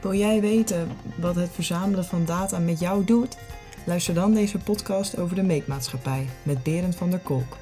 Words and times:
Wil 0.00 0.14
jij 0.14 0.40
weten 0.40 0.88
wat 1.16 1.34
het 1.34 1.50
verzamelen 1.50 2.04
van 2.04 2.24
data 2.24 2.58
met 2.58 2.80
jou 2.80 3.04
doet? 3.04 3.38
Luister 3.86 4.14
dan 4.14 4.34
deze 4.34 4.58
podcast 4.58 5.18
over 5.18 5.36
de 5.36 5.42
meetmaatschappij 5.42 6.26
met 6.42 6.62
Berend 6.62 6.96
van 6.96 7.10
der 7.10 7.18
Kolk. 7.18 7.56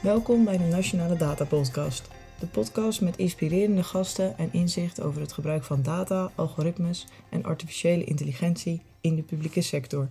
Welkom 0.00 0.44
bij 0.44 0.56
de 0.56 0.64
Nationale 0.64 1.16
Data 1.16 1.44
Podcast. 1.44 2.08
De 2.38 2.46
podcast 2.46 3.00
met 3.00 3.16
inspirerende 3.16 3.82
gasten 3.82 4.38
en 4.38 4.52
inzicht 4.52 5.00
over 5.00 5.20
het 5.20 5.32
gebruik 5.32 5.64
van 5.64 5.82
data, 5.82 6.30
algoritmes 6.34 7.06
en 7.28 7.44
artificiële 7.44 8.04
intelligentie 8.04 8.80
in 9.00 9.14
de 9.14 9.22
publieke 9.22 9.60
sector. 9.60 10.08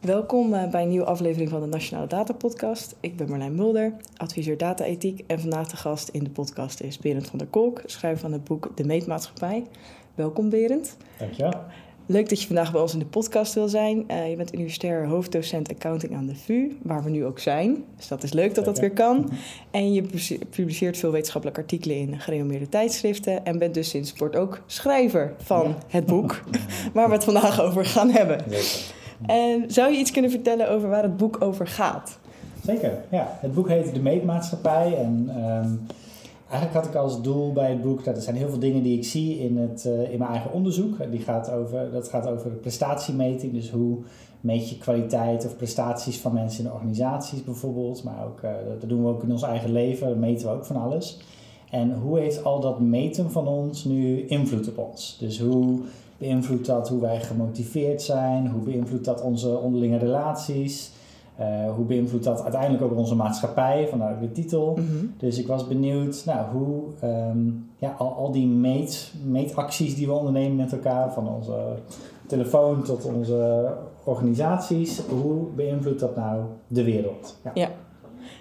Welkom 0.00 0.54
eh, 0.54 0.70
bij 0.70 0.82
een 0.82 0.88
nieuwe 0.88 1.04
aflevering 1.04 1.50
van 1.50 1.60
de 1.60 1.66
Nationale 1.66 2.06
Data 2.06 2.32
Podcast. 2.32 2.96
Ik 3.00 3.16
ben 3.16 3.28
Marlijn 3.28 3.54
Mulder, 3.54 3.92
adviseur 4.16 4.56
data-ethiek 4.56 5.24
en 5.26 5.40
vandaag 5.40 5.68
de 5.68 5.76
gast 5.76 6.08
in 6.08 6.24
de 6.24 6.30
podcast 6.30 6.80
is 6.80 6.98
Berend 6.98 7.26
van 7.26 7.38
der 7.38 7.48
Kolk, 7.48 7.82
schrijver 7.86 8.20
van 8.20 8.32
het 8.32 8.44
boek 8.44 8.70
De 8.74 8.84
Meetmaatschappij. 8.84 9.64
Welkom 10.14 10.50
Berend. 10.50 10.96
Dankjewel. 11.18 11.52
Leuk 12.06 12.28
dat 12.28 12.40
je 12.40 12.46
vandaag 12.46 12.72
bij 12.72 12.80
ons 12.80 12.92
in 12.92 12.98
de 12.98 13.06
podcast 13.06 13.54
wil 13.54 13.68
zijn. 13.68 14.04
Uh, 14.10 14.30
je 14.30 14.36
bent 14.36 14.54
universitair 14.54 15.06
hoofddocent 15.06 15.70
accounting 15.70 16.14
aan 16.14 16.26
de 16.26 16.34
VU, 16.34 16.76
waar 16.82 17.04
we 17.04 17.10
nu 17.10 17.24
ook 17.24 17.38
zijn. 17.38 17.84
Dus 17.96 18.08
dat 18.08 18.22
is 18.22 18.32
leuk 18.32 18.54
dat 18.54 18.64
dat 18.64 18.78
weer 18.78 18.92
kan. 18.92 19.30
En 19.70 19.92
je 19.92 20.02
publiceert 20.50 20.96
veel 20.96 21.10
wetenschappelijke 21.10 21.60
artikelen 21.60 21.96
in 21.96 22.20
gerenommeerde 22.20 22.68
tijdschriften. 22.68 23.44
En 23.44 23.58
bent 23.58 23.74
dus 23.74 23.88
sinds 23.88 24.12
kort 24.12 24.36
ook 24.36 24.62
schrijver 24.66 25.34
van 25.38 25.74
het 25.88 26.06
boek 26.06 26.42
waar 26.94 27.08
we 27.08 27.14
het 27.14 27.24
vandaag 27.24 27.60
over 27.60 27.84
gaan 27.84 28.10
hebben. 28.10 28.40
Zeker. 28.48 29.04
En 29.26 29.64
zou 29.66 29.92
je 29.92 29.98
iets 29.98 30.10
kunnen 30.10 30.30
vertellen 30.30 30.70
over 30.70 30.88
waar 30.88 31.02
het 31.02 31.16
boek 31.16 31.42
over 31.42 31.66
gaat? 31.66 32.18
Zeker, 32.64 33.04
ja. 33.10 33.38
Het 33.40 33.54
boek 33.54 33.68
heet 33.68 33.94
De 33.94 34.00
Meetmaatschappij. 34.00 34.96
En 34.96 35.26
ehm, 35.28 35.70
eigenlijk 36.50 36.72
had 36.72 36.86
ik 36.86 36.94
als 36.94 37.22
doel 37.22 37.52
bij 37.52 37.70
het 37.70 37.82
boek... 37.82 38.04
dat 38.04 38.16
er 38.16 38.22
zijn 38.22 38.36
heel 38.36 38.48
veel 38.48 38.58
dingen 38.58 38.82
die 38.82 38.96
ik 38.96 39.04
zie 39.04 39.38
in, 39.38 39.56
het, 39.56 39.84
uh, 39.86 40.12
in 40.12 40.18
mijn 40.18 40.30
eigen 40.30 40.52
onderzoek. 40.52 41.10
Die 41.10 41.20
gaat 41.20 41.50
over, 41.50 41.90
dat 41.92 42.08
gaat 42.08 42.26
over 42.26 42.50
prestatiemeting. 42.50 43.52
Dus 43.52 43.70
hoe 43.70 43.98
meet 44.40 44.68
je 44.68 44.78
kwaliteit 44.78 45.46
of 45.46 45.56
prestaties 45.56 46.18
van 46.18 46.32
mensen 46.32 46.64
in 46.64 46.72
organisaties 46.72 47.44
bijvoorbeeld. 47.44 48.04
Maar 48.04 48.24
ook, 48.24 48.40
uh, 48.44 48.50
dat 48.80 48.88
doen 48.88 49.02
we 49.02 49.08
ook 49.08 49.22
in 49.22 49.32
ons 49.32 49.42
eigen 49.42 49.72
leven. 49.72 50.08
Daar 50.08 50.16
meten 50.16 50.48
we 50.48 50.54
ook 50.54 50.64
van 50.64 50.76
alles. 50.76 51.18
En 51.70 51.94
hoe 51.94 52.18
heeft 52.18 52.44
al 52.44 52.60
dat 52.60 52.80
meten 52.80 53.30
van 53.30 53.48
ons 53.48 53.84
nu 53.84 54.26
invloed 54.26 54.68
op 54.68 54.78
ons? 54.78 55.16
Dus 55.20 55.40
hoe 55.40 55.80
beïnvloedt 56.18 56.66
dat 56.66 56.88
hoe 56.88 57.00
wij 57.00 57.20
gemotiveerd 57.20 58.02
zijn? 58.02 58.48
Hoe 58.48 58.62
beïnvloedt 58.62 59.04
dat 59.04 59.22
onze 59.22 59.58
onderlinge 59.58 59.98
relaties? 59.98 60.90
Uh, 61.40 61.74
hoe 61.74 61.84
beïnvloedt 61.84 62.24
dat 62.24 62.42
uiteindelijk 62.42 62.82
ook 62.82 62.96
onze 62.96 63.14
maatschappij, 63.14 63.88
vanuit 63.90 64.20
de 64.20 64.32
titel. 64.32 64.72
Mhm. 64.72 65.06
Dus 65.16 65.38
ik 65.38 65.46
was 65.46 65.66
benieuwd 65.66 66.22
nou, 66.26 66.50
hoe 66.52 66.82
um, 67.04 67.70
ja, 67.78 67.94
al, 67.98 68.12
al 68.12 68.32
die 68.32 68.46
meet, 68.46 69.12
meetacties 69.24 69.94
die 69.94 70.06
we 70.06 70.12
ondernemen 70.12 70.56
met 70.56 70.72
elkaar, 70.72 71.12
van 71.12 71.28
onze 71.28 71.76
telefoon 72.26 72.82
tot 72.82 73.04
onze 73.04 73.72
organisaties, 74.04 75.00
hoe 75.08 75.46
beïnvloedt 75.56 76.00
dat 76.00 76.16
nou 76.16 76.42
de 76.66 76.84
wereld? 76.84 77.38
Ja, 77.44 77.50
ja. 77.54 77.70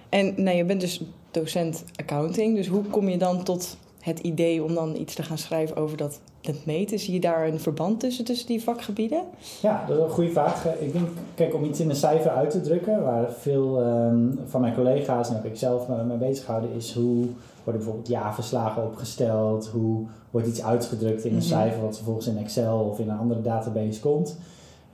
en 0.10 0.34
nou, 0.44 0.58
je 0.58 0.66
bent 0.66 0.82
dus 0.82 1.02
docent 1.32 1.84
accounting, 1.96 2.56
dus 2.56 2.68
hoe 2.68 2.84
kom 2.84 3.10
je 3.10 3.18
dan 3.18 3.44
tot 3.44 3.78
het 4.06 4.20
idee 4.20 4.64
om 4.64 4.74
dan 4.74 4.96
iets 4.96 5.16
te 5.16 5.24
gaan 5.24 5.38
schrijven 5.38 5.76
over 5.76 5.98
dat 5.98 6.20
meten? 6.66 7.00
Zie 7.00 7.14
je 7.14 7.20
daar 7.20 7.48
een 7.48 7.60
verband 7.60 8.00
tussen, 8.00 8.26
tussen 8.26 8.48
die 8.48 8.64
vakgebieden? 8.64 9.24
Ja, 9.62 9.86
dat 9.88 9.98
is 9.98 10.04
een 10.04 10.10
goede 10.10 10.32
vraag. 10.32 10.66
Ik 10.80 10.94
denk, 10.94 11.08
kijk, 11.36 11.54
om 11.54 11.64
iets 11.64 11.80
in 11.80 11.90
een 11.90 11.96
cijfer 11.96 12.32
uit 12.32 12.50
te 12.50 12.62
drukken, 12.62 13.04
waar 13.04 13.32
veel 13.32 13.86
um, 13.86 14.40
van 14.46 14.62
mijn 14.62 14.74
collega's 14.74 15.30
en 15.30 15.38
ook 15.38 15.44
ik 15.44 15.58
zelf 15.58 15.88
me 15.88 16.04
mee 16.04 16.18
bezig 16.18 16.46
houden, 16.46 16.70
is 16.72 16.94
hoe 16.94 17.26
worden 17.64 17.84
bijvoorbeeld 17.84 18.08
jaarverslagen 18.08 18.84
opgesteld, 18.84 19.68
hoe 19.68 20.06
wordt 20.32 20.48
iets 20.48 20.64
uitgedrukt 20.64 21.24
in 21.24 21.32
een 21.32 21.38
mhm. 21.38 21.48
cijfer 21.48 21.82
wat 21.82 21.96
vervolgens 21.96 22.28
in 22.28 22.38
Excel 22.38 22.80
of 22.80 23.00
in 23.00 23.10
een 23.10 23.18
andere 23.18 23.42
database 23.42 24.00
komt. 24.00 24.38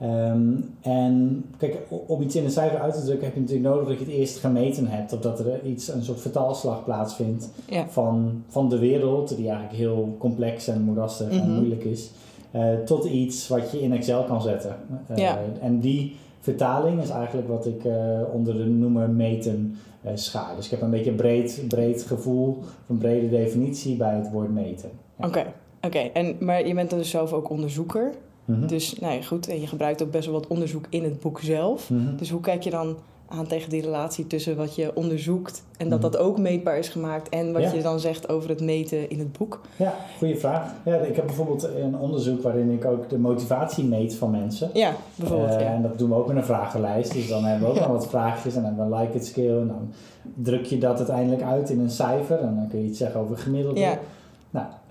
Um, 0.02 0.74
en 0.80 1.44
kijk, 1.58 1.78
om 2.06 2.22
iets 2.22 2.36
in 2.36 2.44
een 2.44 2.50
cijfer 2.50 2.78
uit 2.78 2.94
te 2.94 3.02
drukken 3.02 3.24
heb 3.24 3.34
je 3.34 3.40
natuurlijk 3.40 3.68
nodig 3.68 3.88
dat 3.88 3.98
je 3.98 4.04
het 4.04 4.14
eerst 4.14 4.38
gemeten 4.38 4.86
hebt. 4.86 5.12
Of 5.12 5.20
dat 5.20 5.38
er 5.38 5.64
iets, 5.64 5.88
een 5.88 6.02
soort 6.02 6.20
vertaalslag 6.20 6.84
plaatsvindt 6.84 7.48
van, 7.88 8.42
van 8.48 8.68
de 8.68 8.78
wereld, 8.78 9.36
die 9.36 9.48
eigenlijk 9.48 9.76
heel 9.76 10.16
complex 10.18 10.68
en 10.68 10.82
moerastig 10.82 11.30
en 11.30 11.36
mhm. 11.36 11.50
moeilijk 11.50 11.84
is, 11.84 12.10
uh, 12.52 12.74
tot 12.84 13.04
iets 13.04 13.48
wat 13.48 13.70
je 13.70 13.82
in 13.82 13.92
Excel 13.92 14.24
kan 14.24 14.42
zetten. 14.42 14.76
Uh, 15.10 15.34
En 15.60 15.80
die 15.80 16.16
vertaling 16.40 17.02
is 17.02 17.10
eigenlijk 17.10 17.48
wat 17.48 17.66
ik 17.66 17.84
uh, 17.84 17.94
onder 18.32 18.56
de 18.56 18.64
noemer 18.64 19.10
meten 19.10 19.76
schaar. 20.14 20.56
Dus 20.56 20.64
ik 20.64 20.70
heb 20.70 20.82
een 20.82 20.90
beetje 20.90 21.10
een 21.10 21.16
breed, 21.16 21.64
breed 21.68 22.02
gevoel, 22.02 22.58
een 22.88 22.98
brede 22.98 23.28
definitie 23.28 23.96
bij 23.96 24.14
het 24.14 24.30
woord 24.30 24.52
meten. 24.52 24.90
Oké, 25.16 25.44
oké. 25.80 25.98
En 25.98 26.36
maar 26.40 26.66
je 26.66 26.74
bent 26.74 26.90
dan 26.90 26.98
dus 26.98 27.10
zelf 27.10 27.32
ook 27.32 27.50
onderzoeker. 27.50 28.12
Mhm. 28.44 28.66
Dus 28.66 28.98
nou 28.98 29.14
ja, 29.14 29.22
goed, 29.22 29.48
en 29.48 29.60
je 29.60 29.66
gebruikt 29.66 30.02
ook 30.02 30.10
best 30.10 30.24
wel 30.24 30.34
wat 30.34 30.46
onderzoek 30.46 30.86
in 30.88 31.04
het 31.04 31.20
boek 31.20 31.40
zelf. 31.40 31.90
Mhm. 31.90 32.16
Dus 32.16 32.30
hoe 32.30 32.40
kijk 32.40 32.62
je 32.62 32.70
dan 32.70 32.96
aan 33.32 33.46
tegen 33.46 33.70
die 33.70 33.82
relatie 33.82 34.26
tussen 34.26 34.56
wat 34.56 34.74
je 34.74 34.90
onderzoekt 34.94 35.64
en 35.76 35.88
dat 35.88 36.00
mhm. 36.00 36.10
dat 36.10 36.20
ook 36.20 36.38
meetbaar 36.38 36.78
is 36.78 36.88
gemaakt 36.88 37.28
en 37.28 37.52
wat 37.52 37.72
je 37.72 37.82
dan 37.82 38.00
zegt 38.00 38.28
over 38.28 38.48
het 38.48 38.60
meten 38.60 39.10
in 39.10 39.18
het 39.18 39.38
boek? 39.38 39.60
Ja, 39.76 39.94
goede 40.18 40.36
vraag. 40.36 40.74
Ja, 40.84 40.96
ik 40.96 41.16
heb 41.16 41.26
bijvoorbeeld 41.26 41.62
een 41.62 41.98
onderzoek 41.98 42.42
waarin 42.42 42.70
ik 42.70 42.84
ook 42.84 43.08
de 43.08 43.18
motivatie 43.18 43.84
meet 43.84 44.14
van 44.14 44.30
mensen. 44.30 44.70
Ja, 44.72 44.92
bijvoorbeeld. 45.14 45.60
Uh, 45.60 45.70
En 45.70 45.82
dat 45.82 45.98
doen 45.98 46.08
we 46.08 46.14
ook 46.14 46.26
met 46.26 46.36
een 46.36 46.44
vragenlijst. 46.44 47.12
Dus 47.12 47.28
dan 47.28 47.44
hebben 47.44 47.68
we 47.68 47.74
ook 47.74 47.86
al 47.86 47.92
wat 47.92 48.08
vraagjes 48.08 48.54
en 48.54 48.62
dan 48.62 48.74
hebben 48.74 48.90
we 48.90 48.94
een 48.94 49.02
like-it 49.02 49.26
scale 49.26 49.60
en 49.60 49.66
dan 49.66 49.92
druk 50.34 50.64
je 50.64 50.78
dat 50.78 50.96
uiteindelijk 50.96 51.42
uit 51.42 51.70
in 51.70 51.80
een 51.80 51.90
cijfer 51.90 52.38
en 52.38 52.56
dan 52.56 52.68
kun 52.68 52.78
je 52.78 52.88
iets 52.88 52.98
zeggen 52.98 53.20
over 53.20 53.36
gemiddelde. 53.36 53.80
Ja. 53.80 53.98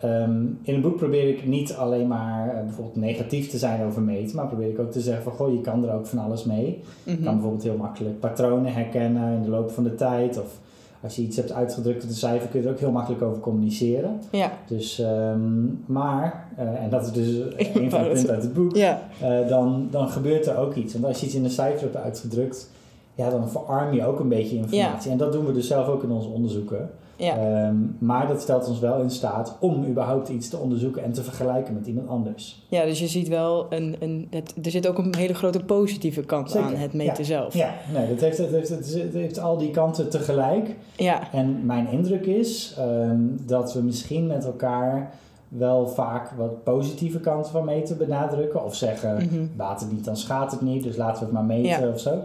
Ehm, 0.02 0.46
in 0.62 0.74
het 0.74 0.82
boek 0.82 0.96
probeer 0.96 1.28
ik 1.28 1.46
niet 1.46 1.74
alleen 1.74 2.08
maar 2.08 2.48
uh, 2.48 2.64
bijvoorbeeld 2.64 2.96
negatief 2.96 3.50
te 3.50 3.58
zijn 3.58 3.86
over 3.86 4.02
meten, 4.02 4.36
maar 4.36 4.48
probeer 4.48 4.70
ik 4.70 4.80
ook 4.80 4.92
te 4.92 5.02
zeggen 5.02 5.24
van 5.24 5.32
goh, 5.32 5.54
je 5.54 5.62
kan 5.62 5.88
er 5.88 5.94
ook 5.94 6.06
van 6.06 6.20
alles 6.20 6.44
mee. 6.44 6.84
Je 7.04 7.14
kan 7.14 7.24
mhm. 7.24 7.34
bijvoorbeeld 7.34 7.64
heel 7.64 7.78
makkelijk 7.78 8.20
patronen 8.20 8.74
herkennen 8.74 9.36
in 9.36 9.44
de 9.44 9.50
loop 9.50 9.72
van 9.72 9.84
de 9.84 9.96
tijd. 9.96 10.40
Of 10.40 10.60
als 11.02 11.16
je 11.16 11.22
iets 11.22 11.38
hebt 11.38 11.52
uitgedrukt 11.52 12.04
op 12.04 12.10
een 12.10 12.16
cijfer, 12.16 12.50
kun 12.50 12.62
je 12.62 12.68
er 12.68 12.74
ook 12.74 12.80
heel 12.80 12.92
makkelijk 12.92 13.22
over 13.22 13.42
communiceren. 13.42 14.20
Ja. 14.32 14.52
Dus, 14.68 15.00
um, 15.00 15.84
maar, 15.86 16.48
uh, 16.60 16.84
en 16.84 16.90
dat 16.90 17.06
is 17.06 17.12
dus 17.12 17.28
een 17.74 17.90
van 17.90 18.04
de 18.04 18.10
punten 18.10 18.34
uit 18.34 18.44
het 18.44 18.54
boek, 18.54 18.76
ja. 18.76 19.02
uh, 19.24 19.48
dan, 19.48 19.88
dan 19.92 20.10
gebeurt 20.10 20.46
er 20.48 20.58
ook 20.58 20.76
iets. 20.76 20.94
Want 20.94 21.06
als 21.06 21.20
je 21.20 21.26
iets 21.26 21.36
in 21.36 21.44
een 21.44 21.50
cijfer 21.50 21.82
hebt 21.82 21.96
uitgedrukt, 21.96 22.70
ja, 23.16 23.30
dan 23.30 23.50
verarm 23.50 23.94
je 23.94 24.06
ook 24.06 24.20
een 24.20 24.30
beetje 24.30 24.56
informatie. 24.56 25.08
Ja. 25.08 25.12
En 25.12 25.18
dat 25.18 25.32
doen 25.32 25.46
we 25.46 25.54
dus 25.54 25.68
zelf 25.68 25.88
ook 25.88 26.04
in 26.04 26.12
onze 26.12 26.30
onderzoeken. 26.30 26.90
Ja. 27.24 27.38
Ehm, 27.38 27.76
maar 28.00 28.28
dat 28.28 28.42
stelt 28.42 28.68
ons 28.68 28.80
wel 28.80 29.02
in 29.02 29.10
staat 29.10 29.58
om 29.60 29.86
überhaupt 29.86 30.30
iets 30.30 30.50
te 30.50 30.58
onderzoeken 30.58 31.04
en 31.04 31.12
te 31.12 31.24
vergelijken 31.24 31.74
met 31.74 31.88
iemand 31.88 32.08
anders. 32.08 32.66
Ja, 32.70 32.86
dus 32.86 33.00
je 33.00 33.08
ziet 33.08 33.28
wel, 33.28 33.66
een, 33.70 33.96
een, 34.00 34.28
het, 34.30 34.54
er 34.64 34.72
zit 34.72 34.88
ook 34.88 34.98
een 34.98 35.16
hele 35.16 35.34
grote 35.34 35.64
positieve 35.64 36.22
kant 36.22 36.58
aan 36.58 36.76
het 36.76 36.94
meten 36.94 37.26
zelf. 37.26 37.54
Ja, 37.54 37.74
nee, 37.94 38.08
dat 38.08 38.20
heeft, 38.20 38.38
dat 38.38 38.50
heeft, 38.50 38.70
het 38.70 39.14
heeft 39.14 39.40
al 39.40 39.58
die 39.58 39.72
kanten 39.72 40.10
tegelijk. 40.10 40.76
Ja. 40.96 41.32
En 41.32 41.66
mijn 41.66 41.88
indruk 41.88 42.26
is 42.26 42.76
um, 42.80 43.38
dat 43.46 43.74
we 43.74 43.82
misschien 43.82 44.28
met 44.28 44.46
elkaar 44.46 45.14
wel 45.48 45.88
vaak 45.88 46.32
wat 46.38 46.64
positieve 46.64 47.20
kanten 47.20 47.52
van 47.52 47.66
meten 47.66 47.98
benadrukken. 47.98 48.66
Of 48.66 48.76
zeggen, 48.76 49.30
mm 49.32 49.50
baat 49.56 49.80
het 49.80 49.92
niet, 49.92 50.06
dan 50.06 50.18
schaadt 50.18 50.52
het 50.52 50.62
niet, 50.62 50.84
dus 50.84 50.96
laten 50.96 51.20
we 51.20 51.26
het 51.26 51.34
maar 51.34 51.44
meten 51.44 51.94
of 51.94 52.00
zo. 52.00 52.20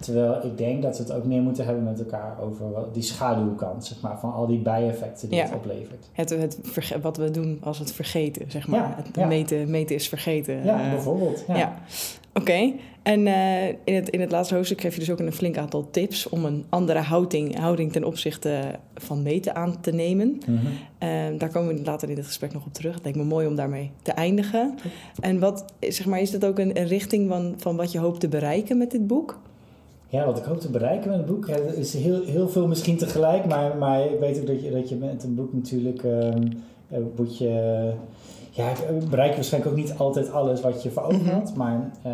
Terwijl 0.00 0.44
ik 0.44 0.58
denk 0.58 0.82
dat 0.82 0.96
we 0.96 1.02
het 1.02 1.12
ook 1.12 1.24
meer 1.24 1.42
moeten 1.42 1.64
hebben 1.64 1.84
met 1.84 1.98
elkaar 1.98 2.40
over 2.40 2.66
die 2.92 3.02
schaduwkant, 3.02 3.84
zeg 3.84 4.00
maar, 4.00 4.18
van 4.18 4.32
al 4.32 4.46
die 4.46 4.58
bijeffecten 4.58 5.28
die 5.28 5.40
het 5.40 5.54
oplevert. 5.54 6.08
Het, 6.12 6.30
het 6.30 6.60
wat 7.00 7.16
we 7.16 7.30
doen 7.30 7.58
als 7.62 7.78
het 7.78 7.92
vergeten, 7.92 8.50
zeg 8.50 8.66
maar. 8.68 8.94
het 8.96 9.26
Meten, 9.26 9.70
meten 9.70 9.94
is 9.94 10.08
vergeten. 10.08 10.64
Ja, 10.64 10.84
uh, 10.84 10.90
bijvoorbeeld. 10.90 11.44
Ja. 11.48 11.78
Oké, 12.34 12.72
en 13.02 13.26
uh, 13.26 13.68
in, 13.68 13.94
het, 13.94 14.08
in 14.08 14.20
het 14.20 14.30
laatste 14.30 14.54
hoofdstuk 14.54 14.80
geef 14.80 14.94
je 14.94 15.00
dus 15.00 15.10
ook 15.10 15.18
een 15.18 15.32
flink 15.32 15.56
aantal 15.56 15.90
tips 15.90 16.28
om 16.28 16.44
een 16.44 16.64
andere 16.68 16.98
houding, 16.98 17.58
houding 17.58 17.92
ten 17.92 18.04
opzichte 18.04 18.60
van 18.94 19.22
meten 19.22 19.54
aan 19.54 19.80
te 19.80 19.90
nemen. 19.90 20.40
Mm 20.46 20.58
-hmm. 20.58 21.38
daar 21.38 21.48
komen 21.48 21.74
we 21.74 21.84
later 21.84 22.10
in 22.10 22.16
het 22.16 22.26
gesprek 22.26 22.52
nog 22.52 22.66
op 22.66 22.72
terug. 22.72 22.94
Het 22.94 23.02
lijkt 23.02 23.18
me 23.18 23.24
mooi 23.24 23.46
om 23.46 23.54
daarmee 23.54 23.90
te 24.02 24.12
eindigen. 24.12 24.74
En 25.20 25.38
wat, 25.38 25.64
zeg 25.80 26.06
maar, 26.06 26.20
is 26.20 26.30
dat 26.30 26.44
ook 26.44 26.58
een, 26.58 26.78
een 26.78 26.86
richting 26.86 27.28
van, 27.28 27.54
van 27.56 27.76
wat 27.76 27.92
je 27.92 27.98
hoopt 27.98 28.20
te 28.20 28.28
bereiken 28.28 28.78
met 28.78 28.90
dit 28.90 29.06
boek? 29.06 29.38
Ja, 30.08 30.26
wat 30.26 30.38
ik 30.38 30.44
hoop 30.44 30.60
te 30.60 30.70
bereiken 30.70 31.08
met 31.08 31.18
het 31.18 31.26
boek, 31.26 31.46
ja, 31.46 31.56
is 31.56 31.94
heel, 31.94 32.22
heel 32.22 32.48
veel 32.48 32.66
misschien 32.66 32.96
tegelijk, 32.96 33.46
maar, 33.46 33.76
maar 33.76 34.04
ik 34.04 34.18
weet 34.18 34.40
ook 34.40 34.46
dat 34.46 34.62
je, 34.62 34.70
dat 34.70 34.88
je 34.88 34.96
met 34.96 35.24
een 35.24 35.34
boek 35.34 35.52
natuurlijk 35.52 36.02
um, 36.02 36.62
moet 37.16 37.38
je, 37.38 37.92
ja, 38.50 38.72
bereik 39.10 39.30
je 39.30 39.36
waarschijnlijk 39.36 39.72
ook 39.72 39.78
niet 39.78 39.94
altijd 39.98 40.30
alles 40.30 40.60
wat 40.60 40.82
je 40.82 40.90
voor 40.90 41.02
ogen 41.02 41.22
mhm. 41.22 41.34
had, 41.34 41.54
maar 41.54 41.90
uh, 42.06 42.12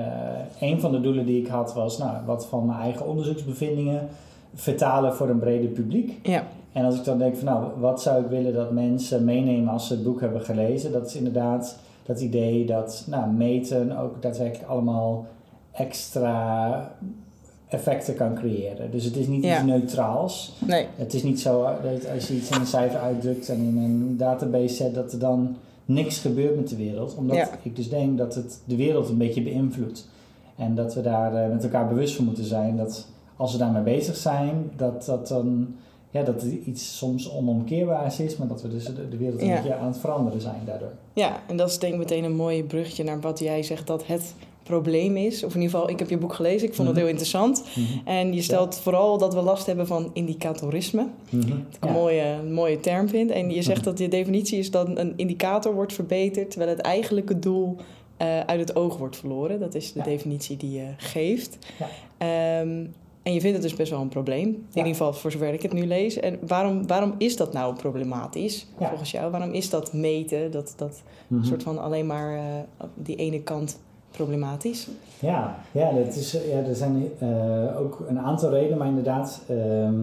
een 0.60 0.80
van 0.80 0.92
de 0.92 1.00
doelen 1.00 1.26
die 1.26 1.40
ik 1.40 1.48
had 1.48 1.74
was, 1.74 1.98
nou, 1.98 2.16
wat 2.26 2.46
van 2.46 2.66
mijn 2.66 2.80
eigen 2.80 3.06
onderzoeksbevindingen 3.06 4.08
vertalen 4.54 5.14
voor 5.14 5.28
een 5.28 5.38
breder 5.38 5.70
publiek. 5.70 6.18
Ja. 6.22 6.44
En 6.72 6.84
als 6.84 6.96
ik 6.96 7.04
dan 7.04 7.18
denk 7.18 7.36
van, 7.36 7.44
nou, 7.44 7.66
wat 7.78 8.02
zou 8.02 8.22
ik 8.22 8.30
willen 8.30 8.52
dat 8.52 8.70
mensen 8.70 9.24
meenemen 9.24 9.72
als 9.72 9.86
ze 9.86 9.92
het 9.92 10.04
boek 10.04 10.20
hebben 10.20 10.40
gelezen, 10.40 10.92
dat 10.92 11.06
is 11.06 11.16
inderdaad 11.16 11.78
dat 12.06 12.20
idee 12.20 12.66
dat, 12.66 13.04
nou, 13.06 13.30
meten 13.30 13.98
ook 13.98 14.22
daadwerkelijk 14.22 14.68
allemaal 14.68 15.26
extra 15.72 16.90
effecten 17.72 18.14
kan 18.14 18.34
creëren. 18.34 18.90
Dus 18.90 19.04
het 19.04 19.16
is 19.16 19.26
niet 19.26 19.44
Ja. 19.44 19.54
iets 19.56 19.64
neutraals. 19.66 20.52
Nee. 20.66 20.86
Het 20.96 21.14
is 21.14 21.22
niet 21.22 21.40
zo 21.40 21.62
dat 21.82 22.10
als 22.14 22.28
je 22.28 22.34
iets 22.34 22.50
in 22.50 22.60
een 22.60 22.66
cijfer 22.66 23.00
uitdrukt 23.00 23.48
en 23.48 23.56
in 23.58 23.76
een 23.76 24.16
database 24.16 24.74
zet, 24.74 24.94
dat 24.94 25.12
er 25.12 25.18
dan 25.18 25.56
niks 25.84 26.18
gebeurt 26.18 26.56
met 26.56 26.68
de 26.68 26.76
wereld. 26.76 27.14
Omdat 27.14 27.36
Ja. 27.36 27.48
ik 27.62 27.76
dus 27.76 27.88
denk 27.88 28.18
dat 28.18 28.34
het 28.34 28.60
de 28.64 28.76
wereld 28.76 29.08
een 29.08 29.18
beetje 29.18 29.42
beïnvloedt. 29.42 30.08
En 30.56 30.74
dat 30.74 30.94
we 30.94 31.00
daar 31.00 31.34
eh, 31.44 31.50
met 31.50 31.62
elkaar 31.64 31.88
bewust 31.88 32.14
van 32.14 32.24
moeten 32.24 32.44
zijn 32.44 32.76
dat 32.76 33.06
als 33.36 33.52
we 33.52 33.58
daarmee 33.58 33.82
bezig 33.82 34.16
zijn, 34.16 34.70
dat 34.76 35.04
dat 35.04 35.28
dan 35.28 35.74
ja, 36.10 36.22
dat 36.22 36.42
het 36.42 36.52
iets 36.64 36.96
soms 36.98 37.30
onomkeerbaars 37.32 38.20
is, 38.20 38.36
maar 38.36 38.48
dat 38.48 38.62
we 38.62 38.68
dus 38.68 38.84
de, 38.84 39.08
de 39.08 39.16
wereld 39.16 39.40
een 39.40 39.46
Ja. 39.46 39.54
beetje 39.54 39.74
aan 39.74 39.86
het 39.86 39.98
veranderen 39.98 40.40
zijn 40.40 40.60
daardoor. 40.66 40.90
Ja, 41.12 41.40
en 41.48 41.56
dat 41.56 41.68
is 41.68 41.78
denk 41.78 41.92
ik 41.92 41.98
meteen 41.98 42.24
een 42.24 42.36
mooi 42.36 42.64
bruggetje 42.64 43.04
naar 43.04 43.20
wat 43.20 43.38
jij 43.38 43.62
zegt 43.62 43.86
dat 43.86 44.06
het 44.06 44.34
probleem 44.62 45.16
is. 45.16 45.44
Of 45.44 45.54
in 45.54 45.60
ieder 45.60 45.74
geval, 45.74 45.90
ik 45.90 45.98
heb 45.98 46.10
je 46.10 46.18
boek 46.18 46.34
gelezen, 46.34 46.68
ik 46.68 46.74
vond 46.74 46.88
het 46.88 46.96
Mhm. 46.96 47.06
heel 47.06 47.12
interessant. 47.14 47.64
En 48.04 48.32
je 48.32 48.42
stelt 48.42 48.76
vooral 48.76 49.18
dat 49.18 49.34
we 49.34 49.40
last 49.42 49.66
hebben 49.66 49.86
van 49.86 50.10
indicatorisme. 50.12 51.06
Mhm. 51.30 51.48
Wat 51.48 51.58
ik 51.76 51.76
een 51.80 51.88
Ja. 51.88 51.92
mooie, 51.94 52.22
een 52.22 52.52
mooie 52.52 52.80
term 52.80 53.08
vind. 53.08 53.30
En 53.30 53.50
je 53.50 53.62
zegt 53.62 53.78
Mhm. 53.80 53.88
dat 53.88 53.98
je 53.98 54.08
definitie 54.08 54.58
is 54.58 54.70
dat 54.70 54.98
een 54.98 55.12
indicator 55.16 55.74
wordt 55.74 55.92
verbeterd... 55.92 56.50
terwijl 56.50 56.70
het 56.70 56.80
eigenlijke 56.80 57.38
doel 57.38 57.76
eh, 58.16 58.40
uit 58.40 58.60
het 58.60 58.76
oog 58.76 58.96
wordt 58.96 59.16
verloren. 59.16 59.60
Dat 59.60 59.74
is 59.74 59.92
de 59.92 59.98
Ja. 59.98 60.04
definitie 60.04 60.56
die 60.56 60.70
je 60.72 60.86
geeft. 60.96 61.58
Ja. 61.78 61.86
Ehm, 62.18 62.84
en 63.22 63.32
je 63.34 63.40
vindt 63.40 63.52
het 63.56 63.62
dus 63.62 63.74
best 63.74 63.90
wel 63.90 64.00
een 64.00 64.08
probleem. 64.08 64.46
In 64.48 64.54
Ja. 64.70 64.76
ieder 64.76 64.92
geval 64.92 65.12
voor 65.12 65.30
zover 65.30 65.52
ik 65.52 65.62
het 65.62 65.72
nu 65.72 65.86
lees. 65.86 66.20
En 66.20 66.38
waarom, 66.46 66.86
waarom 66.86 67.14
is 67.18 67.36
dat 67.36 67.52
nou 67.52 67.74
problematisch, 67.74 68.66
Ja. 68.78 68.88
volgens 68.88 69.10
jou? 69.10 69.30
Waarom 69.30 69.52
is 69.52 69.70
dat 69.70 69.92
meten, 69.92 70.50
dat, 70.50 70.74
dat 70.76 71.02
Mhm. 71.26 71.44
soort 71.44 71.62
van 71.62 71.78
alleen 71.82 72.06
maar 72.06 72.36
eh, 72.36 72.44
die 72.94 73.16
ene 73.16 73.42
kant 73.42 73.80
problematisch? 74.12 74.88
Ja, 75.18 75.56
ja, 75.72 75.90
dat 75.92 76.14
is, 76.14 76.32
ja 76.50 76.58
er 76.68 76.74
zijn 76.74 77.08
eh, 77.18 77.80
ook 77.80 78.04
een 78.08 78.18
aantal 78.18 78.50
redenen, 78.50 78.78
maar 78.78 78.86
inderdaad, 78.88 79.40
ehm, 79.48 79.94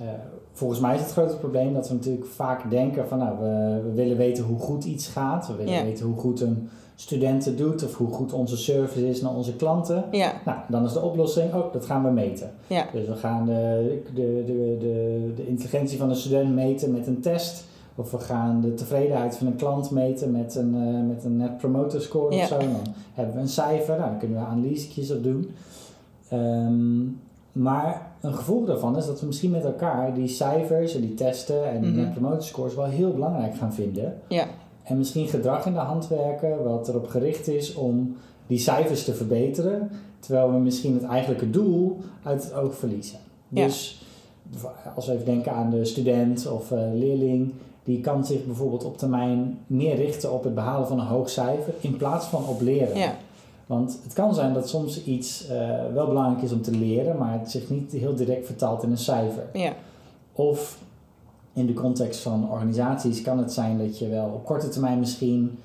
eh, 0.00 0.06
volgens 0.52 0.80
mij 0.80 0.94
is 0.94 1.00
het 1.00 1.12
grote 1.12 1.36
probleem 1.36 1.74
dat 1.74 1.88
we 1.88 1.94
natuurlijk 1.94 2.26
vaak 2.26 2.70
denken 2.70 3.08
van 3.08 3.18
nou, 3.18 3.38
we, 3.38 3.80
we 3.88 3.92
willen 3.94 4.16
weten 4.16 4.44
hoe 4.44 4.58
goed 4.58 4.84
iets 4.84 5.08
gaat, 5.08 5.46
we 5.46 5.54
willen 5.54 5.72
Ja. 5.72 5.84
weten 5.84 6.06
hoe 6.06 6.16
goed 6.16 6.40
een 6.40 6.68
student 6.94 7.44
het 7.44 7.58
doet 7.58 7.84
of 7.84 7.96
hoe 7.96 8.08
goed 8.12 8.32
onze 8.32 8.56
service 8.56 9.08
is 9.08 9.20
naar 9.22 9.34
onze 9.34 9.56
klanten. 9.56 10.04
Ja, 10.10 10.32
Nou, 10.44 10.58
dan 10.68 10.84
is 10.84 10.92
de 10.92 11.00
oplossing, 11.02 11.54
oh, 11.54 11.72
dat 11.72 11.84
gaan 11.86 12.04
we 12.04 12.10
meten. 12.10 12.50
ja, 12.66 12.86
Dus 12.92 13.06
we 13.06 13.14
gaan 13.16 13.46
de, 13.46 14.02
de, 14.14 14.42
de, 14.46 14.76
de, 14.80 15.32
de 15.36 15.46
intelligentie 15.48 15.98
van 15.98 16.08
een 16.10 16.16
student 16.16 16.54
meten 16.54 16.92
met 16.92 17.06
een 17.06 17.20
test. 17.20 17.64
Of 17.94 18.10
we 18.10 18.18
gaan 18.18 18.60
de 18.60 18.74
tevredenheid 18.74 19.36
van 19.36 19.46
een 19.46 19.56
klant 19.56 19.90
meten 19.90 20.30
met 20.30 20.54
een, 20.54 20.74
eh, 20.74 21.08
met 21.14 21.24
een 21.24 21.36
net 21.36 21.56
promoter 21.56 22.02
score 22.02 22.34
Ja. 22.34 22.42
of 22.42 22.48
zo. 22.48 22.58
Dan 22.58 22.76
hebben 23.14 23.34
we 23.34 23.40
een 23.40 23.48
cijfer, 23.48 23.96
nou, 23.98 24.10
dan 24.10 24.18
kunnen 24.18 24.38
we 24.38 24.44
analyses 24.46 25.10
op 25.10 25.22
doen. 25.22 25.50
Ehm, 26.28 27.02
maar 27.52 28.10
een 28.20 28.34
gevolg 28.34 28.66
daarvan 28.66 28.96
is 28.96 29.06
dat 29.06 29.20
we 29.20 29.26
misschien 29.26 29.50
met 29.50 29.64
elkaar 29.64 30.14
die 30.14 30.28
cijfers 30.28 30.94
en 30.94 31.00
die 31.00 31.14
testen 31.14 31.68
en 31.70 31.80
die 31.80 31.90
Mhm. 31.90 32.00
net 32.00 32.12
promoter 32.12 32.42
scores 32.44 32.74
wel 32.74 32.84
heel 32.84 33.12
belangrijk 33.12 33.54
gaan 33.56 33.72
vinden. 33.74 34.14
ja, 34.28 34.44
En 34.82 34.98
misschien 34.98 35.28
gedrag 35.28 35.66
in 35.66 35.72
de 35.72 35.78
hand 35.78 36.08
werken 36.08 36.62
wat 36.64 36.88
erop 36.88 37.06
gericht 37.08 37.48
is 37.48 37.74
om 37.74 38.16
die 38.46 38.58
cijfers 38.58 39.04
te 39.04 39.14
verbeteren, 39.14 39.90
terwijl 40.18 40.52
we 40.52 40.58
misschien 40.58 40.94
het 40.94 41.02
eigenlijke 41.04 41.50
doel 41.50 41.98
uit 42.22 42.42
het 42.44 42.54
oog 42.54 42.74
verliezen. 42.74 43.18
Ja. 43.48 43.64
Dus 43.64 44.04
als 44.96 45.06
we 45.06 45.12
even 45.12 45.24
denken 45.24 45.52
aan 45.52 45.70
de 45.70 45.84
student 45.84 46.50
of 46.50 46.70
eh, 46.72 46.78
leerling, 46.94 47.52
die 47.84 48.00
kan 48.00 48.24
zich 48.24 48.44
bijvoorbeeld 48.46 48.84
op 48.84 48.98
termijn 48.98 49.58
meer 49.66 49.96
richten 49.96 50.32
op 50.32 50.44
het 50.44 50.54
behalen 50.54 50.86
van 50.86 51.00
een 51.00 51.06
hoog 51.06 51.30
cijfer 51.30 51.74
in 51.80 51.96
plaats 51.96 52.26
van 52.26 52.46
op 52.46 52.60
leren. 52.60 52.98
ja, 52.98 53.14
Want 53.66 53.98
het 54.02 54.12
kan 54.12 54.34
zijn 54.34 54.52
dat 54.54 54.68
soms 54.68 55.04
iets 55.04 55.46
eh, 55.48 55.68
wel 55.94 56.06
belangrijk 56.06 56.42
is 56.42 56.52
om 56.52 56.62
te 56.62 56.70
leren, 56.70 57.18
maar 57.18 57.38
het 57.38 57.50
zich 57.50 57.70
niet 57.70 57.92
heel 57.92 58.14
direct 58.14 58.46
vertaalt 58.46 58.82
in 58.82 58.90
een 58.90 58.98
cijfer. 58.98 59.44
ja, 59.52 59.72
Of 60.32 60.78
in 61.52 61.66
de 61.66 61.72
context 61.74 62.20
van 62.20 62.50
organisaties 62.50 63.22
kan 63.22 63.38
het 63.38 63.52
zijn 63.52 63.78
dat 63.78 63.98
je 63.98 64.08
wel 64.08 64.24
op 64.34 64.44
korte 64.44 64.68
termijn 64.68 64.98
misschien 64.98 65.58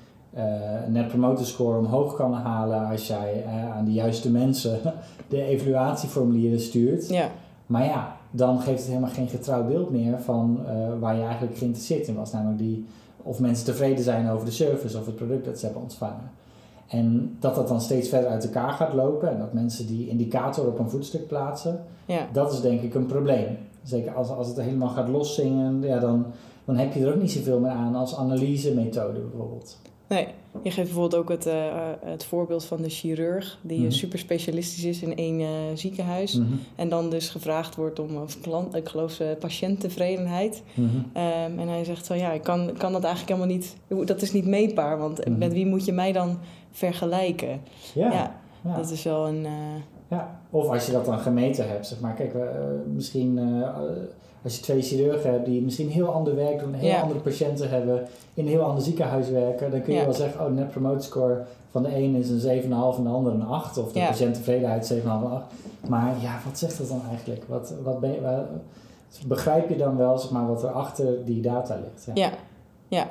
een 0.86 0.92
net 0.92 1.08
promoter 1.08 1.46
score 1.46 1.78
omhoog 1.78 2.14
kan 2.16 2.32
halen 2.32 2.86
als 2.86 3.06
jij 3.06 3.44
eh, 3.46 3.76
aan 3.76 3.84
de 3.84 3.92
juiste 3.92 4.30
mensen 4.30 4.80
de 5.28 5.42
evaluatieformulieren 5.42 6.60
stuurt. 6.60 7.08
ja, 7.08 7.28
Maar 7.66 7.84
ja, 7.84 8.16
dan 8.30 8.60
geeft 8.60 8.78
het 8.78 8.88
helemaal 8.88 9.10
geen 9.10 9.28
getrouw 9.28 9.66
beeld 9.66 9.90
meer 9.90 10.20
van 10.20 10.60
eh, 10.66 10.74
waar 11.00 11.16
je 11.16 11.22
eigenlijk 11.22 11.56
geïnteresseerd 11.56 12.08
in 12.08 12.14
was. 12.14 12.32
Namelijk 12.32 12.58
die, 12.58 12.86
of 13.22 13.40
mensen 13.40 13.64
tevreden 13.64 14.04
zijn 14.04 14.28
over 14.28 14.44
de 14.44 14.52
service 14.52 14.98
of 14.98 15.06
het 15.06 15.16
product 15.16 15.44
dat 15.44 15.58
ze 15.58 15.64
hebben 15.64 15.82
ontvangen. 15.82 16.30
En 16.88 17.36
dat 17.40 17.54
dat 17.54 17.68
dan 17.68 17.80
steeds 17.80 18.08
verder 18.08 18.30
uit 18.30 18.44
elkaar 18.44 18.72
gaat 18.72 18.92
lopen 18.92 19.30
en 19.30 19.38
dat 19.38 19.52
mensen 19.52 19.86
die 19.86 20.08
indicator 20.08 20.66
op 20.66 20.78
een 20.78 20.90
voetstuk 20.90 21.26
plaatsen, 21.26 21.84
ja. 22.06 22.26
dat 22.32 22.52
is 22.52 22.60
denk 22.60 22.80
ik 22.82 22.94
een 22.94 23.06
probleem. 23.06 23.58
Zeker 23.82 24.14
als, 24.14 24.30
als 24.30 24.48
het 24.48 24.60
helemaal 24.60 24.88
gaat 24.88 25.08
loszingen, 25.08 25.82
ja, 25.82 25.98
dan, 25.98 26.26
dan 26.64 26.76
heb 26.76 26.92
je 26.92 27.00
er 27.00 27.14
ook 27.14 27.20
niet 27.20 27.30
zoveel 27.30 27.60
meer 27.60 27.70
aan 27.70 27.94
als 27.94 28.16
analysemethode 28.16 29.20
bijvoorbeeld. 29.20 29.78
Nee, 30.08 30.26
je 30.62 30.70
geeft 30.70 30.86
bijvoorbeeld 30.86 31.14
ook 31.22 31.28
het, 31.28 31.46
eh, 31.46 31.66
eh, 31.66 31.74
het 32.04 32.24
voorbeeld 32.24 32.64
van 32.64 32.82
de 32.82 32.88
chirurg... 32.88 33.58
die 33.62 33.80
Mhm. 33.80 33.90
super 33.90 34.18
specialistisch 34.18 34.84
is 34.84 35.02
in 35.02 35.16
één 35.16 35.40
eh, 35.40 35.46
ziekenhuis... 35.74 36.34
Mhm, 36.34 36.52
En 36.76 36.88
dan 36.88 37.10
dus 37.10 37.28
gevraagd 37.28 37.74
wordt 37.76 37.98
om, 37.98 38.16
of 38.16 38.40
klant, 38.40 38.74
ik 38.74 38.88
geloof, 38.88 39.20
eh, 39.20 39.26
patiënttevredenheid. 39.38 40.62
mhm. 40.74 40.86
Ehm, 41.12 41.58
en 41.58 41.68
hij 41.68 41.84
zegt 41.84 42.06
van 42.06 42.18
ja, 42.18 42.32
ik 42.32 42.42
kan, 42.42 42.70
kan 42.78 42.92
dat 42.92 43.04
eigenlijk 43.04 43.34
helemaal 43.38 43.56
niet, 43.56 43.76
dat 44.06 44.22
is 44.22 44.32
niet 44.32 44.46
meetbaar, 44.46 44.98
want 44.98 45.38
met 45.38 45.52
wie 45.52 45.66
moet 45.66 45.84
je 45.84 45.92
mij 45.92 46.12
dan 46.12 46.38
vergelijken? 46.70 47.60
Ja, 47.94 48.12
Ja, 48.12 48.40
ja, 48.64 48.76
dat 48.76 48.90
is 48.90 49.02
wel 49.02 49.28
een. 49.28 49.46
eh, 49.46 49.52
ja. 50.08 50.40
Of 50.50 50.68
als 50.68 50.86
je 50.86 50.92
dat 50.92 51.04
dan 51.04 51.18
gemeten 51.18 51.68
hebt, 51.68 51.86
zeg 51.86 52.00
maar. 52.00 52.14
Kijk, 52.14 52.34
eh, 52.34 52.40
misschien 52.94 53.38
eh, 53.38 53.68
als 54.42 54.56
je 54.56 54.62
twee 54.62 54.82
chirurgen 54.82 55.30
hebt 55.32 55.44
die 55.46 55.62
misschien 55.62 55.88
heel 55.88 56.08
ander 56.12 56.36
werk 56.36 56.60
doen, 56.60 56.72
heel 56.74 56.88
Ja. 56.88 57.00
andere 57.00 57.20
patiënten 57.20 57.70
hebben, 57.70 58.06
in 58.34 58.44
een 58.44 58.50
heel 58.50 58.62
ander 58.62 58.82
ziekenhuis 58.84 59.30
werken, 59.30 59.70
dan 59.70 59.82
kun 59.82 59.92
je 59.92 59.98
Ja. 59.98 60.04
wel 60.04 60.14
zeggen, 60.14 60.46
oh, 60.46 60.52
net 60.52 60.70
promote 60.70 61.02
score 61.04 61.42
van 61.70 61.82
de 61.82 61.96
een 61.96 62.14
is 62.14 62.30
een 62.30 62.40
7,5 62.40 62.96
en 62.98 63.02
de 63.04 63.08
ander 63.08 63.32
een 63.32 63.46
8. 63.46 63.78
Of 63.78 63.92
de 63.92 63.98
Ja. 63.98 64.06
patiënttevredenheid 64.06 64.86
7,5 64.86 65.22
en 65.24 65.30
8. 65.30 65.44
Maar 65.88 66.14
ja, 66.20 66.38
wat 66.44 66.58
zegt 66.58 66.78
dat 66.78 66.88
dan 66.88 67.02
eigenlijk? 67.10 67.42
Wat, 67.48 67.74
wat 67.82 68.00
ben 68.00 68.12
je, 68.12 68.20
wa- 68.20 68.46
begrijp 69.26 69.68
je 69.68 69.76
dan 69.76 69.96
wel, 69.96 70.18
zeg 70.18 70.30
maar, 70.30 70.46
wat 70.46 70.62
er 70.62 70.70
achter 70.70 71.24
die 71.24 71.40
data 71.42 71.74
ligt? 71.74 72.04
Ja. 72.06 72.12
ja, 72.24 72.30
ja. 72.88 73.06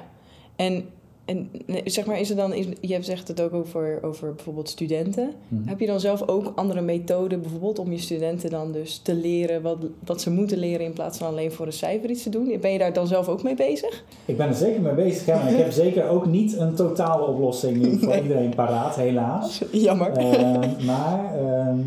En, 0.55 0.85
en 1.27 1.49
zeg 1.85 2.05
maar, 2.05 2.19
is 2.19 2.29
er 2.29 2.35
dan, 2.35 2.53
is, 2.53 2.65
je 2.81 2.93
hebt 2.93 3.05
zegt 3.05 3.27
het 3.27 3.41
ook 3.41 3.53
over, 3.53 3.99
over 4.03 4.33
bijvoorbeeld 4.35 4.69
studenten. 4.69 5.31
Mhm. 5.47 5.67
Heb 5.67 5.79
je 5.79 5.85
dan 5.85 5.99
zelf 5.99 6.27
ook 6.27 6.51
andere 6.55 6.81
methoden 6.81 7.41
bijvoorbeeld 7.41 7.79
om 7.79 7.91
je 7.91 7.97
studenten 7.97 8.49
dan 8.49 8.71
dus 8.71 8.97
te 8.97 9.13
leren 9.13 9.61
wat, 9.61 9.77
wat 10.05 10.21
ze 10.21 10.31
moeten 10.31 10.57
leren 10.57 10.85
in 10.85 10.93
plaats 10.93 11.17
van 11.17 11.27
alleen 11.27 11.51
voor 11.51 11.65
een 11.65 11.73
cijfer 11.73 12.09
iets 12.09 12.23
te 12.23 12.29
doen? 12.29 12.57
Ben 12.61 12.71
je 12.71 12.77
daar 12.77 12.93
dan 12.93 13.07
zelf 13.07 13.27
ook 13.27 13.43
mee 13.43 13.55
bezig? 13.55 14.03
Ik 14.25 14.37
ben 14.37 14.47
er 14.47 14.53
zeker 14.55 14.81
mee 14.81 14.93
bezig, 14.93 15.25
ja, 15.25 15.43
maar 15.43 15.51
ik 15.51 15.57
heb 15.57 15.71
zeker 15.71 16.09
ook 16.09 16.25
niet 16.25 16.57
een 16.57 16.75
totale 16.75 17.25
oplossing 17.25 17.77
nu 17.77 17.97
voor 17.99 18.07
Nee. 18.07 18.21
iedereen 18.21 18.55
paraat, 18.55 18.95
helaas. 18.95 19.61
Jammer. 19.71 20.11
Ehm, 20.11 20.85
maar 20.85 21.35
ehm, 21.39 21.77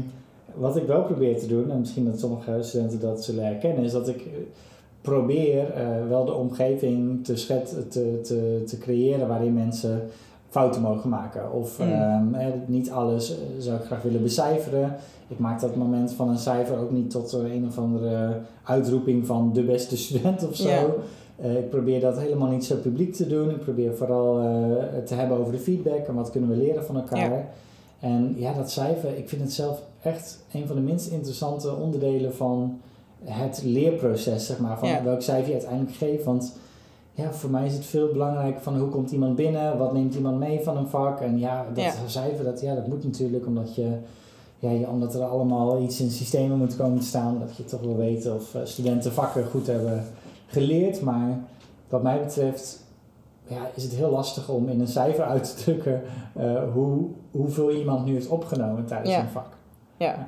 wat 0.54 0.76
ik 0.76 0.86
wel 0.86 1.02
probeer 1.02 1.38
te 1.38 1.46
doen, 1.46 1.70
en 1.70 1.78
misschien 1.80 2.04
dat 2.04 2.20
sommige 2.20 2.58
studenten 2.60 3.00
dat 3.00 3.24
zullen 3.24 3.44
herkennen, 3.44 3.84
is 3.84 3.92
dat 3.92 4.08
ik 4.08 4.16
eh, 4.16 4.26
probeer 5.00 5.72
eh, 5.72 5.86
wel 6.08 6.24
de 6.24 6.32
omgeving 6.34 7.24
te, 7.24 7.36
schet, 7.36 7.90
te, 7.90 8.20
te, 8.20 8.62
te 8.66 8.78
creëren 8.78 9.28
waarin 9.28 9.54
mensen 9.54 10.02
fouten 10.48 10.82
mogen 10.82 11.10
maken. 11.10 11.52
Of 11.52 11.78
Mm. 11.78 11.92
ehm, 11.92 12.34
eh, 12.34 12.46
niet 12.66 12.90
alles 12.90 13.30
eh, 13.30 13.36
zou 13.58 13.76
ik 13.76 13.84
graag 13.84 14.02
willen 14.02 14.22
becijferen. 14.22 14.96
Ik 15.28 15.38
maak 15.38 15.60
dat 15.60 15.76
moment 15.76 16.12
van 16.12 16.28
een 16.28 16.38
cijfer 16.38 16.78
ook 16.78 16.90
niet 16.90 17.10
tot 17.10 17.32
eh, 17.32 17.54
een 17.54 17.66
of 17.66 17.78
andere 17.78 18.38
uitroeping 18.64 19.26
van 19.26 19.52
de 19.52 19.62
beste 19.62 19.96
student 19.96 20.48
of 20.48 20.56
zo. 20.56 20.94
Ik 21.42 21.70
probeer 21.70 22.00
dat 22.00 22.18
helemaal 22.18 22.48
niet 22.50 22.64
zo 22.64 22.76
publiek 22.76 23.14
te 23.14 23.26
doen. 23.26 23.50
Ik 23.50 23.60
probeer 23.60 23.94
vooral 23.94 24.40
het 24.92 25.06
te 25.06 25.14
hebben 25.14 25.38
over 25.38 25.52
de 25.52 25.58
feedback 25.58 26.06
en 26.06 26.14
wat 26.14 26.30
kunnen 26.30 26.50
we 26.50 26.56
leren 26.56 26.84
van 26.84 26.96
elkaar. 26.96 27.30
Ja. 27.32 27.48
En 28.00 28.34
ja, 28.36 28.52
dat 28.52 28.70
cijfer, 28.70 29.16
ik 29.16 29.28
vind 29.28 29.42
het 29.42 29.52
zelf 29.52 29.82
echt 30.02 30.44
een 30.52 30.66
van 30.66 30.76
de 30.76 30.82
minst 30.82 31.10
interessante 31.10 31.74
onderdelen 31.74 32.34
van 32.34 32.80
het 33.24 33.60
leerproces, 33.64 34.46
zeg 34.46 34.58
maar. 34.58 34.78
Van 34.78 34.88
Ja. 34.88 35.02
welk 35.02 35.22
cijfer 35.22 35.46
je 35.46 35.52
uiteindelijk 35.52 35.96
geeft. 35.96 36.24
Want 36.24 36.56
ja, 37.12 37.32
voor 37.32 37.50
mij 37.50 37.66
is 37.66 37.74
het 37.74 37.84
veel 37.84 38.08
belangrijker 38.12 38.62
van 38.62 38.78
hoe 38.78 38.88
komt 38.88 39.10
iemand 39.10 39.36
binnen, 39.36 39.78
wat 39.78 39.92
neemt 39.92 40.14
iemand 40.14 40.38
mee 40.38 40.60
van 40.60 40.76
een 40.76 40.88
vak. 40.88 41.20
En 41.20 41.38
ja, 41.38 41.66
dat 41.74 41.84
Ja. 41.84 41.92
cijfer, 42.06 42.44
dat, 42.44 42.60
ja, 42.60 42.74
dat 42.74 42.86
moet 42.86 43.04
natuurlijk 43.04 43.46
omdat 43.46 43.74
je... 43.74 43.88
Ja, 44.58 44.70
je- 44.70 44.88
omdat 44.88 45.14
er 45.14 45.22
allemaal 45.24 45.82
iets 45.82 46.00
in 46.00 46.10
systemen 46.10 46.58
moet 46.58 46.76
komen 46.76 46.98
te 47.00 47.06
staan, 47.06 47.38
dat 47.38 47.56
je 47.56 47.64
toch 47.64 47.80
wil 47.80 47.96
weten 47.96 48.34
of 48.34 48.54
eh, 48.54 48.60
studenten 48.64 49.12
vakken 49.12 49.44
goed 49.46 49.66
hebben 49.66 50.04
geleerd. 50.46 51.00
Maar 51.02 51.38
wat 51.88 52.02
mij 52.02 52.20
betreft 52.20 52.82
ja, 53.46 53.70
is 53.74 53.82
het 53.82 53.92
heel 53.92 54.10
lastig 54.10 54.48
om 54.48 54.68
in 54.68 54.80
een 54.80 54.88
cijfer 54.88 55.24
uit 55.24 55.56
te 55.56 55.62
drukken 55.62 56.02
eh, 56.36 56.62
hoe, 56.72 57.04
hoeveel 57.30 57.70
iemand 57.70 58.04
nu 58.04 58.12
heeft 58.12 58.28
opgenomen 58.28 58.84
tijdens 58.86 59.10
Ja. 59.10 59.20
een 59.20 59.28
vak. 59.28 59.52
Ja. 59.96 60.26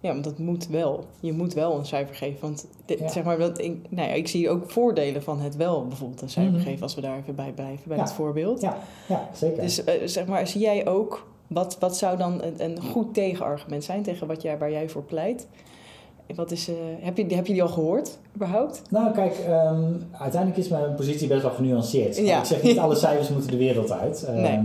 Ja, 0.00 0.12
want 0.12 0.24
dat 0.24 0.38
moet 0.38 0.68
wel. 0.68 1.04
Je 1.20 1.32
moet 1.32 1.54
wel 1.54 1.78
een 1.78 1.86
cijfer 1.86 2.14
geven. 2.14 2.40
Want 2.40 2.66
Ja. 2.86 3.08
zeg 3.08 3.24
maar, 3.24 3.38
dat 3.38 3.58
ik, 3.60 3.76
nou 3.88 4.08
ja, 4.08 4.14
ik 4.14 4.28
zie 4.28 4.50
ook 4.50 4.70
voordelen 4.70 5.22
van 5.22 5.40
het 5.40 5.56
wel 5.56 5.86
bijvoorbeeld 5.86 6.22
een 6.22 6.28
cijfer 6.30 6.52
Mhm. 6.52 6.62
geven, 6.62 6.82
als 6.82 6.94
we 6.94 7.00
daar 7.00 7.18
even 7.18 7.34
bij 7.34 7.52
blijven, 7.54 7.88
bij 7.88 7.96
Ja. 7.96 8.02
het 8.02 8.12
voorbeeld. 8.12 8.60
Ja, 8.60 8.76
ja 9.08 9.28
zeker. 9.34 9.62
Dus 9.62 9.84
eh, 9.84 9.94
zeg 10.04 10.26
maar, 10.26 10.46
zie 10.46 10.60
jij 10.60 10.86
ook 10.86 11.28
Wat, 11.46 11.76
wat 11.78 11.96
zou 11.96 12.16
dan 12.16 12.42
een, 12.42 12.54
een 12.64 12.80
goed 12.82 13.14
tegenargument 13.14 13.84
zijn 13.84 14.02
tegen 14.02 14.26
wat 14.26 14.42
jij, 14.42 14.58
waar 14.58 14.70
jij 14.70 14.88
voor 14.88 15.02
pleit? 15.02 15.48
Wat 16.34 16.50
is, 16.50 16.68
eh, 16.68 16.74
heb, 17.00 17.16
je, 17.16 17.34
heb 17.34 17.46
je 17.46 17.52
die 17.52 17.62
al 17.62 17.68
gehoord, 17.68 18.18
überhaupt? 18.34 18.82
Nou, 18.90 19.12
kijk, 19.12 19.34
ehm, 19.38 19.82
uiteindelijk 20.12 20.60
is 20.60 20.68
mijn 20.68 20.94
positie 20.94 21.28
best 21.28 21.42
wel 21.42 21.50
genuanceerd. 21.50 22.16
Ja. 22.16 22.38
Ik 22.38 22.44
zeg 22.44 22.62
niet 22.62 22.78
alle 22.84 22.94
cijfers 22.94 23.28
moeten 23.28 23.50
de 23.50 23.56
wereld 23.56 23.90
uit. 23.92 24.24
Ehm, 24.24 24.40
Nee. 24.40 24.58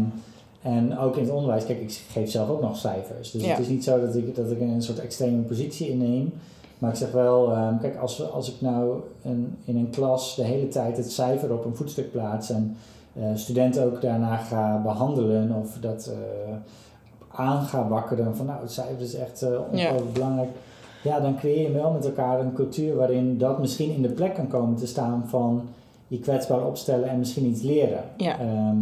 En 0.65 0.97
ook 0.97 1.15
in 1.15 1.23
het 1.23 1.33
onderwijs, 1.33 1.65
kijk, 1.65 1.79
ik 1.81 2.01
geef 2.11 2.29
zelf 2.29 2.49
ook 2.49 2.61
nog 2.61 2.77
cijfers. 2.77 3.31
Dus 3.31 3.43
Ja. 3.43 3.49
het 3.49 3.59
is 3.59 3.67
niet 3.67 3.83
zo 3.83 3.99
dat 4.05 4.15
ik, 4.15 4.35
dat 4.35 4.51
ik 4.51 4.59
een 4.61 4.81
soort 4.81 4.99
extreme 4.99 5.41
positie 5.41 5.89
inneem. 5.89 6.33
Maar 6.79 6.89
ik 6.89 6.95
zeg 6.95 7.11
wel, 7.11 7.51
ehm, 7.51 7.77
kijk, 7.77 7.97
als, 7.97 8.31
als 8.31 8.49
ik 8.53 8.61
nou 8.61 8.99
een, 9.23 9.57
in 9.65 9.77
een 9.77 9.89
klas 9.89 10.35
de 10.35 10.43
hele 10.43 10.67
tijd 10.67 10.97
het 10.97 11.11
cijfer 11.11 11.53
op 11.53 11.65
een 11.65 11.75
voetstuk 11.75 12.11
plaats 12.11 12.49
en 12.49 12.77
eh, 13.13 13.23
studenten 13.35 13.83
ook 13.85 14.01
daarna 14.01 14.37
ga 14.37 14.81
behandelen 14.83 15.51
of 15.61 15.77
dat 15.81 16.11
eh, 16.13 16.55
aan 17.27 17.61
ga 17.65 17.87
wakkeren 17.87 18.35
van 18.35 18.45
nou, 18.45 18.61
het 18.61 18.71
cijfer 18.71 19.01
is 19.01 19.15
echt 19.15 19.41
eh 19.41 19.49
ongelooflijk 19.71 20.13
belangrijk. 20.13 20.49
Ja, 21.03 21.19
dan 21.19 21.37
creëer 21.37 21.61
je 21.61 21.71
wel 21.71 21.91
met 21.91 22.05
elkaar 22.05 22.39
een 22.39 22.53
cultuur 22.53 22.95
waarin 22.95 23.37
dat 23.37 23.59
misschien 23.59 23.93
in 23.93 24.01
de 24.01 24.09
plek 24.09 24.33
kan 24.33 24.47
komen 24.47 24.75
te 24.75 24.87
staan 24.87 25.23
van 25.27 25.61
je 26.07 26.19
kwetsbaar 26.19 26.65
opstellen 26.65 27.09
en 27.09 27.19
misschien 27.19 27.45
iets 27.45 27.61
leren. 27.61 28.03
Ja. 28.17 28.39
Ehm, 28.39 28.77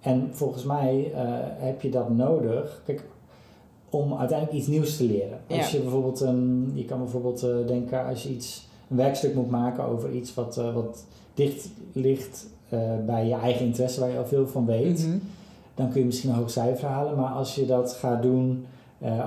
en 0.00 0.28
volgens 0.32 0.64
mij 0.64 1.12
eh, 1.14 1.22
heb 1.56 1.80
je 1.82 1.90
dat 1.90 2.08
nodig. 2.10 2.82
Kijk, 2.84 3.02
om 3.90 4.14
uiteindelijk 4.14 4.58
iets 4.58 4.66
nieuws 4.68 4.96
te 4.96 5.04
leren. 5.04 5.38
Als 5.48 5.70
Ja. 5.70 5.76
je 5.76 5.82
bijvoorbeeld 5.82 6.20
een, 6.20 6.70
je 6.74 6.84
kan 6.84 6.98
bijvoorbeeld 6.98 7.42
eh, 7.42 7.50
denken 7.66 8.06
als 8.06 8.22
je 8.22 8.28
iets, 8.28 8.68
een 8.90 8.96
werkstuk 8.96 9.34
moet 9.34 9.50
maken 9.50 9.84
over 9.84 10.10
iets 10.12 10.34
wat, 10.34 10.58
eh, 10.58 10.74
wat 10.74 11.04
dicht 11.34 11.68
ligt 11.92 12.46
bij 13.06 13.26
je 13.26 13.34
eigen 13.34 13.66
interesse, 13.66 14.00
waar 14.00 14.10
je 14.10 14.18
al 14.18 14.26
veel 14.26 14.46
van 14.46 14.66
weet, 14.66 15.06
Mhm. 15.06 15.16
dan 15.74 15.90
kun 15.90 16.00
je 16.00 16.06
misschien 16.06 16.30
een 16.30 16.36
hoog 16.36 16.50
cijfer 16.50 16.88
halen. 16.88 17.16
Maar 17.16 17.30
als 17.32 17.54
je 17.54 17.66
dat 17.66 17.92
gaat 17.92 18.22
doen 18.22 18.66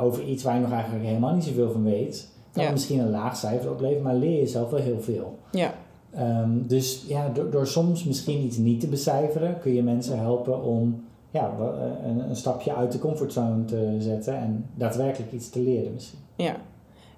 over 0.01 0.23
iets 0.23 0.43
waar 0.43 0.55
je 0.55 0.61
nog 0.61 0.71
eigenlijk 0.71 1.05
helemaal 1.05 1.33
niet 1.33 1.43
zoveel 1.43 1.71
van 1.71 1.83
weet, 1.83 2.27
dan 2.51 2.63
Ja. 2.63 2.71
misschien 2.71 2.99
een 2.99 3.09
laag 3.09 3.37
cijfer 3.37 3.71
opleveren, 3.71 4.03
maar 4.03 4.15
leer 4.15 4.39
je 4.39 4.47
zelf 4.47 4.69
wel 4.69 4.79
heel 4.79 4.99
veel. 5.01 5.37
Ja, 5.51 5.73
Ehm, 6.13 6.49
dus 6.67 7.05
ja, 7.07 7.29
door, 7.29 7.49
door 7.49 7.67
soms 7.67 8.03
misschien 8.03 8.43
iets 8.43 8.57
niet 8.57 8.79
te 8.79 8.87
becijferen, 8.87 9.59
kun 9.59 9.73
je 9.73 9.83
mensen 9.83 10.19
helpen 10.19 10.63
om 10.63 11.03
ja, 11.31 11.55
eh, 11.59 12.09
een, 12.09 12.29
een 12.29 12.35
stapje 12.35 12.75
uit 12.75 12.91
de 12.91 12.99
comfortzone 12.99 13.65
te 13.65 13.95
zetten 13.99 14.37
en 14.37 14.65
daadwerkelijk 14.75 15.31
iets 15.31 15.49
te 15.49 15.59
leren 15.59 15.93
misschien. 15.93 16.19
ja. 16.35 16.55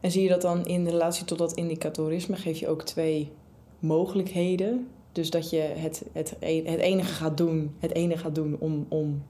En 0.02 0.12
zie 0.12 0.24
je 0.24 0.30
dat 0.30 0.42
dan 0.42 0.66
in 0.66 0.88
relatie 0.88 1.26
tot 1.26 1.38
dat 1.38 1.54
indicatorisme? 1.54 2.36
Geef 2.36 2.60
je 2.60 2.68
ook 2.68 2.84
twee 2.84 3.32
mogelijkheden? 3.80 4.88
Dus 5.12 5.30
dat 5.30 5.50
je 5.50 5.58
het, 5.58 6.06
het, 6.12 6.36
het 6.40 6.80
enige 6.80 7.14
gaat 7.14 7.38
doen, 7.38 7.76
het 7.80 7.94
ene 7.94 8.18
gaat 8.18 8.36
doen 8.36 8.56
om, 8.60 8.86
om 8.90 9.24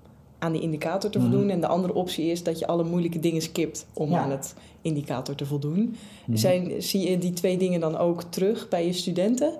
aan 0.43 0.51
die 0.51 0.61
indicator 0.61 1.09
te 1.09 1.19
Mhm. 1.19 1.29
voldoen. 1.29 1.49
En 1.49 1.61
de 1.61 1.67
andere 1.67 1.93
optie 1.93 2.25
is 2.31 2.43
dat 2.43 2.59
je 2.59 2.67
alle 2.67 2.83
moeilijke 2.83 3.19
dingen 3.19 3.41
skipt 3.41 3.85
om 3.93 4.09
Ja. 4.09 4.19
aan 4.19 4.31
het 4.31 4.55
indicator 4.81 5.35
te 5.35 5.45
voldoen. 5.45 5.95
Mhm. 6.25 6.37
Zijn, 6.37 6.81
zie 6.81 7.09
je 7.09 7.17
die 7.17 7.33
twee 7.33 7.57
dingen 7.57 7.79
dan 7.79 7.97
ook 7.97 8.21
terug 8.23 8.67
bij 8.69 8.85
je 8.85 8.93
studenten 8.93 9.53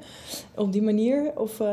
op 0.55 0.71
die 0.71 0.81
manier? 0.81 1.31
Of, 1.37 1.59
eh, 1.59 1.67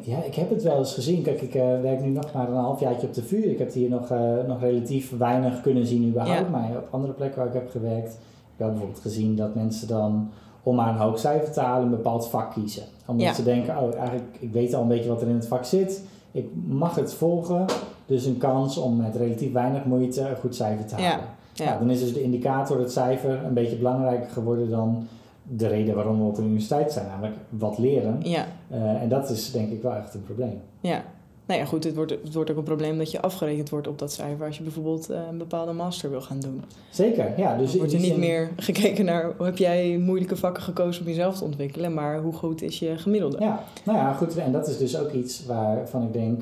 Ja, 0.00 0.22
ik 0.24 0.34
heb 0.34 0.50
het 0.50 0.62
wel 0.62 0.78
eens 0.78 0.94
gezien. 0.94 1.22
Kijk, 1.22 1.40
ik 1.42 1.54
eh, 1.54 1.80
werk 1.80 2.00
nu 2.00 2.08
nog 2.10 2.32
maar 2.32 2.48
een 2.48 2.54
halfjaartje 2.56 3.06
op 3.06 3.14
de 3.14 3.22
vuur. 3.22 3.44
Ik 3.50 3.58
heb 3.58 3.72
hier 3.72 3.88
nog, 3.88 4.10
eh, 4.10 4.20
nog 4.46 4.60
relatief 4.60 5.16
weinig 5.18 5.60
kunnen 5.60 5.86
zien 5.86 6.08
überhaupt. 6.08 6.40
Ja. 6.40 6.48
Maar 6.48 6.70
op 6.76 6.88
andere 6.90 7.12
plekken 7.12 7.38
waar 7.38 7.48
ik 7.48 7.54
heb 7.54 7.70
gewerkt, 7.70 8.12
ik 8.12 8.56
heb 8.64 8.68
bijvoorbeeld 8.68 9.00
gezien 9.00 9.36
dat 9.36 9.54
mensen 9.54 9.88
dan 9.88 10.30
om 10.62 10.74
maar 10.74 10.88
een 10.88 11.00
hoog 11.00 11.18
cijfer 11.18 11.52
te 11.52 11.60
halen 11.60 11.84
een 11.84 11.90
bepaald 11.90 12.28
vak 12.28 12.52
kiezen. 12.52 12.82
Omdat 13.06 13.26
Ja. 13.26 13.32
ze 13.34 13.42
denken, 13.42 13.78
oh 13.78 13.94
eigenlijk, 13.94 14.36
ik 14.40 14.52
weet 14.52 14.74
al 14.74 14.82
een 14.82 14.88
beetje 14.88 15.08
wat 15.08 15.22
er 15.22 15.28
in 15.28 15.34
het 15.34 15.46
vak 15.46 15.64
zit. 15.64 16.02
Ik 16.32 16.46
mag 16.66 16.94
het 16.94 17.14
volgen. 17.14 17.64
Dus 18.06 18.24
een 18.24 18.38
kans 18.38 18.76
om 18.76 18.96
met 18.96 19.16
relatief 19.16 19.52
weinig 19.52 19.84
moeite 19.84 20.20
een 20.20 20.36
goed 20.36 20.54
cijfer 20.54 20.86
te 20.86 20.94
halen. 20.94 21.10
ja. 21.10 21.64
Ja, 21.64 21.78
dan 21.78 21.90
is 21.90 22.00
dus 22.00 22.12
de 22.12 22.22
indicator, 22.22 22.78
het 22.78 22.92
cijfer, 22.92 23.44
een 23.44 23.54
beetje 23.54 23.76
belangrijker 23.76 24.30
geworden 24.30 24.70
dan 24.70 25.06
de 25.42 25.66
reden 25.66 25.94
waarom 25.94 26.18
we 26.18 26.24
op 26.24 26.34
de 26.36 26.42
universiteit 26.42 26.92
zijn. 26.92 27.06
Namelijk 27.06 27.34
wat 27.48 27.78
leren. 27.78 28.20
ja, 28.22 28.46
Eh, 28.70 29.02
en 29.02 29.08
dat 29.08 29.30
is 29.30 29.52
denk 29.52 29.70
ik 29.70 29.82
wel 29.82 29.94
echt 29.94 30.14
een 30.14 30.24
probleem. 30.24 30.60
ja. 30.80 31.02
Nou 31.46 31.60
ja, 31.60 31.66
goed, 31.66 31.84
het 31.84 31.94
wordt, 31.94 32.10
het 32.10 32.34
wordt 32.34 32.50
ook 32.50 32.56
een 32.56 32.62
probleem 32.62 32.98
dat 32.98 33.10
je 33.10 33.20
afgerekend 33.20 33.68
wordt 33.70 33.88
op 33.88 33.98
dat 33.98 34.12
cijfer 34.12 34.46
als 34.46 34.56
je 34.56 34.62
bijvoorbeeld 34.62 35.10
eh, 35.10 35.18
een 35.30 35.38
bepaalde 35.38 35.72
master 35.72 36.10
wil 36.10 36.20
gaan 36.20 36.40
doen. 36.40 36.62
Zeker, 36.90 37.32
ja. 37.36 37.56
Dus 37.56 37.68
Dan 37.70 37.78
wordt 37.78 37.92
er 37.92 37.98
niet 37.98 38.08
zin- 38.10 38.18
meer 38.20 38.50
gekeken 38.56 39.04
naar 39.04 39.32
hoe 39.36 39.46
heb 39.46 39.56
jij 39.58 39.98
moeilijke 39.98 40.36
vakken 40.36 40.62
gekozen 40.62 41.02
om 41.02 41.08
jezelf 41.08 41.36
te 41.38 41.44
ontwikkelen, 41.44 41.94
maar 41.94 42.20
hoe 42.20 42.32
goed 42.32 42.62
is 42.62 42.78
je 42.78 42.98
gemiddelde. 42.98 43.36
Ja, 43.40 43.62
nou 43.84 43.98
ja, 43.98 44.12
goed. 44.12 44.36
En 44.36 44.52
dat 44.52 44.68
is 44.68 44.78
dus 44.78 44.98
ook 44.98 45.12
iets 45.12 45.46
waarvan 45.46 46.02
ik 46.02 46.12
denk, 46.12 46.40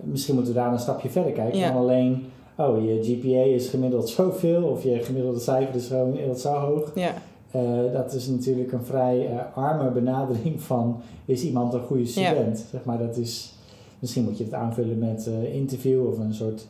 misschien 0.00 0.34
moeten 0.34 0.52
we 0.54 0.58
daar 0.58 0.72
een 0.72 0.78
stapje 0.78 1.08
verder 1.10 1.32
kijken 1.32 1.58
Ja. 1.58 1.68
dan 1.72 1.80
alleen, 1.80 2.24
oh, 2.56 2.84
je 2.84 2.98
GPA 3.02 3.42
is 3.54 3.68
gemiddeld 3.68 4.08
zoveel 4.08 4.62
of 4.62 4.82
je 4.82 4.98
gemiddelde 5.02 5.40
cijfer 5.40 5.74
is 5.74 5.86
gemiddeld 5.86 6.40
zo 6.40 6.52
hoog. 6.52 6.90
Ja, 6.94 7.12
Eh, 7.50 7.62
dat 7.92 8.12
is 8.12 8.26
natuurlijk 8.28 8.72
een 8.72 8.84
vrij 8.84 9.26
eh, 9.28 9.56
arme 9.56 9.90
benadering 9.90 10.62
van, 10.62 10.96
is 11.24 11.42
iemand 11.44 11.74
een 11.74 11.82
goede 11.82 12.06
student? 12.06 12.64
Zeg 12.70 12.84
maar, 12.84 12.98
dat 12.98 13.16
is, 13.16 13.54
misschien 13.98 14.24
moet 14.24 14.38
je 14.38 14.44
het 14.44 14.52
aanvullen 14.54 14.98
met 14.98 15.26
eh 15.26 15.54
interview 15.54 16.06
of 16.06 16.18
een 16.18 16.34
soort 16.34 16.66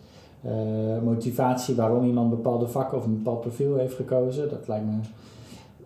motivatie 1.02 1.75
waarom 1.75 2.04
iemand 2.07 2.31
bepaalde 2.31 2.66
vakken 2.69 2.99
of 2.99 3.04
een 3.04 3.14
bepaald 3.23 3.40
profiel 3.40 3.76
heeft 3.76 3.95
gekozen. 3.95 4.49
Dat 4.49 4.69
lijkt 4.69 4.85
me 4.87 4.93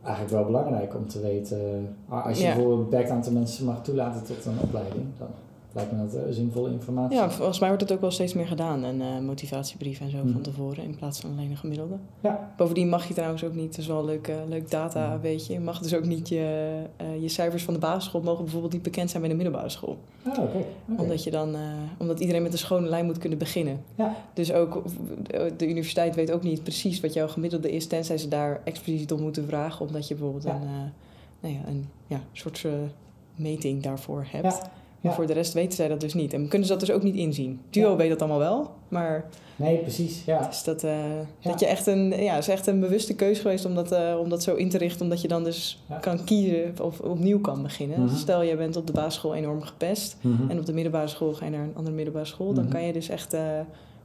eigenlijk 0.02 0.34
wel 0.34 0.44
belangrijk 0.44 0.94
om 0.94 1.08
te 1.08 1.20
weten. 1.20 1.58
Als 2.08 2.38
je 2.38 2.44
Ja. 2.44 2.50
bijvoorbeeld 2.52 2.78
een 2.78 2.84
beperkt 2.88 3.10
aantal 3.10 3.32
mensen 3.32 3.64
mag 3.64 3.82
toelaten 3.82 4.24
tot 4.24 4.44
een 4.44 4.58
opleiding, 4.62 5.04
dan 5.18 5.28
lijkt 5.72 5.92
me 5.92 5.98
dat 5.98 6.14
eh, 6.14 6.22
zinvolle 6.30 6.70
informatie. 6.70 7.16
ja, 7.18 7.30
volgens 7.30 7.58
mij 7.58 7.68
wordt 7.68 7.82
het 7.84 7.92
ook 7.92 8.00
wel 8.00 8.10
steeds 8.10 8.34
meer 8.34 8.46
gedaan, 8.46 8.82
een 8.82 9.00
eh, 9.00 9.18
motivatiebrief 9.18 10.00
en 10.00 10.10
zo 10.10 10.16
Mhm. 10.18 10.32
van 10.32 10.40
tevoren, 10.40 10.84
in 10.84 10.96
plaats 10.96 11.20
van 11.20 11.30
alleen 11.30 11.50
een 11.50 11.56
gemiddelde. 11.56 11.94
Ja. 12.20 12.52
Bovendien 12.56 12.88
mag 12.88 13.08
je 13.08 13.14
trouwens 13.14 13.44
ook 13.44 13.54
niet, 13.54 13.70
dat 13.70 13.78
is 13.78 13.86
wel 13.86 14.04
leuk, 14.04 14.28
eh, 14.28 14.36
leuk 14.48 14.70
data, 14.70 15.08
Mhm. 15.08 15.20
weet 15.20 15.46
je, 15.46 15.52
je 15.52 15.60
mag 15.60 15.78
dus 15.80 15.94
ook 15.94 16.04
niet 16.04 16.28
je, 16.28 16.72
je 17.20 17.28
cijfers 17.28 17.62
van 17.64 17.74
de 17.74 17.80
basisschool 17.80 18.20
mogen 18.20 18.42
bijvoorbeeld 18.44 18.72
niet 18.72 18.82
bekend 18.82 19.10
zijn 19.10 19.22
bij 19.22 19.30
de 19.30 19.36
middelbare 19.36 19.68
school. 19.68 19.96
Ah, 20.28 20.38
oké. 20.42 20.64
Omdat, 20.98 21.24
je 21.24 21.30
dan, 21.30 21.56
omdat 21.98 22.20
iedereen 22.20 22.42
met 22.42 22.52
een 22.52 22.58
schone 22.58 22.88
lijn 22.88 23.04
moet 23.06 23.18
kunnen 23.18 23.38
beginnen. 23.38 23.80
Ja. 23.94 24.16
Dus 24.34 24.52
ook 24.52 24.82
de 25.56 25.68
universiteit 25.68 26.14
weet 26.14 26.30
ook 26.32 26.42
niet 26.42 26.62
precies 26.62 27.00
wat 27.00 27.12
jouw 27.12 27.28
gemiddelde 27.28 27.72
is, 27.72 27.86
tenzij 27.86 28.18
ze 28.18 28.28
daar 28.28 28.60
expliciet 28.64 29.12
om 29.12 29.20
moeten 29.20 29.46
vragen, 29.46 29.86
omdat 29.86 30.08
je 30.08 30.14
bijvoorbeeld 30.14 30.44
Ja. 30.44 30.54
een, 30.54 30.92
nou 31.40 31.54
ja, 31.54 31.60
een 31.68 31.86
ja, 32.06 32.20
soort 32.32 32.66
meting 33.34 33.82
daarvoor 33.82 34.26
hebt. 34.30 34.44
Ja. 34.62 34.70
Maar 35.00 35.14
voor 35.14 35.26
de 35.26 35.32
rest 35.32 35.52
weten 35.52 35.72
zij 35.72 35.88
dat 35.88 36.00
dus 36.00 36.14
niet. 36.14 36.32
En 36.32 36.48
kunnen 36.48 36.66
ze 36.68 36.72
dat 36.76 36.86
dus 36.86 36.90
ook 36.94 37.02
niet 37.02 37.14
inzien. 37.14 37.60
Duo 37.70 37.96
weet 37.96 38.08
dat 38.08 38.18
allemaal 38.20 38.38
wel, 38.38 38.70
maar 38.88 39.24
Nee, 39.56 39.76
precies. 39.78 40.24
Ja. 40.24 40.46
dus 40.46 40.64
dat, 40.64 40.84
eh, 40.84 40.96
dat 41.42 41.60
je 41.60 41.66
echt 41.66 41.86
een, 41.86 42.22
ja, 42.22 42.32
het 42.34 42.42
is 42.42 42.48
echt 42.48 42.66
een 42.66 42.80
bewuste 42.80 43.14
keuze 43.14 43.40
geweest 43.40 43.64
om 43.64 43.74
dat, 43.74 43.92
eh, 43.92 44.16
om 44.20 44.28
dat 44.28 44.42
zo 44.42 44.54
in 44.54 44.68
te 44.68 44.78
richten, 44.78 45.02
omdat 45.02 45.20
je 45.20 45.28
dan 45.28 45.44
dus 45.44 45.82
kan 46.00 46.24
kiezen 46.24 46.74
of 46.82 47.00
opnieuw 47.00 47.40
kan 47.40 47.62
beginnen. 47.62 48.00
Mhm. 48.04 48.16
Stel, 48.16 48.42
je 48.42 48.56
bent 48.56 48.76
op 48.76 48.86
de 48.86 48.92
basisschool 48.92 49.34
enorm 49.34 49.62
gepest 49.62 50.16
Mhm. 50.20 50.50
en 50.50 50.58
op 50.58 50.66
de 50.66 50.72
middelbare 50.72 51.08
school 51.08 51.32
ga 51.32 51.44
je 51.44 51.50
naar 51.50 51.62
een 51.62 51.74
andere 51.76 51.94
middelbare 51.96 52.24
school, 52.26 52.52
dan 52.54 52.64
Mhm. 52.64 52.72
kan 52.72 52.82
je 52.82 52.92
dus 52.92 53.08
echt 53.08 53.34
eh, 53.34 53.42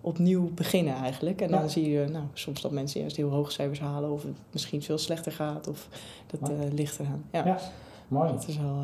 opnieuw 0.01 0.49
beginnen 0.55 0.95
eigenlijk. 0.95 1.41
En 1.41 1.51
dan 1.51 1.61
Ja. 1.61 1.67
zie 1.67 1.89
je 1.89 2.05
nou, 2.11 2.23
soms 2.33 2.61
dat 2.61 2.71
mensen 2.71 2.99
juist 2.99 3.15
heel 3.15 3.29
hoge 3.29 3.51
cijfers 3.51 3.79
halen 3.79 4.11
of 4.11 4.23
het 4.23 4.35
misschien 4.51 4.81
veel 4.81 4.97
slechter 4.97 5.31
gaat 5.31 5.67
of 5.67 5.87
dat 6.39 6.49
eh 6.49 6.55
ligt 6.73 6.99
eraan. 6.99 7.23
Ja, 7.31 7.45
Ja. 7.45 7.57
Mooi. 8.07 8.31
dat 8.31 8.45
is 8.47 8.57
wel... 8.57 8.83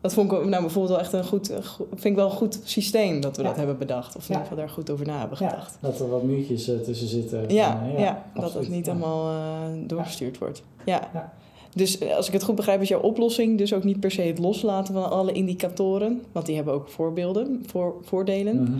dat 0.00 0.12
vond 0.12 0.32
ik 0.32 0.38
wel- 0.38 0.48
nou, 0.48 0.62
bijvoorbeeld 0.62 0.88
wel 0.94 0.98
echt 1.04 1.12
een 1.12 1.24
goed, 1.24 1.50
eh, 1.50 1.58
vind 1.90 2.04
ik 2.04 2.14
wel 2.14 2.24
een 2.24 2.36
goed 2.36 2.60
systeem 2.64 3.20
dat 3.20 3.36
we 3.36 3.42
Ja. 3.42 3.48
dat 3.48 3.56
hebben 3.56 3.78
bedacht. 3.78 4.16
Of 4.16 4.22
in 4.22 4.28
ieder 4.28 4.42
geval 4.42 4.56
daar 4.58 4.68
goed 4.68 4.90
over 4.90 5.06
na 5.06 5.18
hebben 5.18 5.36
Ja, 5.40 5.48
gedacht. 5.48 5.76
dat 5.80 6.00
er 6.00 6.08
wat 6.08 6.22
muurtjes 6.22 6.68
eh, 6.68 6.78
tussen 6.78 7.08
zitten. 7.08 7.44
Ja, 7.48 7.82
Eh, 7.94 8.00
ja, 8.00 8.24
dat 8.34 8.54
het 8.54 8.68
niet 8.68 8.86
Ja. 8.86 8.92
allemaal 8.92 9.30
eh, 9.30 9.86
doorgestuurd 9.86 10.38
wordt. 10.38 10.62
Ja. 10.84 11.08
Ja. 11.12 11.32
Dus 11.74 12.10
als 12.16 12.26
ik 12.26 12.32
het 12.32 12.42
goed 12.42 12.54
begrijp, 12.54 12.80
is 12.80 12.88
jouw 12.88 13.00
oplossing 13.00 13.58
dus 13.58 13.74
ook 13.74 13.84
niet 13.84 14.00
per 14.00 14.10
se 14.10 14.22
het 14.22 14.38
loslaten 14.38 14.94
van 14.94 15.10
alle 15.10 15.32
indicatoren. 15.32 16.22
Want 16.32 16.46
die 16.46 16.56
hebben 16.56 16.74
ook 16.74 16.88
voorbeelden, 16.88 17.62
voor, 17.66 17.94
voordelen. 18.02 18.62
Mhm. 18.62 18.72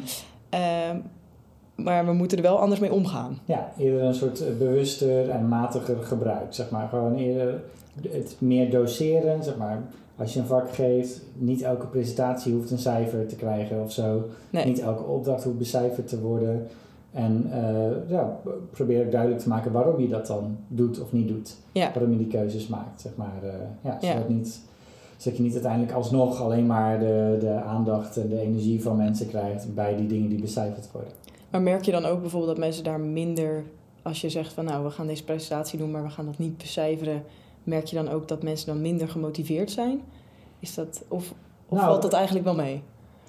Ehm, 0.49 0.97
maar 1.75 2.07
we 2.07 2.13
moeten 2.13 2.37
er 2.39 2.43
wel 2.45 2.59
anders 2.59 2.81
mee 2.81 2.93
omgaan. 2.93 3.39
Ja, 3.45 3.73
eerder 3.79 4.03
een 4.03 4.15
soort 4.15 4.59
bewuster 4.59 5.29
en 5.31 5.49
matiger 5.49 5.97
gebruik. 6.03 6.55
Zeg 6.55 6.71
maar 6.71 6.89
gewoon 6.89 7.15
eerder 7.17 7.63
het 8.09 8.35
meer 8.39 8.71
doseren. 8.71 9.45
Zeg 9.45 9.57
maar, 9.57 9.83
als 10.21 10.33
je 10.35 10.41
een 10.41 10.47
vak 10.47 10.71
geeft, 10.75 11.23
niet 11.35 11.63
elke 11.63 11.87
presentatie 11.87 12.53
hoeft 12.55 12.71
een 12.71 12.79
cijfer 12.79 13.27
te 13.27 13.37
krijgen 13.37 13.83
of 13.83 13.93
zo. 13.93 14.23
Nee. 14.51 14.65
Niet 14.65 14.81
elke 14.81 15.03
opdracht 15.03 15.45
hoeft 15.45 15.59
becijferd 15.59 16.09
te 16.09 16.21
worden. 16.21 16.67
En 17.13 17.49
eh, 17.53 18.11
ja, 18.11 18.41
probeer 18.71 19.05
ook 19.05 19.11
duidelijk 19.11 19.41
te 19.41 19.49
maken 19.49 19.73
waarom 19.73 20.01
je 20.01 20.09
dat 20.09 20.27
dan 20.27 20.57
doet 20.69 21.01
of 21.01 21.13
niet 21.13 21.29
doet. 21.29 21.57
Ja. 21.73 21.91
Waarom 21.95 22.13
je 22.13 22.19
die 22.19 22.27
keuzes 22.27 22.67
maakt, 22.69 23.01
zeg 23.01 23.13
maar. 23.17 23.39
eh, 23.43 23.51
ja, 23.85 23.99
Ja. 24.01 24.13
zodat, 24.13 24.29
Niet, 24.29 24.61
zodat 25.17 25.37
je 25.39 25.45
niet 25.45 25.53
uiteindelijk 25.53 25.93
alsnog 25.93 26.41
alleen 26.41 26.67
maar 26.67 26.99
de, 26.99 27.37
de 27.41 27.51
aandacht 27.53 28.17
en 28.17 28.29
de 28.29 28.41
energie 28.41 28.83
van 28.83 28.97
mensen 28.97 29.29
krijgt 29.29 29.75
bij 29.75 29.97
die 29.97 30.07
dingen 30.07 30.29
die 30.29 30.41
becijferd 30.41 30.93
worden. 30.93 31.11
Maar 31.51 31.63
merk 31.63 31.85
je 31.85 31.91
dan 31.93 32.05
ook 32.05 32.21
bijvoorbeeld 32.21 32.53
dat 32.57 32.65
mensen 32.65 32.85
daar 32.85 33.01
minder... 33.01 33.65
Als 34.03 34.21
je 34.21 34.29
zegt 34.31 34.53
van 34.53 34.65
nou, 34.65 34.85
we 34.85 34.91
gaan 34.91 35.07
deze 35.07 35.25
presentatie 35.25 35.79
doen, 35.79 35.91
maar 35.91 36.03
we 36.03 36.11
gaan 36.11 36.25
dat 36.27 36.39
niet 36.39 36.57
becijferen... 36.59 37.23
Merk 37.65 37.85
je 37.87 37.97
dan 37.97 38.09
ook 38.09 38.29
dat 38.29 38.43
mensen 38.43 38.67
dan 38.67 38.81
minder 38.81 39.09
gemotiveerd 39.09 39.71
zijn? 39.71 40.01
Is 40.59 40.75
dat, 40.75 41.03
of 41.09 41.35
of 41.69 41.77
Nou, 41.79 41.91
valt 41.91 42.03
dat 42.03 42.13
eigenlijk 42.13 42.45
wel 42.45 42.55
mee? 42.55 42.83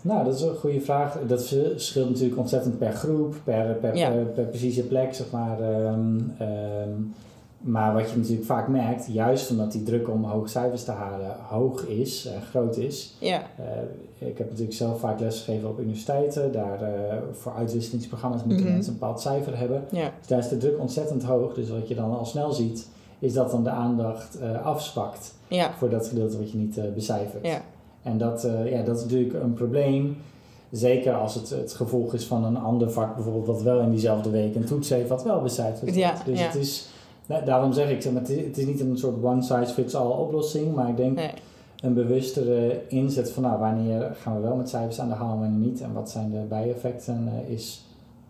Nou, 0.03 0.25
dat 0.25 0.35
is 0.35 0.41
een 0.41 0.55
goede 0.55 0.81
vraag. 0.81 1.17
Dat 1.27 1.43
verschilt 1.47 2.09
natuurlijk 2.09 2.39
ontzettend 2.39 2.77
per 2.77 2.91
groep, 2.91 3.35
per, 3.43 3.73
per, 3.75 3.95
Ja. 3.97 4.09
per, 4.09 4.23
per 4.23 4.43
precieze 4.45 4.83
plek, 4.87 5.13
zeg 5.13 5.31
maar. 5.31 5.59
Ehm, 5.61 6.19
ehm, 6.37 6.89
maar 7.57 7.93
wat 7.93 8.09
je 8.11 8.17
natuurlijk 8.17 8.45
vaak 8.45 8.67
merkt, 8.67 9.07
juist 9.11 9.51
omdat 9.51 9.71
die 9.71 9.83
druk 9.83 10.09
om 10.09 10.23
hoge 10.23 10.47
cijfers 10.47 10.83
te 10.83 10.91
halen 10.91 11.35
hoog 11.49 11.85
is 11.87 12.25
en 12.25 12.41
groot 12.41 12.77
is. 12.77 13.15
Ja, 13.19 13.41
eh, 14.19 14.27
ik 14.27 14.37
heb 14.37 14.49
natuurlijk 14.49 14.77
zelf 14.77 14.99
vaak 14.99 15.19
lesgegeven 15.19 15.69
op 15.69 15.79
universiteiten. 15.79 16.51
Daar 16.51 16.81
eh, 16.81 17.17
voor 17.31 17.53
uitwisselingsprogramma's 17.53 18.43
moeten 18.43 18.63
Mhm. 18.65 18.73
mensen 18.73 18.93
een 18.93 18.99
bepaald 18.99 19.21
cijfer 19.21 19.57
hebben. 19.57 19.83
ja, 19.91 20.11
Dus 20.19 20.27
daar 20.27 20.39
is 20.39 20.47
de 20.49 20.57
druk 20.57 20.79
ontzettend 20.79 21.23
hoog. 21.23 21.53
Dus 21.53 21.69
wat 21.69 21.87
je 21.87 21.95
dan 21.95 22.17
al 22.17 22.25
snel 22.25 22.51
ziet, 22.51 22.87
is 23.21 23.33
dat 23.33 23.51
dan 23.51 23.63
de 23.63 23.69
aandacht 23.69 24.39
eh 24.39 24.65
afspakt 24.65 25.33
ja, 25.47 25.73
voor 25.77 25.89
dat 25.89 26.07
gedeelte 26.07 26.37
wat 26.37 26.51
je 26.51 26.57
niet 26.57 26.77
eh, 26.77 26.83
becijfert. 26.93 27.45
ja, 27.45 27.61
En 28.03 28.17
dat, 28.17 28.43
eh, 28.43 28.71
ja, 28.71 28.83
dat 28.83 28.97
is 28.97 29.03
natuurlijk 29.03 29.33
een 29.33 29.53
probleem. 29.53 30.17
Zeker 30.71 31.13
als 31.13 31.35
het 31.35 31.49
het 31.49 31.73
gevolg 31.73 32.13
is 32.13 32.25
van 32.25 32.43
een 32.43 32.57
ander 32.57 32.91
vak, 32.91 33.15
bijvoorbeeld 33.15 33.45
wat 33.45 33.61
wel 33.61 33.79
in 33.79 33.89
diezelfde 33.89 34.29
week 34.29 34.55
een 34.55 34.65
toets 34.65 34.89
heeft, 34.89 35.09
wat 35.09 35.23
wel 35.23 35.41
becijferd 35.41 35.95
Ja, 35.95 36.09
wordt. 36.09 36.25
Dus 36.25 36.39
ja. 36.39 36.45
het 36.45 36.55
is, 36.55 36.89
daarom 37.45 37.73
zeg 37.73 37.89
ik, 37.89 38.03
het, 38.03 38.29
is, 38.29 38.45
het 38.45 38.57
is 38.57 38.65
niet 38.65 38.79
een 38.79 38.97
soort 38.97 39.23
one-size-fits-all 39.23 40.11
oplossing, 40.11 40.75
maar 40.75 40.89
ik 40.89 40.97
denk 40.97 41.15
nee, 41.15 41.31
een 41.81 41.93
bewustere 41.93 42.81
inzet 42.87 43.31
van 43.31 43.43
nou, 43.43 43.59
wanneer 43.59 44.15
gaan 44.21 44.35
we 44.35 44.41
wel 44.41 44.55
met 44.55 44.69
cijfers 44.69 44.99
aan 44.99 45.09
de 45.09 45.15
haal 45.15 45.33
en 45.33 45.39
wanneer 45.39 45.69
niet. 45.69 45.81
En 45.81 45.93
wat 45.93 46.09
zijn 46.09 46.31
de 46.31 46.45
bijeffecten, 46.49 47.29
is 47.47 47.85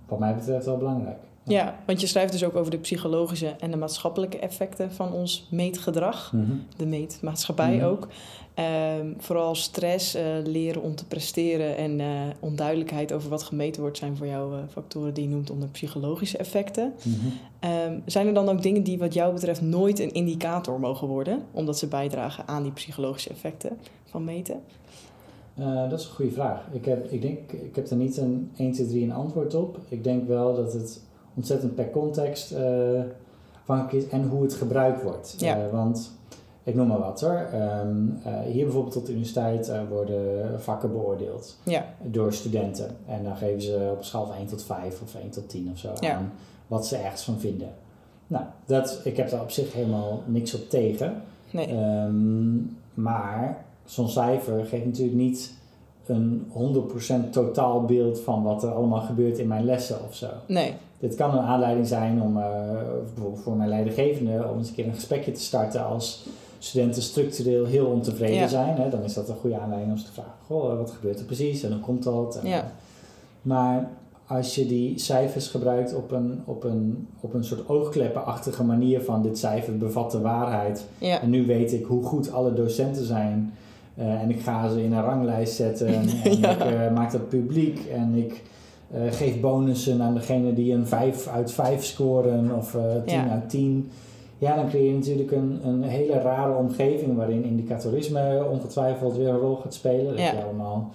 wat 0.07 0.19
mij 0.19 0.35
betreft 0.35 0.65
wel 0.65 0.77
belangrijk. 0.77 1.19
Ja, 1.43 1.79
want 1.85 2.01
je 2.01 2.07
schrijft 2.07 2.31
dus 2.31 2.43
ook 2.43 2.55
over 2.55 2.71
de 2.71 2.77
psychologische 2.77 3.47
en 3.47 3.71
de 3.71 3.77
maatschappelijke 3.77 4.39
effecten 4.39 4.91
van 4.91 5.13
ons 5.13 5.47
meetgedrag. 5.51 6.31
Mhm. 6.33 6.51
de 6.77 6.85
meetmaatschappij 6.85 7.75
Mhm. 7.75 7.85
ook. 7.85 8.07
Ehm, 8.53 9.13
vooral 9.17 9.55
stress, 9.55 10.15
eh, 10.15 10.23
leren 10.43 10.81
om 10.81 10.95
te 10.95 11.05
presteren 11.05 11.77
en 11.77 11.99
eh, 11.99 12.07
onduidelijkheid 12.39 13.13
over 13.13 13.29
wat 13.29 13.43
gemeten 13.43 13.81
wordt, 13.81 13.97
zijn 13.97 14.17
voor 14.17 14.27
jou 14.27 14.55
eh, 14.55 14.59
factoren 14.69 15.13
die 15.13 15.23
je 15.23 15.29
noemt 15.29 15.49
onder 15.49 15.69
psychologische 15.69 16.37
effecten. 16.37 16.93
Mhm. 17.03 17.15
Ehm, 17.59 17.99
zijn 18.05 18.27
er 18.27 18.33
dan 18.33 18.49
ook 18.49 18.61
dingen 18.61 18.83
die 18.83 18.97
wat 18.97 19.13
jou 19.13 19.33
betreft 19.33 19.61
nooit 19.61 19.99
een 19.99 20.13
indicator 20.13 20.79
mogen 20.79 21.07
worden, 21.07 21.43
omdat 21.51 21.77
ze 21.77 21.87
bijdragen 21.87 22.47
aan 22.47 22.63
die 22.63 22.71
psychologische 22.71 23.29
effecten 23.29 23.77
van 24.05 24.23
meten? 24.23 24.59
Dat 25.89 25.99
is 25.99 26.05
een 26.05 26.11
goede 26.11 26.31
vraag. 26.31 26.67
Ik 26.71 26.85
heb, 26.85 27.11
ik, 27.11 27.21
denk, 27.21 27.51
ik 27.51 27.75
heb 27.75 27.89
er 27.89 27.95
niet 27.95 28.17
een 28.17 28.51
1, 28.57 28.71
2, 28.71 28.87
3 28.87 29.03
een 29.03 29.11
antwoord 29.11 29.53
op. 29.53 29.79
Ik 29.89 30.03
denk 30.03 30.27
wel 30.27 30.55
dat 30.55 30.73
het 30.73 31.01
ontzettend 31.35 31.75
per 31.75 31.89
context 31.89 32.51
eh, 32.51 32.99
afhankelijk 33.61 34.05
is 34.05 34.09
en 34.11 34.27
hoe 34.27 34.41
het 34.43 34.53
gebruikt 34.53 35.03
wordt. 35.03 35.35
Ja. 35.37 35.57
Eh, 35.65 35.71
want 35.71 36.11
ik 36.63 36.75
noem 36.75 36.87
maar 36.87 36.99
wat 36.99 37.21
hoor. 37.21 37.47
Ehm, 37.53 37.97
eh, 38.23 38.39
hier 38.51 38.63
bijvoorbeeld 38.63 38.95
op 38.95 39.05
de 39.05 39.11
universiteit 39.11 39.71
worden 39.89 40.61
vakken 40.61 40.91
beoordeeld 40.91 41.57
Ja, 41.63 41.85
door 42.03 42.33
studenten. 42.33 42.95
En 43.07 43.23
dan 43.23 43.35
geven 43.35 43.61
ze 43.61 43.89
op 43.91 43.97
een 43.97 44.03
schaal 44.03 44.25
van 44.25 44.35
1 44.35 44.47
tot 44.47 44.63
5 44.63 45.01
of 45.01 45.15
1 45.15 45.29
tot 45.29 45.49
10 45.49 45.69
of 45.71 45.77
zo 45.77 45.89
Ja. 45.99 46.13
aan 46.15 46.31
wat 46.67 46.87
ze 46.87 46.95
ergens 46.97 47.23
van 47.23 47.39
vinden. 47.39 47.69
Nou, 48.27 48.43
dat, 48.65 49.01
ik 49.03 49.17
heb 49.17 49.29
daar 49.29 49.41
op 49.41 49.51
zich 49.51 49.73
helemaal 49.73 50.21
niks 50.25 50.53
op 50.53 50.69
tegen. 50.69 51.21
nee. 51.51 51.67
Ehm, 51.67 52.55
maar 52.93 53.65
zo'n 53.85 54.09
cijfer 54.09 54.65
geeft 54.65 54.85
natuurlijk 54.85 55.17
niet 55.17 55.53
een 56.05 56.45
100% 56.53 57.33
totaalbeeld 57.33 58.19
van 58.19 58.43
wat 58.43 58.63
er 58.63 58.71
allemaal 58.73 59.01
gebeurt 59.01 59.37
in 59.37 59.47
mijn 59.47 59.65
lessen 59.65 59.97
of 60.07 60.15
zo. 60.15 60.27
nee. 60.47 60.73
Dit 61.01 61.15
kan 61.15 61.31
een 61.37 61.43
aanleiding 61.43 61.87
zijn 61.87 62.21
om, 62.21 62.37
eh, 62.37 62.43
bijvoorbeeld 63.13 63.43
voor 63.43 63.55
mijn 63.55 63.69
leidinggevende, 63.69 64.47
om 64.51 64.57
eens 64.57 64.67
een 64.69 64.75
keer 64.75 64.87
een 64.87 64.93
gesprekje 64.93 65.31
te 65.31 65.39
starten 65.39 65.85
als 65.85 66.25
studenten 66.59 67.01
structureel 67.01 67.65
heel 67.65 67.85
ontevreden 67.85 68.35
Ja. 68.35 68.47
zijn. 68.47 68.75
Hè, 68.77 68.89
dan 68.89 69.03
is 69.03 69.13
dat 69.13 69.29
een 69.29 69.35
goede 69.35 69.59
aanleiding 69.59 69.91
om 69.91 69.97
ze 69.97 70.05
te 70.05 70.11
vragen, 70.11 70.31
goh, 70.47 70.77
wat 70.77 70.91
gebeurt 70.91 71.19
er 71.19 71.25
precies 71.25 71.63
en 71.63 71.71
hoe 71.71 71.81
komt 71.81 72.03
dat? 72.03 72.35
En, 72.43 72.47
Ja. 72.49 72.71
Maar 73.41 73.89
als 74.27 74.55
je 74.55 74.65
die 74.65 74.99
cijfers 74.99 75.47
gebruikt 75.47 75.95
op 75.95 76.11
een, 76.11 76.41
op 76.45 76.63
een, 76.63 77.07
op 77.19 77.33
een 77.33 77.43
soort 77.43 77.69
oogkleppenachtige 77.69 78.63
manier 78.63 79.01
van 79.01 79.21
dit 79.21 79.37
cijfer 79.37 79.77
bevat 79.77 80.11
de 80.11 80.19
waarheid, 80.21 80.85
Ja, 80.97 81.21
en 81.21 81.29
nu 81.29 81.45
weet 81.45 81.73
ik 81.73 81.85
hoe 81.85 82.03
goed 82.03 82.31
alle 82.33 82.53
docenten 82.53 83.05
zijn. 83.05 83.53
Eh, 83.95 84.21
en 84.21 84.29
ik 84.29 84.39
ga 84.41 84.69
ze 84.69 84.83
in 84.83 84.93
een 84.93 85.03
ranglijst 85.03 85.55
zetten. 85.55 85.87
En, 85.87 86.07
en 86.23 86.37
Ja. 86.39 86.49
ik 86.49 86.59
eh, 86.59 86.93
maak 86.93 87.11
dat 87.11 87.29
publiek. 87.29 87.79
En 87.85 88.13
ik 88.15 88.41
eh, 88.91 89.01
geef 89.11 89.39
bonussen 89.39 90.01
aan 90.01 90.13
degene 90.13 90.53
die 90.53 90.73
een 90.73 90.87
5 90.87 91.27
uit 91.27 91.51
5 91.51 91.83
scoren. 91.85 92.55
Of 92.57 92.75
eh 92.75 92.81
10 93.05 93.15
Ja. 93.15 93.29
uit 93.29 93.49
10. 93.49 93.89
Ja, 94.37 94.55
dan 94.55 94.69
creëer 94.69 94.87
je 94.91 94.93
natuurlijk 94.97 95.31
een, 95.31 95.59
een 95.63 95.83
hele 95.83 96.13
rare 96.21 96.53
omgeving. 96.55 97.15
Waarin 97.15 97.43
indicatorisme 97.43 98.45
ongetwijfeld 98.51 99.17
weer 99.17 99.27
een 99.29 99.37
rol 99.39 99.55
gaat 99.55 99.73
spelen. 99.73 100.05
Dat 100.05 100.17
Ja. 100.19 100.31
je 100.31 100.43
allemaal 100.43 100.89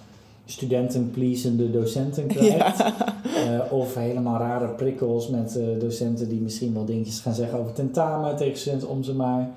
studentenpleasende 0.45 1.71
docenten 1.71 2.27
krijgt. 2.27 2.77
ja. 2.77 2.93
Eh, 3.37 3.71
of 3.73 3.95
helemaal 3.95 4.39
rare 4.39 4.67
prikkels 4.67 5.27
met 5.29 5.57
eh, 5.57 5.65
docenten 5.79 6.29
die 6.29 6.39
misschien 6.41 6.73
wel 6.73 6.85
dingetjes 6.85 7.19
gaan 7.19 7.33
zeggen 7.33 7.59
over 7.59 7.73
tentamen 7.73 8.35
tegen 8.35 8.57
studenten 8.57 8.89
om 8.89 9.03
ze 9.03 9.13
maar 9.15 9.49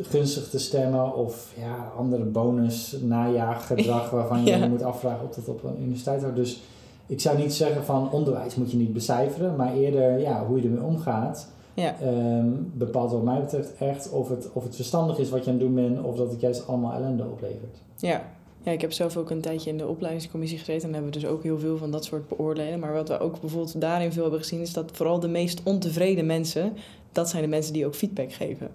gunstig 0.00 0.48
te 0.48 0.58
stemmen. 0.58 1.14
Of 1.16 1.52
ja, 1.58 1.92
andere 1.98 2.24
bonus 2.24 2.96
najaaggedrag 3.02 4.10
waarvan 4.18 4.44
je 4.44 4.50
Ja. 4.50 4.56
je 4.56 4.68
moet 4.68 4.82
afvragen 4.82 5.26
of 5.28 5.34
dat 5.34 5.48
op 5.48 5.64
een 5.64 5.82
universiteit 5.82 6.20
houdt. 6.20 6.36
Dus 6.36 6.60
ik 7.08 7.20
zou 7.20 7.38
niet 7.38 7.54
zeggen 7.54 7.84
van 7.84 8.10
onderwijs 8.10 8.54
moet 8.54 8.70
je 8.70 8.76
niet 8.76 8.92
becijferen, 8.92 9.56
maar 9.56 9.74
eerder 9.74 10.18
ja, 10.18 10.46
hoe 10.46 10.56
je 10.56 10.62
ermee 10.62 10.82
omgaat. 10.82 11.48
Ja. 11.74 11.96
ehm, 12.00 12.46
bepaalt 12.72 13.10
wat 13.12 13.22
mij 13.22 13.40
betreft 13.40 13.74
echt 13.78 14.10
of 14.10 14.28
het, 14.28 14.48
of 14.52 14.62
het 14.64 14.76
verstandig 14.76 15.18
is 15.18 15.30
wat 15.30 15.44
je 15.44 15.50
aan 15.50 15.56
het 15.56 15.66
doen 15.66 15.74
bent 15.74 16.02
of 16.02 16.16
dat 16.16 16.30
het 16.30 16.40
juist 16.40 16.66
allemaal 16.66 16.92
ellende 16.92 17.22
oplevert. 17.22 17.78
Ja. 17.96 18.24
ja, 18.62 18.72
ik 18.72 18.80
heb 18.80 18.92
zelf 18.92 19.16
ook 19.16 19.30
een 19.30 19.40
tijdje 19.40 19.70
in 19.70 19.78
de 19.78 19.86
opleidingscommissie 19.86 20.58
gezeten 20.58 20.88
en 20.88 20.94
hebben 20.94 21.12
we 21.12 21.18
dus 21.18 21.28
ook 21.28 21.42
heel 21.42 21.58
veel 21.58 21.76
van 21.76 21.90
dat 21.90 22.04
soort 22.04 22.28
beoordelen. 22.28 22.78
Maar 22.78 22.92
wat 22.92 23.08
we 23.08 23.18
ook 23.18 23.40
bijvoorbeeld 23.40 23.80
daarin 23.80 24.12
veel 24.12 24.22
hebben 24.22 24.40
gezien, 24.40 24.60
is 24.60 24.72
dat 24.72 24.90
vooral 24.92 25.20
de 25.20 25.28
meest 25.28 25.60
ontevreden 25.64 26.26
mensen, 26.26 26.76
dat 27.12 27.28
zijn 27.28 27.42
de 27.42 27.48
mensen 27.48 27.72
die 27.72 27.86
ook 27.86 27.94
feedback 27.94 28.32
geven. 28.32 28.70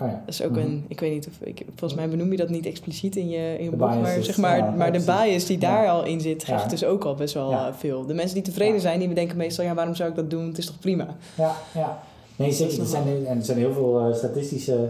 Ah 0.00 0.08
ja. 0.08 0.22
Dat 0.24 0.34
is 0.34 0.42
ook 0.42 0.50
Mhm. 0.50 0.60
een, 0.60 0.84
ik 0.88 1.00
weet 1.00 1.12
niet 1.12 1.26
of, 1.28 1.46
ik, 1.46 1.62
volgens 1.76 1.94
mij 2.00 2.08
benoem 2.08 2.30
je 2.30 2.36
dat 2.36 2.48
niet 2.48 2.66
expliciet 2.66 3.16
in 3.16 3.28
je, 3.28 3.54
in 3.58 3.64
je 3.64 3.70
boek, 3.70 3.78
maar, 3.80 4.18
is- 4.18 4.26
zeg 4.26 4.36
maar, 4.36 4.56
ja, 4.56 4.70
maar 4.76 4.92
de 4.92 5.00
bias 5.04 5.44
die 5.46 5.58
daar 5.58 5.88
al 5.88 6.04
in 6.04 6.20
zit, 6.20 6.44
geeft 6.44 6.70
dus 6.70 6.84
ook 6.84 7.04
al 7.04 7.14
best 7.14 7.34
wel 7.34 7.50
eh, 7.52 7.66
veel. 7.78 8.06
De 8.06 8.14
mensen 8.14 8.34
die 8.34 8.42
tevreden 8.44 8.80
zijn, 8.80 8.98
die 8.98 9.08
bedenken 9.08 9.36
meestal, 9.36 9.64
ja, 9.64 9.74
waarom 9.74 9.94
zou 9.94 10.10
ik 10.10 10.16
dat 10.16 10.30
doen? 10.30 10.46
Het 10.46 10.58
is 10.58 10.66
toch 10.66 10.78
prima? 10.78 11.06
Ja, 11.36 11.54
ja. 11.74 11.98
Nee, 12.36 12.52
zeker. 12.52 12.80
Er 12.80 12.86
zijn, 12.86 13.26
en 13.26 13.36
er 13.38 13.44
zijn 13.44 13.58
heel 13.58 13.72
veel 13.72 14.00
eh, 14.00 14.14
statistische 14.14 14.88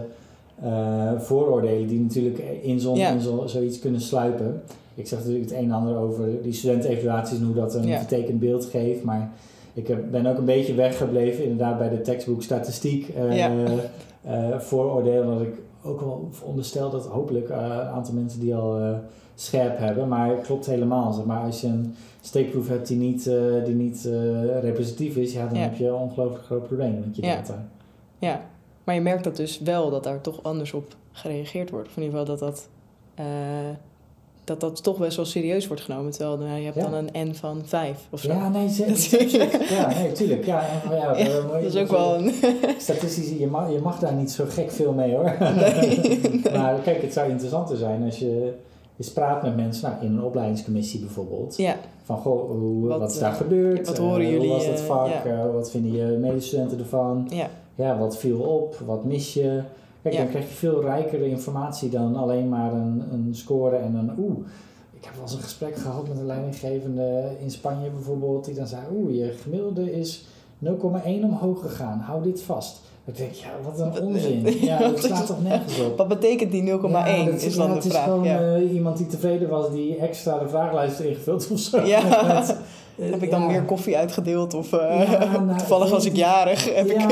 eh, 0.63 1.11
vooroordelen 1.19 1.87
die 1.87 1.99
natuurlijk 1.99 2.39
in, 2.61 2.79
zo'n 2.79 2.97
Ja. 2.97 3.19
zo, 3.19 3.43
zoiets 3.47 3.79
kunnen 3.79 4.01
sluipen. 4.01 4.61
Ik 4.95 5.07
zeg 5.07 5.19
natuurlijk 5.19 5.45
het 5.49 5.53
een 5.59 5.63
en 5.65 5.71
ander 5.71 5.97
over 5.97 6.27
die 6.43 6.53
studentenevaluaties 6.53 7.37
en 7.37 7.45
hoe 7.45 7.55
dat 7.55 7.75
een 7.75 7.87
vertekend 7.97 8.39
beeld 8.39 8.65
geeft. 8.65 9.03
Maar 9.03 9.31
ik 9.73 9.87
heb, 9.87 10.11
ben 10.11 10.25
ook 10.25 10.37
een 10.37 10.45
beetje 10.45 10.73
weggebleven 10.73 11.43
inderdaad 11.43 11.77
bij 11.77 11.89
de 11.89 12.01
tekstboek 12.01 12.43
statistiek 12.43 13.09
eh, 13.09 13.37
Ja. 13.37 13.51
eh, 14.23 14.59
vooroordelen. 14.59 15.23
Omdat 15.27 15.41
ik 15.41 15.53
ook 15.83 15.99
wel 15.99 16.27
veronderstel 16.31 16.89
dat 16.89 17.05
hopelijk 17.05 17.49
eh, 17.49 17.57
een 17.57 17.87
aantal 17.87 18.13
mensen 18.13 18.39
die 18.39 18.55
al 18.55 18.79
eh, 18.79 18.93
scherp 19.35 19.77
hebben. 19.77 20.07
Maar 20.07 20.29
het 20.29 20.41
klopt 20.45 20.65
helemaal. 20.65 21.13
Zeg 21.13 21.25
maar 21.25 21.43
als 21.45 21.61
je 21.61 21.67
een 21.67 21.95
steekproef 22.21 22.67
hebt 22.67 22.87
die 22.87 22.97
niet, 22.97 23.27
eh, 23.27 23.35
die 23.65 23.75
niet 23.75 24.05
eh, 24.05 24.59
representatief 24.61 25.15
is, 25.15 25.33
ja, 25.33 25.47
dan 25.47 25.57
Ja. 25.57 25.63
heb 25.63 25.75
je 25.75 25.87
een 25.87 25.93
ongelooflijk 25.93 26.43
groot 26.45 26.67
probleem 26.67 26.99
met 27.05 27.15
je 27.15 27.21
Ja. 27.25 27.35
data. 27.35 27.65
Ja, 28.19 28.41
maar 28.83 28.95
je 28.95 29.01
merkt 29.01 29.23
dat 29.23 29.35
dus 29.35 29.59
wel 29.59 29.89
dat 29.89 30.03
daar 30.03 30.21
toch 30.21 30.43
anders 30.43 30.73
op 30.73 30.95
gereageerd 31.11 31.69
wordt. 31.69 31.87
Of 31.87 31.97
in 31.97 32.03
ieder 32.03 32.19
geval 32.19 32.35
dat 32.37 32.47
dat, 32.49 32.67
eh, 33.15 33.25
dat, 34.43 34.59
dat 34.59 34.83
toch 34.83 34.97
best 34.97 35.15
wel 35.15 35.25
serieus 35.25 35.67
wordt 35.67 35.81
genomen. 35.81 36.11
Terwijl 36.11 36.37
nou, 36.37 36.57
je 36.59 36.63
hebt 36.65 36.75
Ja. 36.75 36.89
dan 36.89 36.93
een 37.13 37.27
N 37.29 37.33
van 37.33 37.61
5 37.65 37.97
of 38.09 38.19
zo. 38.19 38.27
Ja, 38.31 38.49
nee, 38.49 38.69
zeker. 38.93 39.71
Ja, 39.73 39.93
nee, 39.93 40.11
tuurlijk. 40.11 40.45
Ja, 40.45 40.63
en, 40.89 40.95
ja, 40.95 41.17
Ja, 41.17 41.41
mooi- 41.47 41.63
dat 41.63 41.73
is 41.73 41.81
ook 41.81 41.87
wel 41.87 42.15
een... 42.15 42.33
Statistisch, 42.77 43.29
je 43.39 43.47
mag, 43.47 43.71
je 43.71 43.79
mag 43.83 43.99
daar 43.99 44.13
niet 44.13 44.31
zo 44.31 44.43
gek 44.49 44.71
veel 44.71 44.93
mee 44.93 45.15
hoor. 45.15 45.35
Nee, 45.39 46.41
maar 46.57 46.79
kijk, 46.83 47.01
het 47.01 47.13
zou 47.13 47.29
interessanter 47.29 47.77
zijn 47.77 48.03
als 48.03 48.19
je 48.19 48.53
eens 48.97 49.11
praat 49.11 49.43
met 49.43 49.55
mensen, 49.55 49.89
nou, 49.91 50.05
in 50.05 50.17
een 50.17 50.23
opleidingscommissie 50.23 50.99
bijvoorbeeld. 50.99 51.57
Ja, 51.57 51.75
Van, 52.03 52.17
goh, 52.17 52.49
hoe, 52.49 52.87
wat, 52.87 52.99
Wat, 52.99 53.11
is 53.11 53.19
daar 53.19 53.31
eh, 53.31 53.37
gebeurd? 53.37 53.87
wat 53.87 53.97
horen 53.97 54.21
Eh, 54.25 54.31
jullie, 54.31 54.47
Hoe 54.47 54.57
was 54.57 54.65
dat 54.65 54.79
eh, 54.79 54.85
vak? 54.85 55.09
wat 55.53 55.71
vinden 55.71 55.91
je 55.91 56.17
medestudenten 56.17 56.79
ervan? 56.79 57.27
ja, 57.29 57.47
Ja, 57.75 57.97
wat 57.97 58.17
viel 58.17 58.39
op? 58.39 58.75
Wat 58.85 59.05
mis 59.05 59.33
je? 59.33 59.61
Kijk, 60.01 60.17
dan 60.17 60.27
krijg 60.29 60.49
je 60.49 60.55
veel 60.55 60.81
rijkere 60.81 61.29
informatie 61.29 61.89
dan 61.89 62.15
alleen 62.15 62.49
maar 62.49 62.73
een, 62.73 63.03
een 63.11 63.29
score 63.31 63.75
en 63.75 63.95
een 63.95 64.11
oeh. 64.19 64.37
Ik 64.93 65.03
heb 65.03 65.13
wel 65.13 65.23
eens 65.23 65.33
een 65.33 65.39
gesprek 65.41 65.75
gehad 65.75 66.07
met 66.07 66.17
een 66.17 66.25
leidinggevende 66.25 67.31
in 67.41 67.51
Spanje 67.51 67.89
bijvoorbeeld, 67.89 68.45
die 68.45 68.55
dan 68.55 68.67
zei, 68.67 68.81
oeh, 68.95 69.15
je 69.15 69.31
gemiddelde 69.41 69.93
is 69.99 70.25
0,1 70.65 70.69
omhoog 71.23 71.61
gegaan, 71.61 71.99
hou 71.99 72.23
dit 72.23 72.41
vast. 72.41 72.79
Ik 73.05 73.17
denk, 73.17 73.31
ja, 73.33 73.49
wat 73.63 73.79
een 73.79 74.01
onzin. 74.03 74.45
Ja, 74.61 74.77
dat 74.79 74.99
slaat 75.03 75.25
toch 75.27 75.43
nergens 75.43 75.79
op. 75.79 75.97
Wat 75.97 76.07
betekent 76.07 76.51
die 76.51 76.61
0,1 76.61 76.67
Ja, 76.91 77.25
dat- 77.25 77.41
is 77.41 77.55
dan 77.55 77.67
ja, 77.67 77.71
de 77.71 77.75
het 77.75 77.85
is 77.85 77.91
vraag. 77.91 78.03
gewoon 78.03 78.23
ja. 78.23 78.55
eh, 78.55 78.73
iemand 78.73 78.97
die 78.97 79.07
tevreden 79.07 79.49
was, 79.49 79.71
die 79.71 79.95
extra 79.97 80.37
de 80.39 80.47
vragenlijst 80.49 80.99
ingevuld 80.99 81.51
of 81.51 81.59
zo. 81.59 81.81
Ja. 81.81 82.01
Met, 82.33 82.57
Heb 83.09 83.23
ik 83.23 83.29
dan 83.31 83.41
ja. 83.41 83.47
meer 83.47 83.63
koffie 83.63 83.97
uitgedeeld? 83.97 84.53
Of 84.53 84.73
eh, 84.73 85.11
Ja, 85.11 85.41
nou, 85.41 85.57
toevallig 85.57 85.89
was 85.89 86.05
ik 86.05 86.15
jarig? 86.15 86.75
Heb 86.75 86.85
ik, 86.85 87.05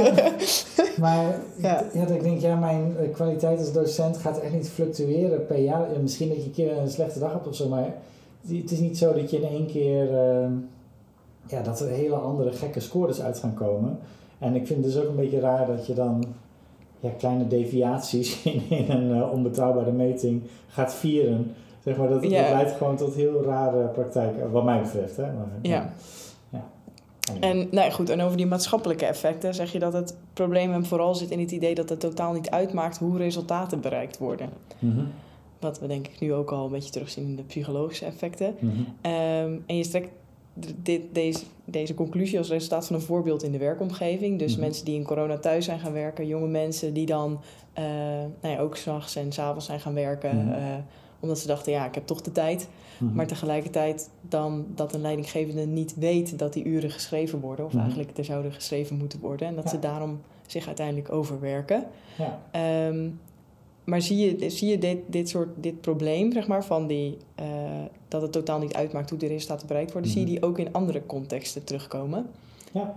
maar 1.03 1.39
Ja. 1.61 1.83
dat 1.93 2.11
ik 2.11 2.23
denk, 2.23 2.41
ja, 2.41 2.55
mijn 2.55 2.97
eh, 2.97 3.13
kwaliteit 3.13 3.59
als 3.59 3.73
docent 3.73 4.17
gaat 4.17 4.39
echt 4.39 4.53
niet 4.53 4.69
fluctueren 4.69 5.45
per 5.45 5.59
jaar. 5.59 5.93
Ja, 5.93 5.99
misschien 5.99 6.27
dat 6.29 6.37
je 6.37 6.43
een 6.43 6.51
keer 6.51 6.77
een 6.77 6.89
slechte 6.89 7.19
dag 7.19 7.31
hebt 7.31 7.47
of 7.47 7.55
zo, 7.55 7.69
maar 7.69 7.95
het 8.47 8.71
is 8.71 8.79
niet 8.79 8.97
zo 8.97 9.13
dat 9.13 9.31
je 9.31 9.37
in 9.37 9.47
één 9.47 9.65
keer, 9.65 10.17
ehm, 10.17 10.51
ja, 11.47 11.61
dat 11.61 11.79
er 11.79 11.89
hele 11.89 12.15
andere 12.15 12.51
gekke 12.51 12.79
scores 12.79 13.21
uit 13.21 13.39
gaan 13.39 13.53
komen. 13.53 13.99
En 14.39 14.55
ik 14.55 14.67
vind 14.67 14.83
het 14.83 14.93
dus 14.93 15.03
ook 15.03 15.09
een 15.09 15.15
beetje 15.15 15.39
raar 15.39 15.67
dat 15.67 15.87
je 15.87 15.93
dan 15.93 16.23
ja, 16.99 17.09
kleine 17.17 17.47
deviaties 17.47 18.43
in, 18.43 18.61
in 18.69 18.89
een 18.89 19.17
uh, 19.17 19.31
onbetrouwbare 19.31 19.91
meting 19.91 20.41
gaat 20.67 20.93
vieren. 20.93 21.53
Zeg 21.83 21.97
maar, 21.97 22.09
dat, 22.09 22.23
Ja. 22.23 22.41
dat 22.41 22.51
leidt 22.51 22.71
gewoon 22.77 22.95
tot 22.95 23.13
heel 23.13 23.43
rare 23.43 23.87
praktijken, 23.87 24.51
wat 24.51 24.63
mij 24.63 24.81
betreft. 24.81 25.15
Hè? 25.17 25.23
Maar, 25.23 25.47
Ja. 25.61 25.93
ja. 26.49 26.63
En 27.39 27.57
nou 27.57 27.85
ja, 27.85 27.89
goed, 27.89 28.09
en 28.09 28.21
over 28.21 28.37
die 28.37 28.45
maatschappelijke 28.45 29.05
effecten 29.05 29.53
zeg 29.53 29.71
je 29.71 29.79
dat 29.79 29.93
het 29.93 30.17
probleem 30.33 30.71
hem 30.71 30.85
vooral 30.85 31.15
zit 31.15 31.29
in 31.31 31.39
het 31.39 31.51
idee 31.51 31.75
dat 31.75 31.89
het 31.89 31.99
totaal 31.99 32.33
niet 32.33 32.49
uitmaakt 32.49 32.97
hoe 32.97 33.17
resultaten 33.17 33.81
bereikt 33.81 34.17
worden. 34.17 34.49
Mhm, 34.79 34.99
Wat 35.59 35.79
we 35.79 35.87
denk 35.87 36.07
ik 36.07 36.19
nu 36.19 36.33
ook 36.33 36.51
al 36.51 36.65
een 36.65 36.71
beetje 36.71 36.91
terugzien 36.91 37.23
in 37.25 37.35
de 37.35 37.43
psychologische 37.43 38.05
effecten. 38.05 38.55
mhm. 38.59 38.71
Ehm, 39.01 39.53
en 39.65 39.77
je 39.77 39.83
strekt 39.83 40.09
dit, 40.75 41.01
deze, 41.11 41.43
deze 41.65 41.93
conclusie 41.93 42.37
als 42.37 42.49
resultaat 42.49 42.87
van 42.87 42.95
een 42.95 43.01
voorbeeld 43.01 43.43
in 43.43 43.51
de 43.51 43.57
werkomgeving. 43.57 44.39
Dus 44.39 44.51
Mhm. 44.51 44.59
mensen 44.61 44.85
die 44.85 44.95
in 44.95 45.03
corona 45.03 45.37
thuis 45.37 45.65
zijn 45.65 45.79
gaan 45.79 45.93
werken, 45.93 46.27
jonge 46.27 46.47
mensen 46.47 46.93
die 46.93 47.05
dan 47.05 47.39
eh 47.73 47.83
nou 48.41 48.53
ja, 48.55 48.59
ook 48.59 48.75
s'nachts 48.75 49.15
en 49.15 49.31
s'avonds 49.31 49.65
zijn 49.65 49.79
gaan 49.79 49.93
werken. 49.93 50.53
Eh, 50.55 50.61
omdat 51.19 51.39
ze 51.39 51.47
dachten, 51.47 51.71
ja, 51.71 51.85
ik 51.85 51.95
heb 51.95 52.05
toch 52.05 52.21
de 52.21 52.31
tijd. 52.31 52.67
Mhm. 52.97 53.15
Maar 53.15 53.27
tegelijkertijd 53.27 54.09
dan 54.21 54.65
dat 54.75 54.93
een 54.93 55.01
leidinggevende 55.01 55.65
niet 55.65 55.95
weet 55.95 56.39
dat 56.39 56.53
die 56.53 56.63
uren 56.65 56.91
geschreven 56.91 57.39
worden. 57.39 57.65
Of 57.65 57.71
Mhm. 57.73 57.81
eigenlijk 57.81 58.17
er 58.17 58.25
zouden 58.25 58.51
geschreven 58.51 58.97
moeten 58.97 59.19
worden. 59.19 59.47
En 59.47 59.55
dat 59.55 59.63
Ja. 59.63 59.69
ze 59.69 59.79
daarom 59.79 60.19
zich 60.47 60.67
uiteindelijk 60.67 61.11
overwerken. 61.11 61.83
Ja. 62.17 62.39
Ehm, 62.51 63.09
maar 63.83 64.01
zie 64.01 64.17
je, 64.39 64.49
zie 64.49 64.69
je 64.69 64.77
dit, 64.77 64.97
dit 65.07 65.29
soort 65.29 65.49
dit 65.55 65.81
probleem, 65.81 66.31
zeg 66.31 66.47
maar, 66.47 66.63
van 66.65 66.87
die, 66.87 67.17
eh, 67.35 67.45
dat 68.07 68.21
het 68.21 68.31
totaal 68.31 68.59
niet 68.59 68.73
uitmaakt 68.73 69.09
hoe 69.09 69.19
de 69.19 69.27
resultaten 69.27 69.67
bereikt 69.67 69.91
worden, 69.91 70.11
zie 70.11 70.19
je 70.19 70.25
Mhm. 70.25 70.35
die 70.35 70.43
ook 70.49 70.57
in 70.59 70.73
andere 70.73 71.05
contexten 71.05 71.63
terugkomen? 71.63 72.25
Ja. 72.71 72.95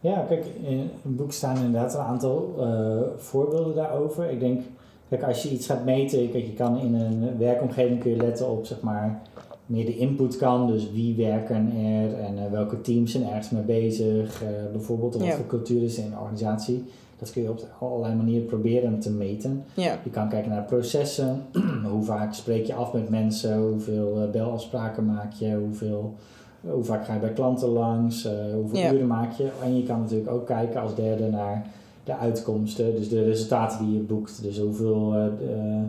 ja, 0.00 0.24
kijk, 0.28 0.44
in 0.62 0.78
het 1.02 1.16
boek 1.16 1.32
staan 1.32 1.56
inderdaad 1.56 1.94
een 1.94 2.00
aantal 2.00 2.54
eh, 2.58 3.00
voorbeelden 3.16 3.74
daarover. 3.74 4.30
Ik 4.30 4.40
denk, 4.40 4.62
kijk, 5.08 5.22
als 5.22 5.42
je 5.42 5.50
iets 5.50 5.66
gaat 5.66 5.84
meten, 5.84 6.30
kijk, 6.30 6.44
je 6.46 6.52
kan 6.52 6.78
in 6.78 6.94
een 6.94 7.38
werkomgeving 7.38 8.00
kun 8.00 8.10
je 8.10 8.16
letten 8.16 8.50
op, 8.50 8.66
zeg 8.66 8.80
maar, 8.80 9.22
meer 9.66 9.84
de 9.86 9.96
input 9.96 10.36
kan. 10.36 10.66
Dus 10.66 10.92
wie 10.92 11.16
werken 11.16 11.72
er 11.76 12.14
en 12.18 12.38
eh, 12.38 12.50
welke 12.50 12.80
teams 12.80 13.10
zijn 13.12 13.24
ergens 13.28 13.50
mee 13.50 13.62
bezig, 13.62 14.42
eh, 14.42 14.48
bijvoorbeeld, 14.72 15.16
of 15.16 15.22
wat 15.22 15.34
voor 15.34 15.46
cultuur 15.46 15.82
is 15.82 15.98
in 15.98 16.10
de 16.10 16.16
organisatie. 16.20 16.84
Dat 17.18 17.32
kun 17.32 17.42
je 17.42 17.50
op 17.50 17.60
allerlei 17.80 18.14
manieren 18.14 18.46
proberen 18.46 18.98
te 19.00 19.10
meten. 19.10 19.64
Ja, 19.74 19.98
Je 20.04 20.10
kan 20.10 20.28
kijken 20.28 20.50
naar 20.50 20.62
processen. 20.62 21.42
hoe 21.92 22.02
vaak 22.04 22.34
spreek 22.34 22.66
je 22.66 22.74
af 22.74 22.92
met 22.92 23.08
mensen? 23.08 23.58
Hoeveel 23.58 24.22
eh, 24.22 24.30
belafspraken 24.30 25.04
maak 25.06 25.32
je? 25.32 25.54
Hoeveel, 25.54 26.14
hoe 26.60 26.84
vaak 26.84 27.04
ga 27.04 27.14
je 27.14 27.20
bij 27.20 27.32
klanten 27.32 27.68
langs? 27.68 28.28
hoeveel 28.54 28.78
Ja. 28.78 28.92
uren 28.92 29.06
maak 29.06 29.32
je? 29.32 29.48
En 29.62 29.76
je 29.76 29.82
kan 29.82 30.00
natuurlijk 30.00 30.30
ook 30.30 30.46
kijken 30.46 30.80
als 30.80 30.94
derde 30.94 31.28
naar 31.28 31.66
de 32.04 32.16
uitkomsten. 32.16 32.94
Dus 32.96 33.08
de 33.08 33.22
resultaten 33.24 33.84
die 33.86 33.94
je 33.94 34.00
boekt. 34.02 34.42
Dus 34.42 34.58
hoeveel, 34.58 35.12
eh, 35.14 35.24
de- 35.38 35.82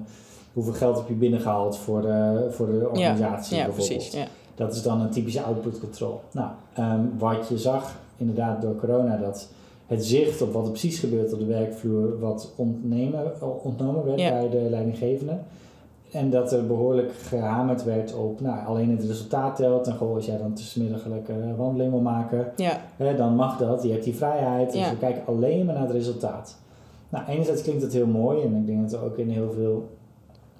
hoeveel 0.53 0.73
geld 0.73 0.97
heb 0.97 1.07
je 1.07 1.13
binnengehaald 1.13 1.77
voor 1.77 2.01
de, 2.01 2.47
voor 2.49 2.65
de 2.65 2.89
organisatie 2.89 3.57
ja 3.57 3.63
bijvoorbeeld. 3.65 3.97
precies. 3.97 4.13
Ja. 4.13 4.25
Dat 4.55 4.73
is 4.75 4.81
dan 4.83 5.01
een 5.01 5.09
typische 5.09 5.41
output 5.41 5.79
control. 5.79 6.19
Nou, 6.31 6.49
ehm, 6.73 6.99
wat 7.17 7.47
je 7.49 7.57
zag 7.57 7.95
inderdaad 8.17 8.61
door 8.61 8.75
corona, 8.75 9.17
dat 9.17 9.47
het 9.85 10.05
zicht 10.05 10.41
op 10.41 10.53
wat 10.53 10.63
er 10.65 10.69
precies 10.69 10.99
gebeurt 10.99 11.33
op 11.33 11.39
de 11.39 11.45
werkvloer, 11.45 12.19
wat 12.19 12.51
ontnemen, 12.55 13.31
ontnomen 13.63 14.05
werd 14.05 14.19
Ja. 14.19 14.29
bij 14.29 14.49
de 14.49 14.67
leidinggevende. 14.69 15.37
En 16.15 16.29
dat 16.29 16.51
er 16.51 16.67
behoorlijk 16.67 17.11
gehamerd 17.27 17.83
werd 17.83 18.15
op, 18.15 18.41
nou, 18.41 18.65
alleen 18.65 18.89
het 18.89 19.03
resultaat 19.05 19.55
telt. 19.55 19.87
En 19.87 19.95
goh, 19.95 20.15
als 20.15 20.25
jij 20.25 20.37
dan 20.37 20.53
tussenmiddag 20.53 21.05
een 21.05 21.11
lekkere 21.11 21.55
wandeling 21.55 21.91
wil 21.91 22.01
maken, 22.01 22.51
Ja, 22.55 22.81
hè, 22.97 23.15
dan 23.15 23.35
mag 23.35 23.57
dat. 23.57 23.83
Je 23.83 23.91
hebt 23.91 24.03
die 24.03 24.15
vrijheid. 24.15 24.71
Dus 24.71 24.81
Ja. 24.81 24.89
we 24.89 24.97
kijken 24.97 25.21
alleen 25.25 25.65
maar 25.65 25.75
naar 25.75 25.83
het 25.83 25.91
resultaat. 25.91 26.57
Nou, 27.09 27.25
enerzijds 27.27 27.61
klinkt 27.61 27.81
het 27.81 27.93
heel 27.93 28.07
mooi. 28.07 28.41
En 28.43 28.55
ik 28.55 28.65
denk 28.65 28.81
dat 28.89 28.99
we 28.99 29.05
ook 29.05 29.17
in 29.17 29.29
heel 29.29 29.51
veel 29.51 29.89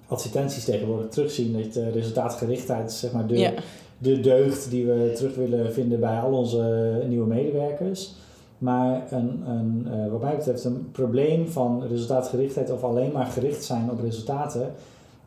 advertenties 0.08 0.64
tegenwoordig 0.64 1.08
terugzien. 1.08 1.52
Dat 1.52 1.72
de 1.72 1.90
resultaatgerichtheid 1.90 2.90
is 2.90 2.98
zeg 2.98 3.12
maar 3.12 3.26
de, 3.26 3.38
ja, 3.38 3.52
de 3.98 4.20
deugd 4.20 4.70
die 4.70 4.86
we 4.86 5.12
terug 5.14 5.34
willen 5.34 5.72
vinden 5.72 6.00
bij 6.00 6.18
al 6.18 6.32
onze 6.32 7.02
nieuwe 7.08 7.26
medewerkers. 7.26 8.14
Maar 8.58 9.02
een, 9.10 9.42
een, 9.48 9.86
eh, 9.92 10.10
wat 10.10 10.22
mij 10.22 10.36
betreft 10.36 10.64
een 10.64 10.88
probleem 10.92 11.48
van 11.48 11.82
resultaatgerichtheid 11.88 12.72
of 12.72 12.84
alleen 12.84 13.12
maar 13.12 13.26
gericht 13.26 13.64
zijn 13.64 13.90
op 13.90 14.00
resultaten, 14.00 14.72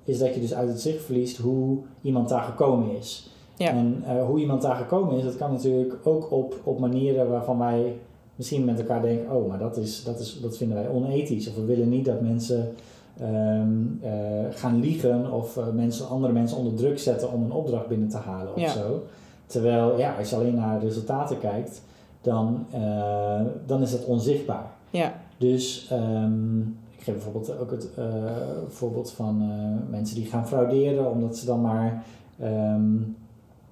is 0.03 0.17
dat 0.17 0.33
je 0.33 0.41
dus 0.41 0.53
uit 0.53 0.67
het 0.69 0.81
zicht 0.81 1.03
verliest 1.03 1.37
hoe 1.37 1.77
iemand 2.01 2.29
daar 2.29 2.43
gekomen 2.43 2.97
is. 2.97 3.29
Ja. 3.57 3.69
En 3.69 4.03
eh, 4.07 4.25
hoe 4.25 4.39
iemand 4.39 4.61
daar 4.61 4.75
gekomen 4.75 5.17
is, 5.17 5.23
dat 5.23 5.37
kan 5.37 5.51
natuurlijk 5.51 5.95
ook 6.03 6.31
op, 6.31 6.55
op 6.63 6.79
manieren 6.79 7.29
waarvan 7.29 7.57
wij 7.59 7.95
misschien 8.35 8.65
met 8.65 8.79
elkaar 8.79 9.01
denken, 9.01 9.35
oh, 9.35 9.47
maar 9.47 9.59
dat, 9.59 9.77
is, 9.77 10.03
dat, 10.03 10.19
is, 10.19 10.39
dat 10.41 10.57
vinden 10.57 10.77
wij 10.77 10.89
onethisch. 10.89 11.47
Of 11.47 11.55
we 11.55 11.65
willen 11.65 11.89
niet 11.89 12.05
dat 12.05 12.21
mensen 12.21 12.73
ehm, 13.19 13.71
eh, 14.01 14.11
gaan 14.49 14.79
liegen 14.79 15.31
of 15.31 15.57
eh, 15.57 15.67
mensen, 15.73 16.07
andere 16.09 16.33
mensen 16.33 16.57
onder 16.57 16.73
druk 16.75 16.99
zetten 16.99 17.31
om 17.31 17.43
een 17.43 17.51
opdracht 17.51 17.87
binnen 17.87 18.09
te 18.09 18.17
halen 18.17 18.53
of 18.55 18.61
Ja. 18.61 18.69
zo. 18.71 19.03
Terwijl, 19.45 19.97
ja, 19.97 20.15
als 20.17 20.29
je 20.29 20.35
alleen 20.35 20.55
naar 20.55 20.81
resultaten 20.83 21.39
kijkt, 21.39 21.81
dan, 22.21 22.65
dan 23.65 23.81
is 23.81 23.91
het 23.91 24.05
onzichtbaar. 24.05 24.71
ja, 24.89 25.13
Dus 25.37 25.87
ehm, 25.91 26.59
geef 27.13 27.23
bijvoorbeeld 27.23 27.59
ook 27.59 27.71
het 27.71 27.89
eh, 27.95 28.05
voorbeeld 28.67 29.11
van 29.11 29.41
eh, 29.41 29.91
mensen 29.91 30.15
die 30.15 30.25
gaan 30.25 30.47
frauderen 30.47 31.11
omdat 31.11 31.37
ze 31.37 31.45
dan 31.45 31.61
maar 31.61 32.03
ehm, 32.39 32.93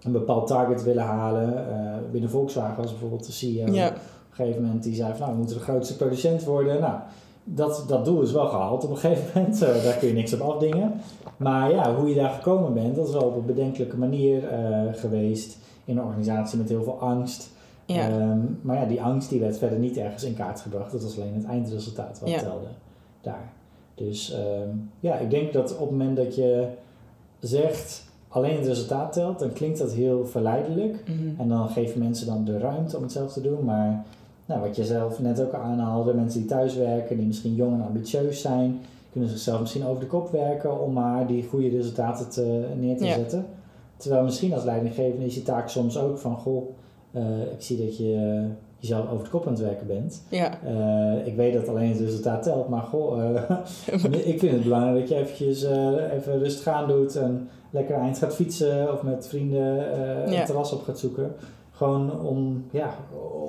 een 0.02 0.12
bepaald 0.12 0.48
target 0.48 0.84
willen 0.84 1.04
halen. 1.04 1.70
Eh, 1.70 1.94
binnen 2.12 2.30
Volkswagen 2.30 2.82
was 2.82 2.92
bijvoorbeeld 2.92 3.26
de 3.26 3.32
CEO 3.32 3.74
ja, 3.74 3.88
op 3.88 3.94
een 3.96 4.46
gegeven 4.46 4.62
moment 4.62 4.84
die 4.84 4.96
zei 4.96 5.10
van 5.10 5.20
nou, 5.20 5.32
we 5.32 5.38
moeten 5.38 5.58
de 5.58 5.64
grootste 5.64 5.96
producent 5.96 6.44
worden. 6.44 6.82
Nou, 6.82 7.00
dat, 7.44 7.86
dat 7.88 8.06
doel 8.06 8.22
is 8.22 8.32
wel 8.32 8.48
gehaald 8.48 8.84
op 8.84 8.90
een 8.90 8.98
gegeven 8.98 9.26
moment. 9.36 9.60
Daar 9.60 9.98
kun 9.98 10.08
je 10.08 10.14
niks 10.14 10.34
op 10.34 10.40
afdingen. 10.40 10.94
Maar 11.38 11.72
ja, 11.72 11.96
hoe 11.96 12.10
je 12.10 12.16
daar 12.16 12.30
gekomen 12.30 12.74
bent, 12.74 12.96
dat 12.96 13.08
is 13.08 13.14
wel 13.14 13.22
op 13.28 13.36
een 13.36 13.46
bedenkelijke 13.46 13.98
manier 13.98 14.42
geweest. 14.94 15.58
In 15.86 15.98
een 15.98 16.04
organisatie 16.04 16.58
met 16.58 16.70
heel 16.70 16.84
veel 16.84 17.00
angst. 17.00 17.50
ja, 17.86 18.10
Ehm, 18.10 18.40
maar 18.62 18.76
ja, 18.76 18.86
die 18.86 19.02
angst 19.02 19.30
die 19.30 19.40
werd 19.40 19.58
verder 19.58 19.80
niet 19.80 19.98
ergens 19.98 20.24
in 20.24 20.34
kaart 20.36 20.60
gebracht. 20.62 20.92
Dat 20.92 21.04
was 21.04 21.20
alleen 21.20 21.34
het 21.34 21.46
eindresultaat 21.46 22.20
wat 22.20 22.30
Ja. 22.30 22.40
telde 22.40 22.68
daar. 23.22 23.52
Dus 23.96 24.34
ehm, 24.34 24.70
ja, 25.00 25.16
ik 25.18 25.30
denk 25.30 25.54
dat 25.54 25.74
op 25.74 25.80
het 25.80 25.90
moment 25.90 26.18
dat 26.18 26.36
je 26.36 26.68
zegt 27.40 28.04
alleen 28.28 28.58
het 28.58 28.68
resultaat 28.68 29.14
telt, 29.14 29.40
dan 29.40 29.54
klinkt 29.54 29.78
dat 29.78 29.92
heel 29.94 30.26
verleidelijk. 30.26 31.04
mhm, 31.08 31.42
En 31.42 31.48
dan 31.50 31.70
je 31.94 32.00
mensen 32.00 32.28
dan 32.28 32.44
de 32.46 32.58
ruimte 32.58 32.98
om 32.98 33.04
het 33.04 33.12
zelf 33.12 33.34
te 33.34 33.42
doen. 33.42 33.66
Maar 33.66 34.06
nou, 34.46 34.62
wat 34.62 34.76
je 34.76 34.86
zelf 34.86 35.20
net 35.20 35.42
ook 35.42 35.54
aanhaalde, 35.54 36.14
mensen 36.14 36.40
die 36.40 36.50
thuis 36.50 36.76
werken, 36.76 37.18
die 37.18 37.28
misschien 37.28 37.56
jong 37.56 37.74
en 37.74 37.86
ambitieus 37.86 38.42
zijn, 38.42 38.80
kunnen 39.12 39.30
zichzelf 39.30 39.60
misschien 39.60 39.86
over 39.86 40.00
de 40.00 40.08
kop 40.08 40.32
werken 40.32 40.82
om 40.82 40.94
maar 40.94 41.28
die 41.28 41.44
goede 41.48 41.70
resultaten 41.70 42.30
te, 42.30 42.66
neer 42.80 42.98
te 42.98 43.06
Ja. 43.06 43.14
zetten. 43.14 43.46
Terwijl 43.98 44.24
misschien 44.24 44.54
als 44.54 44.64
leidinggevende 44.64 45.26
is 45.26 45.36
je 45.36 45.44
taak 45.44 45.70
soms 45.70 45.98
ook 45.98 46.18
van, 46.18 46.36
goh, 46.36 46.70
eh, 47.12 47.42
ik 47.42 47.62
zie 47.62 47.86
dat 47.86 47.98
je 47.98 48.46
jezelf 48.80 49.10
over 49.12 49.24
de 49.24 49.30
kop 49.30 49.46
aan 49.48 49.54
het 49.54 49.62
werken 49.62 49.88
bent. 49.88 50.24
ja, 50.30 50.52
Eh, 50.64 51.28
ik 51.28 51.36
weet 51.36 51.54
dat 51.54 51.68
alleen 51.68 51.90
het 51.90 52.00
resultaat 52.00 52.44
telt, 52.44 52.70
maar 52.70 52.82
goh, 52.82 53.24
eh, 53.36 53.58
ik 54.34 54.40
vind 54.40 54.52
het 54.52 54.64
belangrijk 54.64 55.00
dat 55.00 55.10
je 55.10 55.16
eventjes 55.16 55.64
eh, 55.64 56.14
even 56.14 56.40
rustig 56.40 56.68
aan 56.68 56.88
doet 56.88 57.16
en 57.16 57.50
lekker 57.70 57.96
eind 57.96 58.18
gaat 58.18 58.36
fietsen 58.36 58.94
of 58.94 59.02
met 59.04 59.28
vrienden 59.28 59.76
Ja. 59.76 60.40
een 60.40 60.46
terras 60.46 60.72
op 60.74 60.84
gaat 60.84 61.00
zoeken. 61.00 61.36
Gewoon 61.72 62.22
om, 62.22 62.66
ja, 62.72 62.90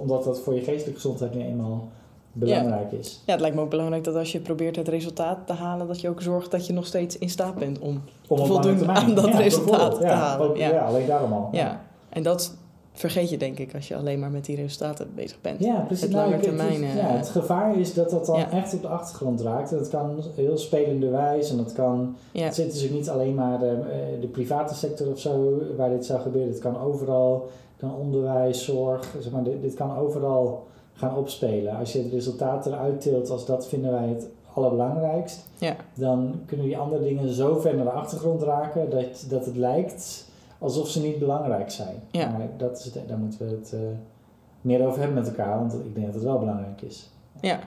omdat 0.01 0.25
dat 0.25 0.41
voor 0.41 0.55
je 0.55 0.61
geestelijke 0.61 1.01
gezondheid 1.01 1.35
nu 1.35 1.41
eenmaal 1.43 1.89
belangrijk 2.33 2.93
is. 2.93 3.23
Ja, 3.27 3.33
het 3.33 3.41
lijkt 3.41 3.57
me 3.57 3.63
ook 3.63 3.71
belangrijk 3.71 4.05
dat 4.05 4.15
als 4.15 4.33
je 4.33 4.41
probeert 4.41 4.77
het 4.77 4.89
resultaat 4.89 5.39
te 5.47 5.53
halen, 5.53 5.87
dat 5.87 6.01
je 6.01 6.09
ook 6.09 6.23
zorgt 6.23 6.51
dat 6.51 6.67
je 6.67 6.73
nog 6.73 6.87
steeds 6.87 7.19
in 7.19 7.29
staat 7.31 7.55
bent 7.55 7.79
om. 7.79 8.01
Om 8.29 8.39
op 8.41 8.47
voldoen 8.47 8.89
aan 8.91 9.15
dat 9.15 9.35
resultaat 9.35 10.01
te 10.01 10.07
halen, 10.07 10.49
ook- 10.49 10.57
ja. 10.57 10.71
alleen 10.79 11.07
daarom 11.07 11.33
al. 11.33 11.49
Ja, 11.53 11.81
en 12.09 12.23
dat 12.23 12.57
vergeet 12.99 13.31
je 13.31 13.37
denk 13.37 13.59
ik 13.59 13.75
als 13.75 13.89
je 13.89 13.97
alleen 13.97 14.19
maar 14.19 14.31
met 14.31 14.45
die 14.45 14.57
resultaten 14.57 15.11
bezig 15.15 15.41
bent. 15.41 15.61
Ja, 15.65 15.81
precies. 15.81 16.03
Het 16.05 16.13
Nou, 16.13 16.23
lange 16.25 16.37
het, 16.37 16.45
termijn, 16.45 16.83
eh, 16.85 16.97
ja, 16.97 17.07
het 17.17 17.29
gevaar 17.29 17.79
is 17.79 17.95
dat 17.95 18.11
dat 18.11 18.27
dan 18.27 18.39
Ja. 18.39 18.51
echt 18.51 18.75
op 18.75 18.83
de 18.83 18.89
achtergrond 18.89 19.41
raakt. 19.41 19.71
Dat 19.71 19.89
kan 19.89 20.23
heel 20.35 20.59
spelenderwijs 20.59 21.51
en 21.51 21.57
dat 21.57 21.73
kan... 21.73 22.17
Ja, 22.33 22.45
Het 22.45 22.55
zit 22.55 22.73
dus 22.73 22.85
ook 22.85 22.91
niet 22.91 23.09
alleen 23.09 23.35
maar 23.35 23.59
de, 23.59 23.67
eh, 23.91 24.21
de 24.21 24.27
private 24.27 24.75
sector 24.75 25.11
of 25.11 25.19
zo 25.19 25.63
waar 25.77 25.91
dit 25.91 26.07
zou 26.07 26.21
gebeuren. 26.21 26.51
Het 26.53 26.61
kan 26.61 26.81
overal, 26.81 27.49
het 27.77 27.89
kan 27.89 27.95
onderwijs, 27.99 28.65
zorg, 28.65 29.15
zeg 29.21 29.33
maar, 29.33 29.43
dit, 29.43 29.63
dit 29.63 29.75
kan 29.75 29.97
overal 29.97 30.67
gaan 30.93 31.17
opspelen. 31.17 31.77
Als 31.77 31.93
je 31.93 32.03
het 32.03 32.13
resultaat 32.13 32.67
eruit 32.67 33.01
tilt 33.01 33.31
als 33.31 33.47
dat 33.47 33.69
vinden 33.69 33.91
wij 33.91 34.09
het 34.09 34.29
allerbelangrijkst, 34.55 35.49
ja, 35.59 35.77
dan 35.95 36.41
kunnen 36.47 36.67
die 36.67 36.79
andere 36.79 37.03
dingen 37.03 37.33
zo 37.33 37.59
ver 37.59 37.75
naar 37.77 37.85
de 37.85 37.91
achtergrond 37.91 38.43
raken 38.43 38.91
dat, 38.91 39.25
dat 39.29 39.45
het 39.47 39.57
lijkt 39.57 40.27
alsof 40.59 40.89
ze 40.89 41.01
niet 41.01 41.19
belangrijk 41.19 41.71
zijn. 41.71 41.95
Ja. 42.11 42.29
Maar 42.31 42.49
dat 42.57 42.79
is 42.79 42.85
het, 42.85 43.09
daar 43.09 43.19
moeten 43.19 43.47
we 43.49 43.55
het 43.55 43.73
eh, 43.73 43.81
meer 44.61 44.87
over 44.87 44.99
hebben 44.99 45.17
met 45.19 45.29
elkaar, 45.29 45.59
want 45.59 45.73
ik 45.73 45.95
denk 45.95 46.07
dat 46.07 46.15
het 46.15 46.25
wel 46.25 46.39
belangrijk 46.39 46.83
is. 46.83 47.11
ja. 47.41 47.59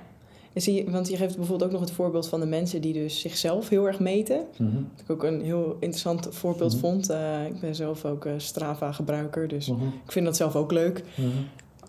En 0.53 0.61
zie 0.61 0.73
je, 0.85 0.91
want 0.91 1.07
je 1.09 1.17
geeft 1.17 1.35
bijvoorbeeld 1.37 1.67
ook 1.69 1.79
nog 1.79 1.87
het 1.87 1.91
voorbeeld 1.95 2.27
van 2.27 2.39
de 2.39 2.45
mensen 2.45 2.81
die 2.81 2.93
dus 2.93 3.19
zichzelf 3.19 3.69
heel 3.69 3.85
erg 3.87 3.99
meten. 3.99 4.45
Mhm. 4.57 4.75
Wat 4.75 5.01
ik 5.03 5.09
ook 5.11 5.23
een 5.23 5.41
heel 5.41 5.75
interessant 5.79 6.27
voorbeeld 6.29 6.71
Mhm. 6.71 6.79
vond. 6.81 7.09
Eh, 7.09 7.45
ik 7.45 7.59
ben 7.59 7.75
zelf 7.75 8.05
ook 8.05 8.25
eh, 8.25 8.33
Strava-gebruiker, 8.37 9.47
dus 9.47 9.67
Mhm. 9.69 9.83
ik 10.05 10.11
vind 10.11 10.25
dat 10.25 10.35
zelf 10.35 10.55
ook 10.55 10.71
leuk. 10.71 11.03
Mhm. 11.15 11.27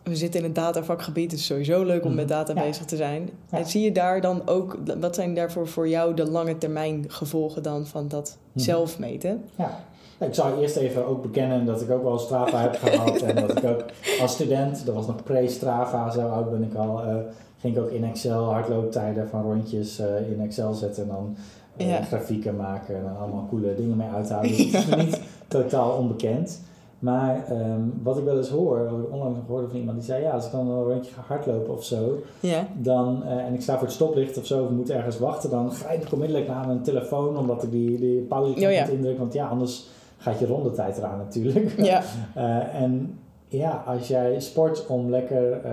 We 0.03 0.17
zitten 0.17 0.41
in 0.41 0.47
het 0.47 0.55
datavakgebied, 0.55 1.31
het 1.31 1.41
is 1.41 1.47
sowieso 1.47 1.85
leuk 1.85 2.05
om 2.05 2.15
met 2.15 2.29
data 2.29 2.55
Ja. 2.55 2.63
bezig 2.63 2.85
te 2.85 2.97
zijn. 2.97 3.31
Ja. 3.51 3.59
En 3.59 3.67
zie 3.67 3.83
je 3.83 3.93
daar 3.93 4.21
dan 4.21 4.49
ook, 4.49 4.79
wat 5.01 5.15
zijn 5.15 5.35
daarvoor 5.35 5.69
voor 5.69 5.89
jou 5.89 6.15
de 6.15 6.31
lange 6.31 6.59
termijn 6.59 7.05
gevolgen 7.09 7.63
dan 7.63 7.87
van 7.87 8.09
dat 8.09 8.39
zelf 8.55 8.99
meten? 8.99 9.45
Ja. 9.59 9.85
Ik 10.27 10.35
zou 10.35 10.61
eerst 10.61 10.77
even 10.77 11.07
ook 11.07 11.23
bekennen 11.23 11.65
dat 11.67 11.81
ik 11.81 11.91
ook 11.91 12.03
wel 12.03 12.19
Strava 12.19 12.61
heb 12.61 12.77
gehad. 12.83 13.21
En 13.21 13.35
dat 13.47 13.57
ik 13.59 13.65
ook 13.71 13.85
als 14.21 14.33
student, 14.33 14.87
dat 14.87 14.95
was 14.95 15.07
nog 15.07 15.23
pre-Strava, 15.23 16.11
zo 16.11 16.21
oud 16.29 16.51
ben 16.51 16.63
ik 16.63 16.75
al, 16.75 17.03
eh, 17.03 17.15
ging 17.61 17.77
ik 17.77 17.83
ook 17.83 17.91
in 17.91 18.05
Excel 18.05 18.45
hardlooptijden 18.53 19.29
van 19.29 19.43
rondjes 19.43 19.99
eh, 19.99 20.31
in 20.31 20.41
Excel 20.41 20.73
zetten. 20.73 21.03
En 21.03 21.09
dan 21.09 21.37
eh, 21.77 21.89
Ja. 21.91 22.03
grafieken 22.03 22.57
maken 22.57 22.95
en 22.97 23.17
allemaal 23.21 23.47
coole 23.51 23.75
dingen 23.75 23.97
mee 23.97 24.09
uithalen. 24.15 24.49
Dus 24.49 24.59
het 24.73 24.97
is 24.99 25.05
niet 25.05 25.21
totaal 25.49 25.91
onbekend. 25.97 26.61
Maar 26.99 27.45
ehm, 27.49 27.81
wat 28.03 28.19
ik 28.19 28.25
wel 28.25 28.37
eens 28.37 28.49
hoor, 28.49 28.91
wat 28.91 28.99
ik 29.01 29.13
onlangs 29.13 29.37
nog 29.39 29.47
hoorde 29.49 29.69
van 29.69 29.79
iemand 29.79 29.97
die 29.97 30.07
zei, 30.07 30.23
ja, 30.23 30.31
als 30.31 30.47
ik 30.47 30.53
dan 30.53 30.69
een 30.69 30.85
rondje 30.85 31.13
ga 31.13 31.23
hardlopen 31.27 31.75
of 31.75 31.85
zo, 31.85 32.19
Ja, 32.41 32.67
dan, 32.77 33.23
en 33.25 33.55
ik 33.55 33.61
sta 33.63 33.73
voor 33.75 33.83
het 33.87 33.93
stoplicht 33.93 34.39
of 34.39 34.47
zo, 34.47 34.65
of 34.65 34.71
moet 34.71 34.91
ergens 34.91 35.19
wachten, 35.19 35.51
dan 35.51 35.71
grijp 35.71 36.03
ik 36.03 36.13
onmiddellijk 36.13 36.49
naar 36.49 36.67
mijn 36.67 36.83
telefoon, 36.83 37.37
omdat 37.39 37.63
ik 37.63 37.71
die, 37.71 37.99
die 37.99 38.21
pauze 38.21 38.53
Oh 38.67 38.73
ja. 38.73 38.81
moet 38.85 38.93
indrukken. 38.95 39.21
Want 39.21 39.33
ja, 39.33 39.47
anders 39.47 39.89
gaat 40.23 40.39
je 40.39 40.47
rondetijd 40.47 40.99
eraan 40.99 41.19
natuurlijk. 41.19 41.73
ja, 41.77 42.03
Eh, 42.35 42.81
en 42.83 43.19
ja, 43.49 43.83
als 43.87 44.09
jij 44.09 44.41
sport 44.41 44.87
om 44.87 45.11
lekker 45.11 45.53
eh, 45.53 45.73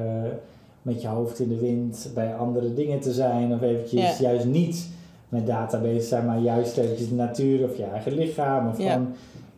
met 0.81 1.01
je 1.01 1.07
hoofd 1.07 1.39
in 1.39 1.49
de 1.49 1.59
wind 1.59 2.12
bij 2.13 2.35
andere 2.35 2.73
dingen 2.73 2.99
te 2.99 3.13
zijn, 3.13 3.53
of 3.53 3.62
eventjes 3.62 4.17
Ja. 4.17 4.29
juist 4.29 4.45
niet 4.45 4.88
met 5.29 5.47
data 5.47 5.79
bezig 5.79 6.03
zijn, 6.03 6.25
maar 6.25 6.39
juist 6.39 6.77
eventjes 6.77 7.09
de 7.09 7.15
natuur 7.15 7.63
of 7.69 7.77
je 7.77 7.83
eigen 7.83 8.12
lichaam, 8.13 8.67
of 8.67 8.77
Ja. 8.79 8.91
gewoon 8.91 9.07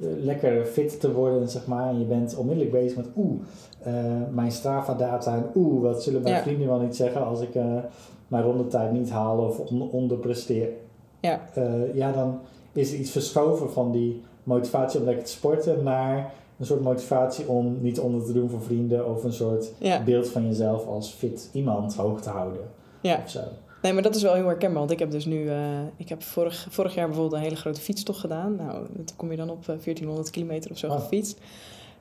eh, 0.02 0.08
lekker 0.24 0.66
fit 0.66 1.00
te 1.00 1.12
worden, 1.14 1.50
zeg 1.50 1.66
maar. 1.68 1.90
En 1.90 2.00
je 2.00 2.06
bent 2.06 2.36
onmiddellijk 2.36 2.72
bezig 2.72 2.98
met, 2.98 3.08
oeh, 3.16 3.42
eh, 3.84 3.94
mijn 4.32 4.52
Strava-data 4.52 5.36
en 5.36 5.46
oeh, 5.56 5.82
wat 5.82 6.04
zullen 6.04 6.22
mijn 6.22 6.36
Ja. 6.36 6.42
vrienden 6.42 6.68
wel 6.68 6.80
niet 6.80 6.96
zeggen 6.96 7.26
als 7.26 7.42
ik 7.42 7.50
mijn 8.28 8.44
rondetijd 8.44 8.92
niet 8.92 9.10
haal 9.10 9.38
of 9.38 9.60
on- 9.60 9.90
onderpresteer. 9.92 10.68
Ja. 11.20 11.40
Ja, 11.94 12.12
dan 12.12 12.40
is 12.74 12.92
er 12.94 13.00
iets 13.00 13.12
verschoven 13.12 13.72
van 13.72 13.92
die 13.92 14.22
motivatie 14.44 15.00
om 15.00 15.06
lekker 15.06 15.24
te 15.26 15.32
sporten 15.32 15.84
naar 15.84 16.34
een 16.60 16.66
soort 16.66 16.82
motivatie 16.82 17.48
om 17.48 17.78
niet 17.82 18.00
onder 18.00 18.26
te 18.26 18.34
doen 18.34 18.50
voor 18.50 18.62
vrienden 18.62 19.08
of 19.10 19.24
een 19.24 19.34
soort 19.34 19.72
ja, 19.78 20.04
beeld 20.04 20.30
van 20.30 20.48
jezelf 20.48 20.88
als 20.88 21.10
fit 21.10 21.50
iemand 21.54 21.96
hoog 21.96 22.22
te 22.22 22.30
houden. 22.30 22.62
ja. 23.02 23.20
Of 23.24 23.30
zo. 23.30 23.40
Nee, 23.82 23.94
maar 23.94 24.04
dat 24.04 24.16
is 24.16 24.22
wel 24.22 24.34
heel 24.34 24.46
herkenbaar. 24.46 24.80
Want 24.80 24.92
ik 24.92 25.00
heb 25.00 25.12
dus 25.12 25.26
nu... 25.26 25.50
eh, 25.50 25.58
ik 25.96 26.10
heb 26.10 26.24
vorig, 26.24 26.68
vorig 26.70 26.96
jaar 26.96 27.06
bijvoorbeeld 27.08 27.36
een 27.38 27.44
hele 27.48 27.56
grote 27.56 27.82
fietstocht 27.82 28.20
gedaan. 28.20 28.56
Nou, 28.56 28.86
dan 28.94 29.06
kom 29.16 29.32
je 29.32 29.38
dan 29.38 29.50
op 29.50 29.60
eh, 29.60 29.66
1400 29.66 30.30
kilometer 30.30 30.72
of 30.72 30.78
zo 30.78 30.88
Oh. 30.88 30.94
gefietst. 31.00 31.40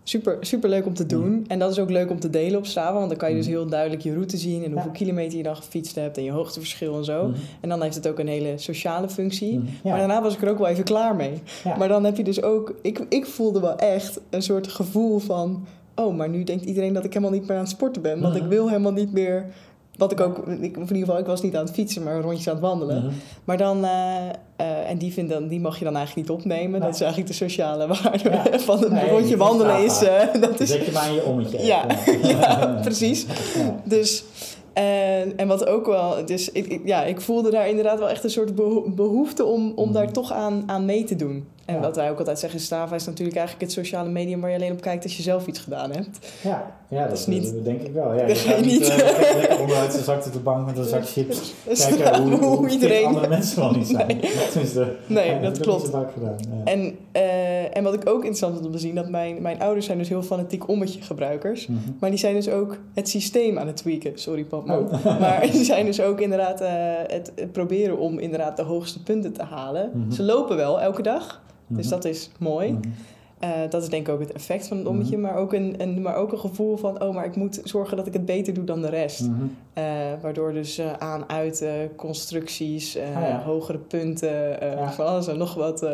Super, 0.03 0.37
super 0.41 0.69
leuk 0.69 0.87
om 0.87 0.95
te 0.95 1.07
doen. 1.07 1.45
En 1.49 1.59
dat 1.59 1.71
is 1.71 1.79
ook 1.79 1.91
leuk 1.91 2.11
om 2.11 2.21
te 2.21 2.31
delen 2.31 2.59
op 2.59 2.67
Strava. 2.67 2.93
Want 2.93 3.09
dan 3.09 3.19
kan 3.19 3.29
je 3.31 3.37
dus 3.37 3.47
Mhm. 3.47 3.55
heel 3.55 3.67
duidelijk 3.67 4.03
je 4.03 4.13
route 4.13 4.37
zien... 4.37 4.65
en 4.65 4.73
hoeveel 4.73 4.91
kilometer 4.91 5.37
je 5.37 5.43
dan 5.43 5.57
gefietst 5.57 5.95
hebt... 5.95 6.17
en 6.17 6.23
je 6.25 6.31
hoogteverschil 6.31 6.97
en 6.97 7.05
zo. 7.05 7.27
Mhm. 7.29 7.39
En 7.61 7.69
dan 7.69 7.83
heeft 7.83 7.95
het 7.95 8.09
ook 8.09 8.19
een 8.19 8.29
hele 8.29 8.53
sociale 8.59 9.09
functie. 9.09 9.53
Ja. 9.53 9.61
Maar 9.91 9.99
daarna 9.99 10.23
was 10.23 10.35
ik 10.35 10.43
er 10.43 10.51
ook 10.51 10.59
wel 10.59 10.67
even 10.67 10.85
klaar 10.85 11.17
mee. 11.17 11.33
Ja. 11.65 11.77
Maar 11.77 11.89
dan 11.89 12.05
heb 12.05 12.17
je 12.17 12.25
dus 12.25 12.43
ook... 12.43 12.75
Ik, 12.83 13.01
ik 13.09 13.27
voelde 13.27 13.61
wel 13.61 13.77
echt 13.77 14.21
een 14.31 14.43
soort 14.43 14.69
gevoel 14.69 15.19
van... 15.19 15.67
Oh, 15.95 16.17
maar 16.17 16.29
nu 16.29 16.45
denkt 16.45 16.65
iedereen 16.65 16.93
dat 16.93 17.05
ik 17.05 17.13
helemaal 17.13 17.35
niet 17.39 17.47
meer 17.47 17.57
aan 17.57 17.63
het 17.63 17.73
sporten 17.73 18.03
ben. 18.03 18.21
Want 18.21 18.37
ik 18.37 18.43
wil 18.43 18.69
helemaal 18.69 18.93
niet 18.93 19.13
meer... 19.13 19.47
Wat 20.01 20.13
ik 20.13 20.21
ook... 20.21 20.39
Ik, 20.39 20.47
in 20.77 20.81
ieder 20.81 20.97
geval, 20.97 21.19
ik 21.19 21.27
was 21.27 21.43
niet 21.43 21.57
aan 21.57 21.65
het 21.65 21.75
fietsen, 21.75 22.03
maar 22.03 22.21
rondjes 22.21 22.49
aan 22.49 22.55
het 22.55 22.63
wandelen. 22.63 23.05
Mhm. 23.05 23.13
Maar 23.45 23.57
dan... 23.57 23.85
eh, 23.85 24.17
eh, 24.57 24.91
en 24.91 24.99
die, 24.99 25.13
vind 25.13 25.29
dan, 25.29 25.49
die 25.49 25.61
mag 25.61 25.79
je 25.79 25.85
dan 25.85 25.97
eigenlijk 25.97 26.29
niet 26.29 26.39
opnemen. 26.39 26.71
Nee. 26.71 26.81
Dat 26.81 26.95
is 26.95 27.01
eigenlijk 27.01 27.31
de 27.31 27.37
sociale 27.37 27.87
waarde 27.87 28.31
Ja. 28.31 28.59
van 28.69 28.85
een 28.85 28.93
Nee, 28.93 29.11
rondje 29.11 29.37
wandelen 29.37 29.85
is... 29.85 30.03
Eh, 30.03 30.41
dat 30.41 30.61
is 30.61 30.69
zet 30.71 30.87
je 30.87 30.93
maar 30.93 31.09
in 31.09 31.15
je 31.15 31.25
ommetje. 31.25 31.65
Ja. 31.65 31.85
Ja, 32.23 32.67
precies. 32.83 33.27
Ja. 33.55 33.81
dus, 33.85 34.25
en, 34.73 35.33
en 35.37 35.47
wat 35.49 35.67
ook 35.67 35.87
wel, 35.87 36.27
dus 36.27 36.51
ik, 36.53 36.67
ik- 36.67 36.81
ja, 36.85 37.03
ik 37.05 37.21
voelde 37.21 37.51
daar 37.51 37.69
inderdaad 37.69 37.99
wel 37.99 38.09
echt 38.09 38.25
een 38.25 38.31
soort 38.31 38.55
beho- 38.55 38.91
behoefte 38.91 39.45
om, 39.45 39.73
om 39.75 39.85
Mhm. 39.85 39.93
daar 39.95 40.13
toch 40.13 40.33
aan, 40.33 40.63
aan 40.67 40.85
mee 40.85 41.05
te 41.05 41.17
doen. 41.17 41.45
En 41.71 41.77
Ja. 41.77 41.81
wat 41.83 41.97
wij 41.97 42.11
ook 42.11 42.19
altijd 42.19 42.39
zeggen, 42.39 42.61
Strava 42.61 42.95
is 42.95 43.07
natuurlijk 43.07 43.37
eigenlijk 43.37 43.67
het 43.67 43.77
sociale 43.85 44.09
medium 44.11 44.41
waar 44.41 44.51
je 44.51 44.57
alleen 44.57 44.73
op 44.73 44.81
kijkt 44.81 45.03
als 45.05 45.17
je 45.17 45.23
zelf 45.23 45.47
iets 45.47 45.59
gedaan 45.59 45.93
hebt. 45.93 46.19
Ja, 46.43 46.73
ja, 46.89 47.07
dat 47.09 47.19
is 47.19 47.27
niet- 47.27 47.55
dat 47.55 47.65
denk 47.65 47.81
ik 47.83 47.93
wel. 47.93 48.15
Ja, 48.15 48.27
Dat 48.27 48.41
je 48.43 48.49
ga 48.49 48.49
je 48.51 48.55
gaat 48.57 48.65
niet- 48.65 48.89
eh, 49.49 49.61
onderuit 49.61 49.93
zijn 49.93 50.05
zak 50.05 50.27
op 50.27 50.33
de 50.33 50.39
bank 50.39 50.67
met 50.67 50.79
een 50.79 50.85
zak 50.85 51.07
chips. 51.09 51.55
Kijken 51.99 52.23
hoe, 52.23 52.35
hoe, 52.45 52.63
fit 52.65 52.73
iedereen. 52.73 53.05
andere 53.07 53.29
mensen 53.29 53.61
wel 53.61 53.71
niet 53.71 53.87
zijn. 53.87 54.07
Nee, 55.07 55.27
ja, 55.27 55.35
dat 55.35 55.43
heb 55.43 55.57
ik 55.57 55.63
klopt. 55.63 55.83
niet 55.83 55.91
zo 55.93 55.99
vaak 55.99 56.13
gedaan. 56.13 56.37
Ja. 56.39 56.65
En, 56.73 56.97
eh, 57.13 57.77
en 57.77 57.83
wat 57.85 57.95
ik 57.95 58.09
ook 58.09 58.17
interessant 58.17 58.53
vond 58.55 58.67
om 58.67 58.73
te 58.73 58.79
zien, 58.79 58.95
dat 58.95 59.09
mijn, 59.09 59.43
mijn 59.43 59.61
ouders 59.61 59.87
zijn 59.87 59.99
dus 59.99 60.09
heel 60.09 60.23
fanatiek 60.23 60.69
ommetje 60.69 61.03
gebruikers. 61.03 61.67
Mhm. 61.67 61.79
Maar 62.01 62.11
die 62.11 62.19
zijn 62.19 62.35
dus 62.35 62.49
ook 62.49 62.77
het 62.95 63.09
systeem 63.09 63.59
aan 63.59 63.67
het 63.67 63.77
tweaken. 63.77 64.13
Sorry, 64.19 64.45
papa. 64.45 64.79
Oh. 64.79 65.05
Maar 65.21 65.41
die 65.53 65.65
zijn 65.65 65.87
dus 65.87 66.01
ook 66.01 66.21
inderdaad 66.21 66.61
eh, 66.61 66.69
het, 67.07 67.33
het 67.35 67.53
proberen 67.53 67.99
om 67.99 68.19
inderdaad 68.19 68.57
de 68.57 68.63
hoogste 68.63 69.03
punten 69.03 69.33
te 69.33 69.43
halen. 69.43 69.91
Mhm. 69.95 70.11
Ze 70.13 70.23
lopen 70.23 70.57
wel 70.57 70.81
elke 70.81 71.03
dag. 71.03 71.41
Dus 71.71 71.85
Mhm. 71.87 71.95
dat 71.95 72.05
is 72.05 72.31
mooi. 72.39 72.71
Mhm. 72.73 72.81
Eh, 73.39 73.51
dat 73.71 73.83
is 73.83 73.89
denk 73.89 74.07
ik 74.09 74.15
ook 74.15 74.21
het 74.21 74.33
effect 74.33 74.67
van 74.69 74.77
het 74.77 74.87
ommetje. 74.87 75.19
Maar, 75.19 75.37
ook 75.37 75.53
een, 75.53 75.75
een, 75.79 76.03
maar 76.03 76.15
ook 76.17 76.33
een 76.33 76.39
gevoel 76.39 76.77
van... 76.77 77.03
oh, 77.03 77.15
maar 77.15 77.25
ik 77.25 77.37
moet 77.37 77.61
zorgen 77.65 77.97
dat 77.97 78.07
ik 78.07 78.13
het 78.13 78.25
beter 78.25 78.55
doe 78.55 78.65
dan 78.65 78.81
de 78.81 78.89
rest. 78.89 79.21
Mhm. 79.21 79.33
Eh, 79.73 79.85
waardoor 80.23 80.53
dus 80.53 80.79
eh, 80.79 80.93
aan, 80.93 81.29
uit, 81.29 81.65
constructies, 81.97 82.97
Ah, 82.99 83.23
ja. 83.29 83.43
hogere 83.43 83.79
punten... 83.79 84.31
Ja. 84.61 84.93
van 84.93 85.07
alles 85.07 85.27
en 85.29 85.39
nog 85.39 85.55
wat 85.55 85.87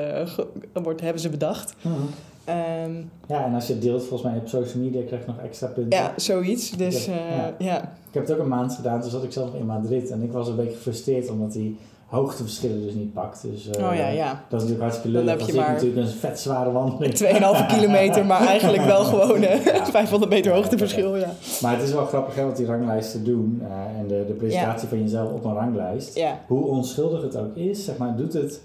wordt, 0.72 1.00
hebben 1.00 1.20
ze 1.22 1.28
bedacht. 1.28 1.74
Mhm. 1.82 1.94
Ehm, 2.44 2.92
Ja, 3.28 3.44
en 3.44 3.54
als 3.54 3.66
je 3.66 3.72
het 3.72 3.82
deelt 3.82 4.04
volgens 4.04 4.30
mij 4.30 4.40
op 4.40 4.48
social 4.48 4.82
media 4.82 5.02
krijg 5.06 5.20
je 5.24 5.26
nog 5.32 5.38
extra 5.40 5.66
punten. 5.66 5.98
ja, 5.98 6.12
zoiets. 6.16 6.70
Dus 6.70 7.04
Ja. 7.06 7.12
eh, 7.12 7.36
Ja. 7.36 7.54
ja. 7.58 7.80
Ik 7.82 8.12
heb 8.14 8.22
het 8.26 8.32
ook 8.32 8.38
een 8.42 8.48
maand 8.48 8.72
gedaan, 8.74 9.00
toen 9.00 9.10
zat 9.10 9.22
ik 9.24 9.32
zelf 9.32 9.54
in 9.54 9.66
Madrid 9.66 10.10
en 10.10 10.22
ik 10.22 10.32
was 10.32 10.48
een 10.48 10.56
beetje 10.56 10.74
gefrustreerd 10.74 11.30
omdat 11.30 11.52
die 11.52 11.76
hoogteverschillen 12.07 12.83
dus 12.83 12.95
niet 12.95 13.12
pakt. 13.12 13.42
Dus, 13.42 13.69
eh, 13.71 13.88
Oh 13.88 13.95
ja, 13.95 14.09
ja. 14.09 14.27
Dat 14.49 14.62
is 14.62 14.69
natuurlijk 14.69 14.81
hartstikke 14.81 15.09
leuk. 15.25 15.40
ik 15.40 15.55
maar 15.55 15.73
natuurlijk 15.73 16.07
een 16.07 16.12
vet 16.12 16.40
zware 16.40 16.73
wandeling. 16.73 17.14
2,5 17.14 17.66
kilometer, 17.75 18.27
maar 18.27 18.47
eigenlijk 18.47 18.85
wel 18.85 19.05
gewoon 19.05 19.40
Ja. 19.40 19.59
500 19.90 20.31
meter 20.33 20.53
hoogteverschil. 20.53 21.16
Ja. 21.16 21.31
Maar 21.62 21.73
het 21.77 21.83
is 21.83 21.92
wel 21.92 22.07
grappig 22.07 22.35
hè, 22.35 22.45
wat 22.45 22.57
die 22.57 22.66
ranglijsten 22.66 23.25
doen 23.25 23.62
eh, 23.62 24.01
en 24.01 24.07
de, 24.07 24.25
de 24.27 24.33
presentatie 24.33 24.88
van 24.88 25.01
jezelf 25.03 25.33
op 25.33 25.45
een 25.45 25.55
ranglijst. 25.55 26.21
Hoe 26.47 26.64
onschuldig 26.66 27.23
het 27.23 27.37
ook 27.37 27.57
is, 27.57 27.85
zeg 27.85 27.97
maar, 27.97 28.16
doet 28.16 28.33
het 28.33 28.61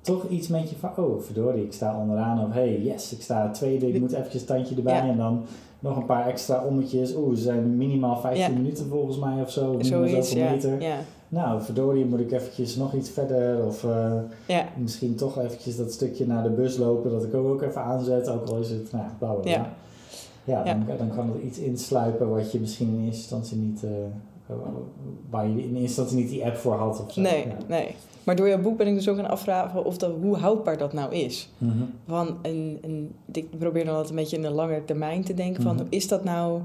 toch 0.00 0.28
iets 0.28 0.48
met 0.48 0.70
je 0.70 0.76
van, 0.80 0.90
oh 1.04 1.22
verdorie, 1.22 1.64
ik 1.64 1.72
sta 1.72 1.96
onderaan 2.00 2.44
of 2.44 2.52
hey, 2.52 2.80
yes, 2.82 3.12
ik 3.12 3.22
sta 3.22 3.50
tweede, 3.50 3.88
ik 3.92 4.00
moet 4.00 4.12
eventjes 4.12 4.40
een 4.40 4.46
tandje 4.46 4.74
erbij 4.76 5.00
en 5.00 5.16
dan 5.16 5.44
nog 5.78 5.96
een 5.96 6.06
paar 6.06 6.26
extra 6.26 6.62
ommetjes. 6.68 7.14
Oeh, 7.14 7.36
ze 7.36 7.42
zijn 7.42 7.76
minimaal 7.76 8.16
15 8.20 8.42
Ja. 8.42 8.48
minuten 8.48 8.86
volgens 8.88 9.18
mij 9.18 9.42
of 9.42 9.50
zo, 9.50 9.70
of 9.72 9.86
Zoiets, 9.86 10.34
meter. 10.34 10.80
ja. 10.82 10.96
Nou, 11.28 11.62
verdorie, 11.62 12.04
moet 12.04 12.20
ik 12.20 12.32
eventjes 12.32 12.76
nog 12.76 12.92
iets 12.94 13.10
verder 13.10 13.64
of 13.66 13.84
eh, 13.84 14.12
Ja. 14.46 14.64
misschien 14.76 15.14
toch 15.14 15.38
eventjes 15.38 15.76
dat 15.76 15.92
stukje 15.92 16.26
naar 16.26 16.42
de 16.42 16.50
bus 16.50 16.76
lopen, 16.76 17.10
dat 17.10 17.24
ik 17.24 17.34
ook, 17.34 17.46
ook 17.46 17.62
even 17.62 17.82
aanzet, 17.82 18.28
ook 18.28 18.46
al 18.48 18.56
is 18.58 18.70
het, 18.70 18.92
nou, 18.92 19.04
bla 19.18 19.30
bla 19.32 19.40
bla. 19.40 19.50
Ja. 19.50 19.72
Ja, 20.44 20.64
Ja. 20.64 20.74
dan, 20.74 20.96
dan 20.98 21.10
kan 21.14 21.30
er 21.34 21.40
iets 21.40 21.58
insluipen 21.58 22.30
wat 22.30 22.52
je 22.52 22.60
misschien 22.60 22.88
in 22.88 23.00
eerste 23.04 23.16
instantie 23.20 23.56
niet, 23.56 23.84
eh, 23.84 23.90
waar 25.30 25.46
je 25.48 25.52
in 25.52 25.58
eerste 25.58 25.78
instantie 25.80 26.16
niet 26.16 26.28
die 26.28 26.44
app 26.44 26.56
voor 26.56 26.74
had 26.74 27.04
of 27.04 27.12
zo. 27.12 27.20
Nee, 27.20 27.46
nee. 27.68 27.94
Maar 28.24 28.36
door 28.36 28.48
jouw 28.48 28.60
boek 28.60 28.76
ben 28.76 28.86
ik 28.86 28.94
dus 28.94 29.08
ook 29.08 29.16
gaan 29.16 29.28
afvragen 29.28 29.84
of 29.84 29.96
dat, 29.98 30.12
hoe 30.20 30.36
houdbaar 30.36 30.78
dat 30.78 30.92
nou 30.92 31.14
is. 31.14 31.48
Mhm. 31.58 31.72
Van 32.06 32.36
een, 32.42 32.78
een, 32.82 33.14
ik 33.32 33.58
probeer 33.58 33.84
dan 33.84 33.92
altijd 33.92 34.10
een 34.10 34.16
beetje 34.16 34.36
in 34.36 34.44
een 34.44 34.52
lange 34.52 34.84
termijn 34.84 35.24
te 35.24 35.34
denken 35.34 35.62
van, 35.62 35.74
Mhm. 35.74 35.84
is 35.88 36.08
dat 36.08 36.24
nou, 36.24 36.60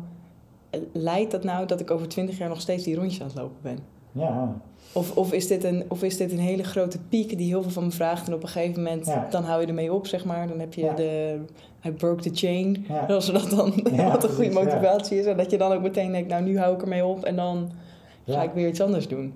leidt 0.92 1.32
dat 1.32 1.44
nou 1.44 1.66
dat 1.66 1.80
ik 1.80 1.92
over 1.92 2.08
twintig 2.08 2.38
jaar 2.38 2.50
nog 2.50 2.62
steeds 2.62 2.84
die 2.84 2.96
rondjes 2.96 3.22
aan 3.22 3.28
het 3.28 3.36
lopen 3.38 3.58
ben? 3.62 3.78
Ja, 4.12 4.56
Of, 4.94 5.18
of, 5.18 5.34
is 5.34 5.48
dit 5.48 5.64
een, 5.64 5.84
of 5.88 6.04
is 6.04 6.18
dit 6.18 6.32
een 6.32 6.40
hele 6.40 6.64
grote 6.64 6.98
piek 7.10 7.38
die 7.38 7.48
heel 7.48 7.62
veel 7.62 7.72
van 7.72 7.84
me 7.84 7.92
vraagt 7.92 8.28
en 8.28 8.34
op 8.34 8.44
een 8.44 8.50
gegeven 8.50 8.84
moment, 8.84 9.06
Ja. 9.06 9.28
dan 9.30 9.44
hou 9.44 9.62
je 9.62 9.68
ermee 9.68 9.94
op, 9.94 10.08
zeg 10.08 10.26
maar. 10.26 10.48
Dan 10.48 10.60
heb 10.60 10.74
je 10.74 10.82
Ja. 10.82 10.94
de, 10.94 11.40
I 11.86 11.92
broke 11.92 12.22
the 12.22 12.30
chain, 12.34 12.86
ja. 12.88 13.06
als 13.16 13.32
dat 13.32 13.50
dan 13.50 13.74
wat 14.12 14.24
een 14.24 14.30
goede 14.30 14.52
motivatie 14.52 15.20
is. 15.20 15.26
En 15.26 15.38
dat 15.38 15.52
je 15.52 15.58
dan 15.58 15.72
ook 15.72 15.82
meteen 15.82 16.12
denkt, 16.12 16.30
nou 16.30 16.44
nu 16.44 16.58
hou 16.60 16.74
ik 16.76 16.82
ermee 16.82 17.06
op 17.06 17.24
en 17.24 17.36
dan 17.36 17.70
ga 18.28 18.44
ik 18.44 18.52
weer 18.54 18.68
iets 18.68 18.82
anders 18.82 19.08
doen. 19.08 19.34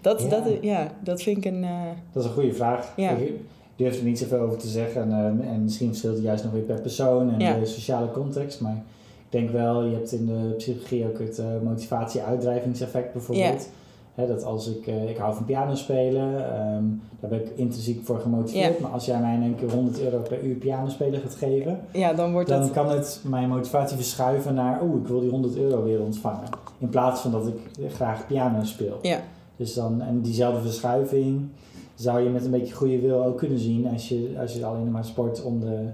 Dat. 0.00 0.26
Dat, 0.30 0.42
ja, 0.60 0.90
dat 1.00 1.22
vind 1.22 1.36
ik 1.36 1.44
een... 1.44 1.64
eh, 1.64 1.70
Dat 2.12 2.22
is 2.22 2.28
een 2.28 2.34
goede 2.34 2.54
vraag. 2.54 2.92
Ja. 2.96 3.10
Ik 3.10 3.32
durf 3.76 3.98
er 3.98 4.04
niet 4.04 4.18
zoveel 4.18 4.38
over 4.40 4.58
te 4.58 4.68
zeggen. 4.68 5.02
En, 5.02 5.40
eh, 5.42 5.48
en 5.52 5.62
misschien 5.62 5.88
verschilt 5.88 6.14
het 6.14 6.24
juist 6.24 6.44
nog 6.44 6.52
weer 6.52 6.62
per 6.62 6.80
persoon 6.80 7.40
en 7.40 7.60
de 7.60 7.66
sociale 7.66 8.10
context. 8.10 8.60
Maar 8.60 8.76
ik 8.76 8.82
denk 9.28 9.50
wel, 9.50 9.84
je 9.84 9.94
hebt 9.94 10.12
in 10.12 10.26
de 10.26 10.54
psychologie 10.56 11.06
ook 11.06 11.18
het 11.18 11.38
eh, 11.38 11.46
motivatie-uitdrijvingseffect 11.62 13.12
bijvoorbeeld. 13.12 13.68
Dat 14.14 14.44
als 14.44 14.68
ik, 14.68 14.86
eh, 14.86 15.10
ik 15.10 15.16
hou 15.16 15.34
van 15.34 15.44
piano 15.44 15.74
spelen, 15.74 16.54
ehm, 16.54 16.84
daar 17.20 17.30
ben 17.30 17.40
ik 17.40 17.52
intrinsiek 17.54 18.04
voor 18.04 18.18
gemotiveerd. 18.20 18.80
Maar 18.80 18.90
als 18.90 19.04
jij 19.06 19.20
mij 19.20 19.34
in 19.34 19.42
één 19.42 19.54
keer 19.54 19.70
100 19.70 20.00
euro 20.00 20.18
per 20.18 20.42
uur 20.44 20.54
piano 20.54 20.88
spelen 20.88 21.20
gaat 21.20 21.34
geven, 21.34 21.80
ja, 21.92 22.12
dan 22.12 22.32
wordt 22.32 22.48
dan 22.48 22.70
kan 22.70 22.88
het 22.90 23.20
mijn 23.24 23.48
motivatie 23.48 23.96
verschuiven 23.96 24.54
naar, 24.54 24.82
oeh, 24.82 25.00
ik 25.00 25.06
wil 25.06 25.20
die 25.20 25.30
100 25.30 25.56
euro 25.56 25.82
weer 25.82 26.00
ontvangen. 26.02 26.48
In 26.78 26.88
plaats 26.88 27.20
van 27.20 27.30
dat 27.30 27.46
ik 27.46 27.90
graag 27.92 28.26
piano 28.26 28.64
speel. 28.64 28.98
Ja, 29.02 29.16
Dus 29.56 29.66
Dus 29.66 29.74
dan, 29.74 30.00
en 30.02 30.20
diezelfde 30.20 30.60
verschuiving 30.60 31.48
zou 31.94 32.20
je 32.20 32.28
met 32.28 32.44
een 32.44 32.50
beetje 32.50 32.74
goede 32.74 32.98
wil 33.00 33.24
ook 33.24 33.38
kunnen 33.38 33.58
zien 33.58 33.88
als 33.88 34.08
je, 34.08 34.34
als 34.40 34.54
je 34.54 34.64
alleen 34.66 34.90
maar 34.90 35.04
sport 35.04 35.42
om, 35.44 35.60
de, 35.60 35.86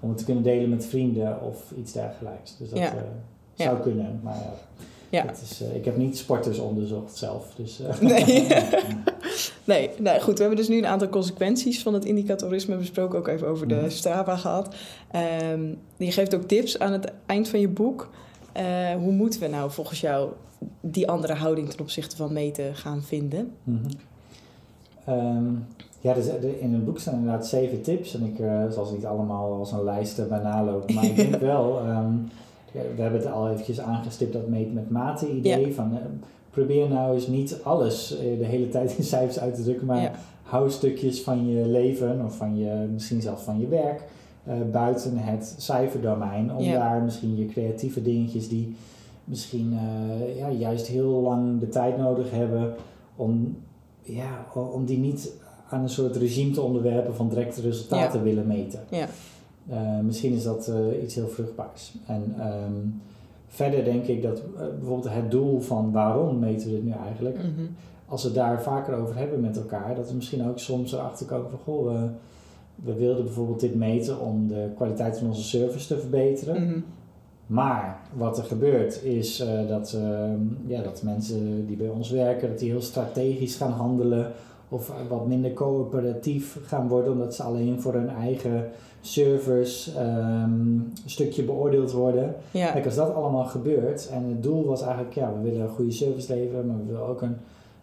om 0.00 0.08
het 0.08 0.18
te 0.18 0.24
kunnen 0.24 0.42
delen 0.42 0.68
met 0.68 0.86
vrienden 0.86 1.42
of 1.42 1.72
iets 1.78 1.92
dergelijks. 1.92 2.56
Dus 2.56 2.70
dat 2.70 2.78
Ja. 2.78 2.84
eh, 2.86 2.92
zou 3.54 3.76
Ja. 3.76 3.82
kunnen. 3.82 4.20
Maar 4.22 4.34
ja, 4.34 4.84
Ja. 5.12 5.26
Het 5.26 5.40
is, 5.50 5.62
eh, 5.62 5.74
ik 5.74 5.84
heb 5.84 5.96
niet 5.96 6.18
sporters 6.18 6.58
onderzocht 6.58 7.16
zelf. 7.16 7.54
Dus, 7.56 7.80
eh, 7.80 8.00
Nee. 8.00 8.46
nee, 9.64 9.90
nou 9.98 10.20
goed. 10.20 10.34
We 10.34 10.40
hebben 10.40 10.58
dus 10.58 10.68
nu 10.68 10.78
een 10.78 10.86
aantal 10.86 11.08
consequenties 11.08 11.82
van 11.82 11.94
het 11.94 12.04
indicatorisme 12.04 12.76
besproken. 12.76 13.18
Ook 13.18 13.28
even 13.28 13.46
over 13.48 13.68
de 13.68 13.74
Mhm. 13.74 13.88
Strava 13.90 14.36
gehad. 14.36 14.74
Ehm, 15.10 15.62
je 15.96 16.12
geeft 16.12 16.34
ook 16.34 16.42
tips 16.42 16.78
aan 16.78 16.92
het 16.92 17.12
eind 17.26 17.48
van 17.48 17.60
je 17.60 17.68
boek. 17.68 18.10
Eh, 18.52 18.64
hoe 18.98 19.12
moeten 19.12 19.40
we 19.40 19.46
nou 19.48 19.70
volgens 19.70 20.00
jou 20.00 20.30
die 20.80 21.08
andere 21.08 21.34
houding 21.34 21.70
ten 21.70 21.80
opzichte 21.80 22.16
van 22.16 22.32
meten 22.32 22.74
gaan 22.74 23.02
vinden? 23.02 23.52
Mhm. 23.62 23.90
Ehm, 25.06 25.44
ja, 26.00 26.14
dus 26.14 26.26
in 26.60 26.72
het 26.72 26.84
boek 26.84 26.98
staan 26.98 27.14
inderdaad 27.14 27.46
zeven 27.46 27.82
tips. 27.82 28.14
En 28.14 28.24
ik 28.24 28.36
zal 28.74 28.84
ze 28.84 28.94
niet 28.94 29.06
allemaal 29.06 29.52
als 29.52 29.72
een 29.72 29.84
lijst 29.84 30.18
erbij 30.18 30.38
nalopen. 30.42 30.94
Maar 30.94 31.04
ik 31.04 31.16
denk 31.16 31.36
wel, 31.54 31.78
ehm, 31.78 32.14
we 32.72 33.02
hebben 33.02 33.20
het 33.20 33.30
al 33.30 33.48
eventjes 33.50 33.80
aangestipt, 33.80 34.32
dat 34.32 34.48
meet 34.48 34.74
met 34.74 34.90
mate 34.90 35.30
idee. 35.30 35.74
Van, 35.74 35.92
eh, 35.92 35.98
probeer 36.50 36.88
nou 36.88 37.14
eens 37.14 37.26
niet 37.26 37.58
alles 37.62 38.16
eh, 38.18 38.38
de 38.38 38.44
hele 38.44 38.68
tijd 38.76 38.94
in 38.98 39.04
cijfers 39.04 39.38
uit 39.38 39.54
te 39.54 39.62
drukken. 39.62 39.86
Maar 39.86 40.02
Ja. 40.02 40.12
hou 40.42 40.70
stukjes 40.70 41.20
van 41.22 41.48
je 41.48 41.66
leven 41.66 42.24
of 42.24 42.36
van 42.36 42.58
je, 42.58 42.86
misschien 42.92 43.20
zelfs 43.20 43.42
van 43.42 43.60
je 43.60 43.68
werk 43.68 44.02
eh, 44.44 44.54
buiten 44.72 45.16
het 45.16 45.54
cijferdomein. 45.58 46.54
Om 46.54 46.62
Ja. 46.64 46.78
daar 46.78 47.02
misschien 47.02 47.36
je 47.36 47.46
creatieve 47.46 48.02
dingetjes 48.02 48.48
die 48.48 48.76
misschien 49.24 49.78
ja, 50.36 50.50
juist 50.50 50.86
heel 50.86 51.08
lang 51.20 51.60
de 51.60 51.68
tijd 51.68 51.96
nodig 51.98 52.30
hebben 52.30 52.74
om, 53.16 53.56
ja, 54.02 54.46
om 54.54 54.84
die 54.84 54.98
niet 54.98 55.32
aan 55.68 55.82
een 55.82 55.88
soort 55.88 56.16
regime 56.16 56.50
te 56.52 56.60
onderwerpen 56.60 57.14
van 57.14 57.28
directe 57.28 57.60
resultaten 57.60 58.22
willen 58.22 58.46
meten. 58.46 58.80
Ja. 58.90 59.06
Eh, 59.68 59.98
misschien 59.98 60.32
is 60.32 60.42
dat 60.42 60.68
eh, 60.68 61.02
iets 61.02 61.14
heel 61.14 61.28
vruchtbaars. 61.28 61.94
En 62.06 62.34
ehm, 62.38 62.86
verder 63.48 63.84
denk 63.84 64.06
ik 64.06 64.22
dat 64.22 64.38
eh, 64.38 64.60
bijvoorbeeld 64.78 65.14
het 65.14 65.30
doel 65.30 65.60
van 65.60 65.92
waarom 65.92 66.38
meten 66.38 66.68
we 66.68 66.74
dit 66.74 66.84
nu 66.84 66.92
eigenlijk, 67.04 67.36
Mhm. 67.36 67.66
als 68.06 68.24
we 68.24 68.32
daar 68.32 68.62
vaker 68.62 68.94
over 68.94 69.16
hebben 69.16 69.40
met 69.40 69.56
elkaar, 69.56 69.94
dat 69.94 70.08
we 70.08 70.14
misschien 70.14 70.48
ook 70.48 70.58
soms 70.58 70.92
erachter 70.92 71.26
komen 71.26 71.50
van 71.50 71.58
goh, 71.64 71.84
we, 71.92 72.08
we 72.74 72.94
wilden 72.94 73.24
bijvoorbeeld 73.24 73.60
dit 73.60 73.74
meten 73.74 74.20
om 74.20 74.48
de 74.48 74.68
kwaliteit 74.76 75.18
van 75.18 75.28
onze 75.28 75.42
service 75.42 75.86
te 75.86 75.98
verbeteren. 75.98 76.64
Mhm. 76.66 76.78
Maar 77.46 78.00
wat 78.16 78.38
er 78.38 78.44
gebeurt 78.44 79.02
is 79.02 79.44
dat, 79.68 79.92
ehm, 79.92 80.40
ja, 80.66 80.82
dat 80.82 81.02
mensen 81.02 81.66
die 81.66 81.76
bij 81.76 81.88
ons 81.88 82.10
werken, 82.10 82.48
dat 82.48 82.58
die 82.58 82.70
heel 82.70 82.80
strategisch 82.80 83.56
gaan 83.56 83.70
handelen 83.72 84.32
of 84.72 84.92
wat 85.08 85.26
minder 85.26 85.52
coöperatief 85.52 86.58
gaan 86.62 86.88
worden 86.88 87.12
omdat 87.12 87.34
ze 87.34 87.42
alleen 87.42 87.80
voor 87.80 87.92
hun 87.92 88.08
eigen 88.08 88.70
service 89.00 89.98
ehm, 89.98 90.50
een 90.50 90.92
stukje 91.04 91.42
beoordeeld 91.42 91.92
worden. 91.92 92.34
Ja. 92.50 92.70
Kijk, 92.70 92.84
als 92.84 92.94
dat 92.94 93.14
allemaal 93.14 93.44
gebeurt 93.44 94.08
en 94.08 94.24
het 94.24 94.42
doel 94.42 94.64
was 94.64 94.82
eigenlijk, 94.82 95.14
ja, 95.14 95.32
we 95.34 95.40
willen 95.40 95.60
een 95.60 95.68
goede 95.68 95.90
service 95.90 96.34
leveren, 96.34 96.66
maar 96.66 96.76
we 96.76 96.84
willen 96.84 97.08
ook 97.08 97.22
een, 97.22 97.36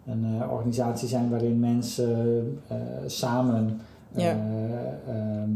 een 0.06 0.26
eh, 0.42 0.52
organisatie 0.52 1.08
zijn 1.08 1.30
waarin 1.30 1.60
mensen 1.60 2.60
eh, 2.68 2.78
samen 3.06 3.80
eh, 4.14 4.30
ehm, 4.30 5.50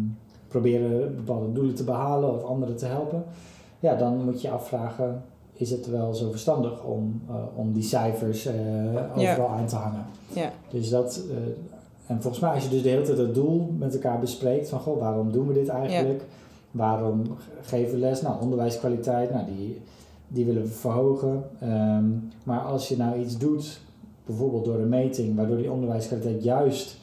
proberen 0.47 1.15
bepaalde 1.15 1.51
doelen 1.51 1.75
te 1.75 1.83
behalen 1.83 2.33
of 2.33 2.43
anderen 2.43 2.75
te 2.75 2.85
helpen. 2.85 3.23
Ja, 3.79 3.95
dan 3.95 4.23
moet 4.23 4.41
je 4.41 4.47
je 4.47 4.53
afvragen, 4.53 5.23
is 5.53 5.71
het 5.71 5.89
wel 5.89 6.13
zo 6.13 6.29
verstandig 6.29 6.83
om, 6.83 7.21
om 7.55 7.73
die 7.73 7.83
cijfers 7.83 8.49
overal 9.15 9.47
aan 9.47 9.65
te 9.65 9.75
hangen? 9.75 10.05
Ja. 10.35 10.51
Dus 10.71 10.89
dat, 10.89 11.21
eh, 11.29 11.35
en 12.07 12.21
volgens 12.21 12.41
mij 12.41 12.51
als 12.53 12.63
je 12.63 12.69
dus 12.69 12.81
de 12.81 12.89
hele 12.89 13.01
tijd 13.01 13.17
het 13.17 13.33
doel 13.33 13.73
met 13.77 13.93
elkaar 13.93 14.19
bespreekt 14.19 14.69
van, 14.69 14.79
goh, 14.79 14.99
waarom 14.99 15.31
doen 15.31 15.47
we 15.47 15.53
dit 15.53 15.67
eigenlijk? 15.67 16.23
Waarom 16.71 17.21
geven 17.61 17.93
we 17.93 17.99
les? 17.99 18.21
Nou, 18.21 18.41
onderwijskwaliteit, 18.41 19.31
nou, 19.33 19.45
die, 19.57 19.81
die 20.27 20.45
willen 20.45 20.61
we 20.61 20.67
verhogen. 20.67 21.43
Ehm, 21.59 22.05
maar 22.43 22.59
als 22.59 22.87
je 22.87 22.97
nou 22.97 23.19
iets 23.19 23.37
doet, 23.37 23.79
bijvoorbeeld 24.25 24.65
door 24.65 24.79
een 24.79 24.89
meting, 24.89 25.35
waardoor 25.35 25.57
die 25.57 25.71
onderwijskwaliteit 25.71 26.43
juist 26.43 26.97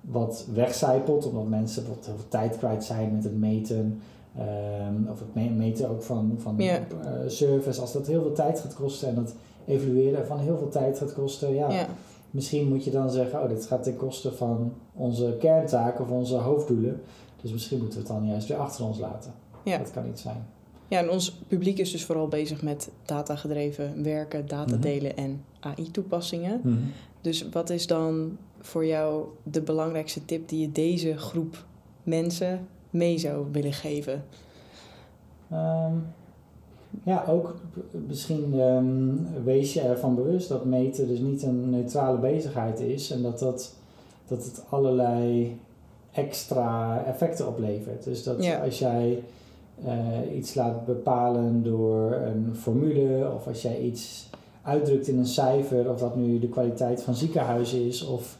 wat 0.00 0.46
wegcijpelt, 0.54 1.26
omdat 1.26 1.48
mensen 1.48 1.84
wat 1.88 2.06
heel 2.06 2.14
veel 2.16 2.28
tijd 2.28 2.58
kwijt 2.58 2.84
zijn 2.84 3.12
met 3.14 3.24
het 3.24 3.38
meten, 3.38 4.00
ehm, 4.36 5.10
of 5.10 5.18
het 5.18 5.34
me- 5.34 5.50
meten 5.56 5.88
ook 5.90 6.02
van, 6.02 6.34
van 6.38 6.54
Ja. 6.58 6.74
eh, 6.76 7.10
service, 7.26 7.80
als 7.80 7.92
dat 7.92 8.06
heel 8.06 8.22
veel 8.22 8.32
tijd 8.32 8.60
gaat 8.60 8.74
kosten 8.74 9.08
en 9.08 9.14
dat 9.14 9.34
evalueren 9.66 10.26
van 10.26 10.38
heel 10.38 10.56
veel 10.58 10.68
tijd 10.68 10.98
gaat 10.98 11.12
kosten, 11.14 11.54
ja, 11.54 11.70
Ja. 11.70 11.86
Misschien 12.34 12.68
moet 12.68 12.84
je 12.84 12.90
dan 12.90 13.10
zeggen, 13.10 13.42
oh, 13.42 13.48
dit 13.48 13.66
gaat 13.66 13.82
ten 13.82 13.96
koste 13.96 14.32
van 14.32 14.72
onze 14.94 15.36
kerntaken 15.40 16.04
of 16.04 16.10
onze 16.10 16.36
hoofddoelen. 16.36 17.00
Dus 17.42 17.52
misschien 17.52 17.78
moeten 17.78 17.98
we 18.02 18.04
het 18.08 18.14
dan 18.16 18.26
juist 18.28 18.48
weer 18.48 18.56
achter 18.58 18.84
ons 18.84 18.98
laten. 18.98 19.32
Ja. 19.64 19.78
Dat 19.78 19.90
kan 19.90 20.04
niet 20.06 20.18
zijn. 20.18 20.46
ja, 20.88 20.98
en 20.98 21.10
ons 21.10 21.32
publiek 21.48 21.78
is 21.78 21.90
dus 21.90 22.04
vooral 22.04 22.28
bezig 22.28 22.62
met 22.62 22.90
datagedreven 23.04 24.02
werken, 24.02 24.46
data 24.46 24.72
Mhm. 24.74 24.80
delen 24.82 25.16
en 25.16 25.44
AI-toepassingen. 25.60 26.60
Dus 27.20 27.48
wat 27.48 27.70
is 27.70 27.86
dan 27.86 28.36
voor 28.60 28.86
jou 28.86 29.24
de 29.42 29.60
belangrijkste 29.62 30.24
tip 30.24 30.48
die 30.48 30.60
je 30.60 30.72
deze 30.72 31.16
groep 31.16 31.64
mensen 32.02 32.66
mee 32.90 33.18
zou 33.18 33.46
willen 33.52 33.72
geven? 33.72 34.24
Ehm, 35.50 35.94
ja, 37.02 37.24
ook 37.28 37.54
misschien 38.06 38.60
ehm, 38.60 39.44
wees 39.44 39.72
je 39.72 39.80
ervan 39.80 40.14
bewust 40.14 40.48
dat 40.48 40.64
meten 40.64 41.08
dus 41.08 41.18
niet 41.18 41.42
een 41.42 41.70
neutrale 41.70 42.18
bezigheid 42.18 42.80
is 42.80 43.10
en 43.10 43.22
dat, 43.22 43.38
dat, 43.38 43.74
dat 44.28 44.44
het 44.44 44.64
allerlei 44.68 45.56
extra 46.12 47.02
effecten 47.06 47.48
oplevert. 47.48 48.04
Dus 48.04 48.22
dat 48.22 48.44
Ja. 48.44 48.58
als 48.58 48.78
jij 48.78 49.22
eh, 49.84 50.36
iets 50.36 50.54
laat 50.54 50.86
bepalen 50.86 51.62
door 51.62 52.12
een 52.12 52.54
formule 52.56 53.30
of 53.34 53.46
als 53.46 53.62
jij 53.62 53.80
iets 53.80 54.30
uitdrukt 54.62 55.08
in 55.08 55.18
een 55.18 55.26
cijfer, 55.26 55.90
of 55.90 55.98
dat 56.00 56.16
nu 56.16 56.38
de 56.38 56.48
kwaliteit 56.48 57.02
van 57.02 57.14
ziekenhuizen 57.14 57.86
is 57.86 58.06
of, 58.06 58.38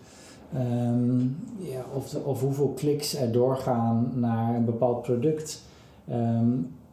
ehm, 0.53 1.21
ja, 1.59 1.85
of, 1.95 2.15
of 2.25 2.41
hoeveel 2.41 2.69
kliks 2.69 3.17
er 3.17 3.33
doorgaan 3.33 4.13
naar 4.15 4.55
een 4.55 4.65
bepaald 4.65 5.03
product. 5.03 5.63
Ehm, 6.09 6.49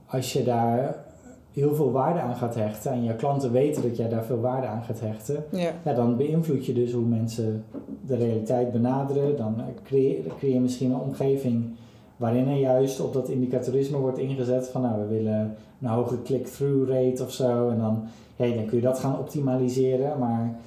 als 0.05 0.33
je 0.33 0.43
daar 0.43 1.03
heel 1.53 1.75
veel 1.75 1.91
waarde 1.91 2.19
aan 2.19 2.35
gaat 2.35 2.55
hechten 2.55 2.91
en 2.91 3.03
je 3.03 3.15
klanten 3.15 3.51
weten 3.51 3.81
dat 3.81 3.97
jij 3.97 4.09
daar 4.09 4.25
veel 4.25 4.39
waarde 4.39 4.67
aan 4.67 4.83
gaat 4.83 4.99
hechten, 4.99 5.43
Ja, 5.49 5.71
ja, 5.85 5.93
dan 5.93 6.17
beïnvloed 6.17 6.65
je 6.65 6.73
dus 6.73 6.91
hoe 6.91 7.05
mensen 7.05 7.63
de 8.05 8.15
realiteit 8.15 8.71
benaderen. 8.71 9.37
Dan 9.37 9.55
eh, 9.59 9.65
creëer, 9.83 10.23
creëer 10.37 10.53
je 10.53 10.59
misschien 10.59 10.91
een 10.91 10.99
omgeving 10.99 11.69
waarin 12.17 12.47
er 12.47 12.57
juist 12.57 12.99
op 12.99 13.13
dat 13.13 13.29
indicatorisme 13.29 13.97
wordt 13.97 14.17
ingezet 14.17 14.67
van 14.67 14.81
nou, 14.81 15.01
we 15.01 15.07
willen 15.07 15.55
een 15.81 15.87
hoge 15.87 16.21
click-through 16.21 16.89
rate 16.91 17.23
of 17.23 17.31
zo. 17.31 17.69
En 17.69 17.77
dan, 17.77 18.03
ja, 18.35 18.55
dan 18.55 18.65
kun 18.65 18.77
je 18.77 18.83
dat 18.83 18.99
gaan 18.99 19.19
optimaliseren, 19.19 20.19
maar 20.19 20.59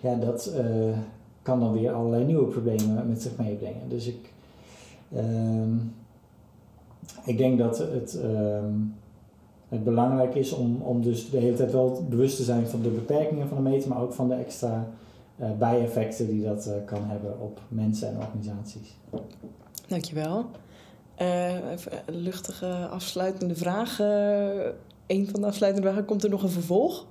ja, 0.00 0.14
dat 0.14 0.46
eh, 0.46 0.98
kan 1.42 1.60
dan 1.60 1.72
weer 1.72 1.92
allerlei 1.92 2.24
nieuwe 2.24 2.46
problemen 2.46 3.08
met 3.08 3.22
zich 3.22 3.36
meebrengen. 3.36 3.88
Dus 3.88 4.06
ik, 4.06 4.32
ehm, 5.14 5.74
ik 7.24 7.38
denk 7.38 7.58
dat 7.58 7.78
het, 7.78 8.20
ehm, 8.20 8.72
het 9.70 9.84
belangrijk 9.84 10.34
is 10.34 10.52
om, 10.52 10.82
om 10.82 11.02
dus 11.02 11.30
de 11.30 11.38
hele 11.38 11.56
tijd 11.56 11.72
wel 11.72 12.06
bewust 12.08 12.36
te 12.36 12.42
zijn 12.42 12.66
van 12.66 12.82
de 12.82 12.88
beperkingen 12.88 13.48
van 13.48 13.56
de 13.56 13.70
meten, 13.70 13.88
maar 13.88 14.00
ook 14.02 14.12
van 14.12 14.28
de 14.28 14.34
extra 14.34 14.88
eh, 15.36 15.48
bijeffecten 15.58 16.26
die 16.26 16.44
dat 16.44 16.66
eh, 16.66 16.72
kan 16.84 17.04
hebben 17.04 17.40
op 17.40 17.60
mensen 17.68 18.08
en 18.08 18.16
organisaties. 18.16 18.96
dankjewel. 19.88 20.44
Eh 21.14 21.70
even 21.72 21.92
een 22.06 22.16
luchtige 22.16 22.66
afsluitende 22.90 23.54
vraag. 23.54 23.98
Een 25.06 25.28
van 25.30 25.40
de 25.40 25.46
afsluitende 25.46 25.88
vragen, 25.88 26.06
komt 26.06 26.24
er 26.24 26.30
nog 26.30 26.42
een 26.42 26.48
vervolg 26.48 27.06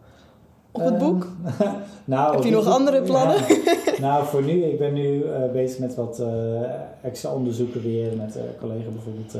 op 0.72 0.82
het 0.82 0.93
Ehm, 0.93 1.00
boek? 1.06 1.28
nou, 2.06 2.36
Heb 2.36 2.43
je 2.43 2.52
nog 2.52 2.65
andere 2.67 3.02
plannen? 3.02 3.36
Ja. 3.38 3.74
nou, 4.08 4.26
voor 4.26 4.43
nu, 4.43 4.63
ik 4.63 4.78
ben 4.80 4.93
nu 4.93 5.24
bezig 5.54 5.80
met 5.80 5.95
wat 5.95 6.24
extra 7.02 7.34
onderzoeken 7.34 7.82
weer. 7.82 8.15
Met 8.17 8.38
collega 8.60 8.89
bijvoorbeeld 8.89 9.36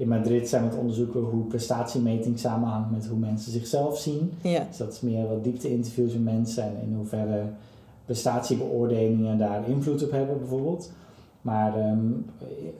in 0.00 0.08
Madrid 0.08 0.48
zijn 0.48 0.62
we 0.62 0.66
aan 0.68 0.72
het 0.74 0.82
onderzoeken 0.82 1.20
hoe 1.20 1.44
prestatiemeting 1.44 2.38
samenhangt 2.38 2.90
met 2.90 3.06
hoe 3.06 3.18
mensen 3.18 3.52
zichzelf 3.52 3.98
zien. 3.98 4.32
Ja, 4.42 4.64
Dus 4.68 4.76
dat 4.76 4.92
is 4.92 5.00
meer 5.00 5.28
wat 5.28 5.44
diepte-interviews 5.44 6.12
met 6.12 6.22
mensen 6.24 6.62
en 6.64 6.76
in 6.82 6.94
hoeverre 6.96 7.42
prestatiebeoordelingen 8.04 9.38
daar 9.38 9.68
invloed 9.68 10.04
op 10.04 10.10
hebben 10.10 10.38
bijvoorbeeld. 10.38 10.90
Maar 11.42 11.76
ehm, 11.78 11.98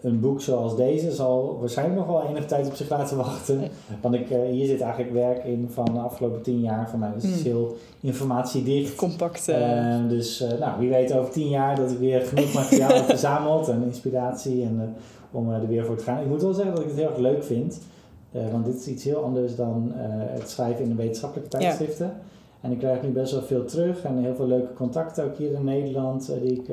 een 0.00 0.20
boek 0.20 0.40
zoals 0.40 0.76
deze 0.76 1.12
zal 1.12 1.56
waarschijnlijk 1.60 1.98
nog 1.98 2.06
wel 2.08 2.28
enige 2.28 2.46
tijd 2.46 2.66
op 2.66 2.74
zich 2.74 2.88
laten 2.90 3.16
wachten. 3.16 3.60
Want 4.00 4.14
ik, 4.14 4.30
eh, 4.30 4.38
hier 4.50 4.66
zit 4.66 4.80
eigenlijk 4.80 5.12
werk 5.12 5.44
in 5.44 5.68
van 5.72 5.84
de 5.84 5.98
afgelopen 5.98 6.42
tien 6.42 6.60
jaar 6.60 6.90
van 6.90 6.98
mij. 6.98 7.10
Dus 7.14 7.22
het 7.22 7.32
is 7.32 7.42
Hmm. 7.42 7.50
heel 7.52 7.76
informatiedicht. 8.00 8.94
compact. 8.94 9.48
eh, 9.48 9.94
Ehm, 9.94 10.08
dus 10.08 10.40
eh, 10.40 10.58
nou, 10.58 10.78
wie 10.80 10.88
weet 10.88 11.12
over 11.12 11.30
tien 11.32 11.48
jaar 11.48 11.76
dat 11.76 11.90
ik 11.90 11.98
weer 11.98 12.20
genoeg 12.20 12.52
materiaal 12.62 12.94
heb 12.94 13.04
verzameld 13.04 13.68
en 13.68 13.82
inspiratie 13.84 14.62
en, 14.62 14.94
om 15.32 15.48
eh, 15.52 15.54
er 15.62 15.68
weer 15.68 15.84
voor 15.84 15.96
te 15.96 16.04
gaan. 16.04 16.20
Ik 16.22 16.26
moet 16.28 16.42
wel 16.42 16.52
zeggen 16.54 16.74
dat 16.74 16.82
ik 16.84 16.88
het 16.90 16.98
heel 16.98 17.08
erg 17.08 17.18
leuk 17.18 17.44
vind. 17.44 17.80
eh, 18.32 18.50
want 18.52 18.64
dit 18.64 18.74
is 18.74 18.86
iets 18.86 19.04
heel 19.04 19.22
anders 19.22 19.56
dan 19.56 19.92
eh, 19.94 20.00
het 20.08 20.48
schrijven 20.50 20.82
in 20.84 20.88
de 20.90 20.94
wetenschappelijke 20.96 21.56
Ja. 21.56 21.62
tijdschriften. 21.62 22.12
En 22.60 22.70
ik 22.72 22.78
krijg 22.78 23.02
nu 23.02 23.08
best 23.08 23.32
wel 23.32 23.42
veel 23.42 23.64
terug 23.64 24.04
en 24.04 24.16
heel 24.18 24.34
veel 24.34 24.46
leuke 24.46 24.72
contacten 24.72 25.24
ook 25.24 25.36
hier 25.36 25.52
in 25.52 25.64
Nederland 25.64 26.32
die 26.42 26.52
ik 26.52 26.66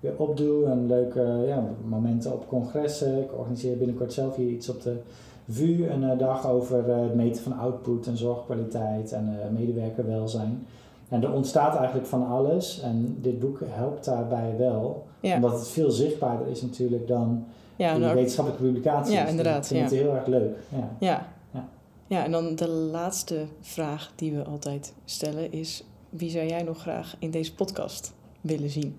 weer 0.00 0.12
opdoe. 0.16 0.64
En 0.66 0.86
leuke 0.86 1.44
ja, 1.46 1.64
momenten 1.88 2.32
op 2.32 2.48
congressen. 2.48 3.18
Ik 3.22 3.32
organiseer 3.38 3.76
binnenkort 3.76 4.12
zelf 4.12 4.36
hier 4.36 4.48
iets 4.48 4.68
op 4.68 4.82
de 4.82 4.96
VU, 5.48 5.86
een 5.88 6.18
dag 6.18 6.48
over 6.48 6.88
het 7.02 7.14
meten 7.14 7.42
van 7.42 7.58
output 7.58 8.06
en 8.06 8.16
zorgkwaliteit 8.16 9.12
en 9.12 9.28
medewerkerwelzijn. 9.52 10.66
En 11.08 11.22
er 11.22 11.32
ontstaat 11.32 11.76
eigenlijk 11.76 12.06
van 12.06 12.26
alles 12.26 12.80
en 12.80 13.16
dit 13.20 13.38
boek 13.38 13.60
helpt 13.64 14.04
daarbij 14.04 14.54
wel. 14.58 15.04
Omdat 15.34 15.52
het 15.52 15.68
veel 15.68 15.90
zichtbaarder 15.90 16.46
is 16.46 16.62
natuurlijk 16.62 17.08
dan 17.08 17.44
ja, 17.80 17.92
die 17.92 18.02
nou, 18.02 18.14
wetenschappelijke 18.14 18.66
publicaties. 18.66 19.14
Ja, 19.14 19.26
inderdaad. 19.26 19.70
Ik 19.70 19.76
vind 19.76 19.90
het 19.90 20.00
heel 20.00 20.14
erg 20.14 20.26
leuk. 20.26 20.56
Ja. 20.68 20.88
ja. 20.98 21.28
Ja, 22.10 22.24
en 22.24 22.30
dan 22.30 22.56
de 22.56 22.68
laatste 22.68 23.44
vraag 23.60 24.12
die 24.14 24.32
we 24.32 24.44
altijd 24.44 24.94
stellen 25.04 25.52
is: 25.52 25.84
wie 26.08 26.30
zou 26.30 26.46
jij 26.46 26.62
nog 26.62 26.80
graag 26.80 27.16
in 27.18 27.30
deze 27.30 27.54
podcast 27.54 28.12
willen 28.40 28.70
zien? 28.70 28.96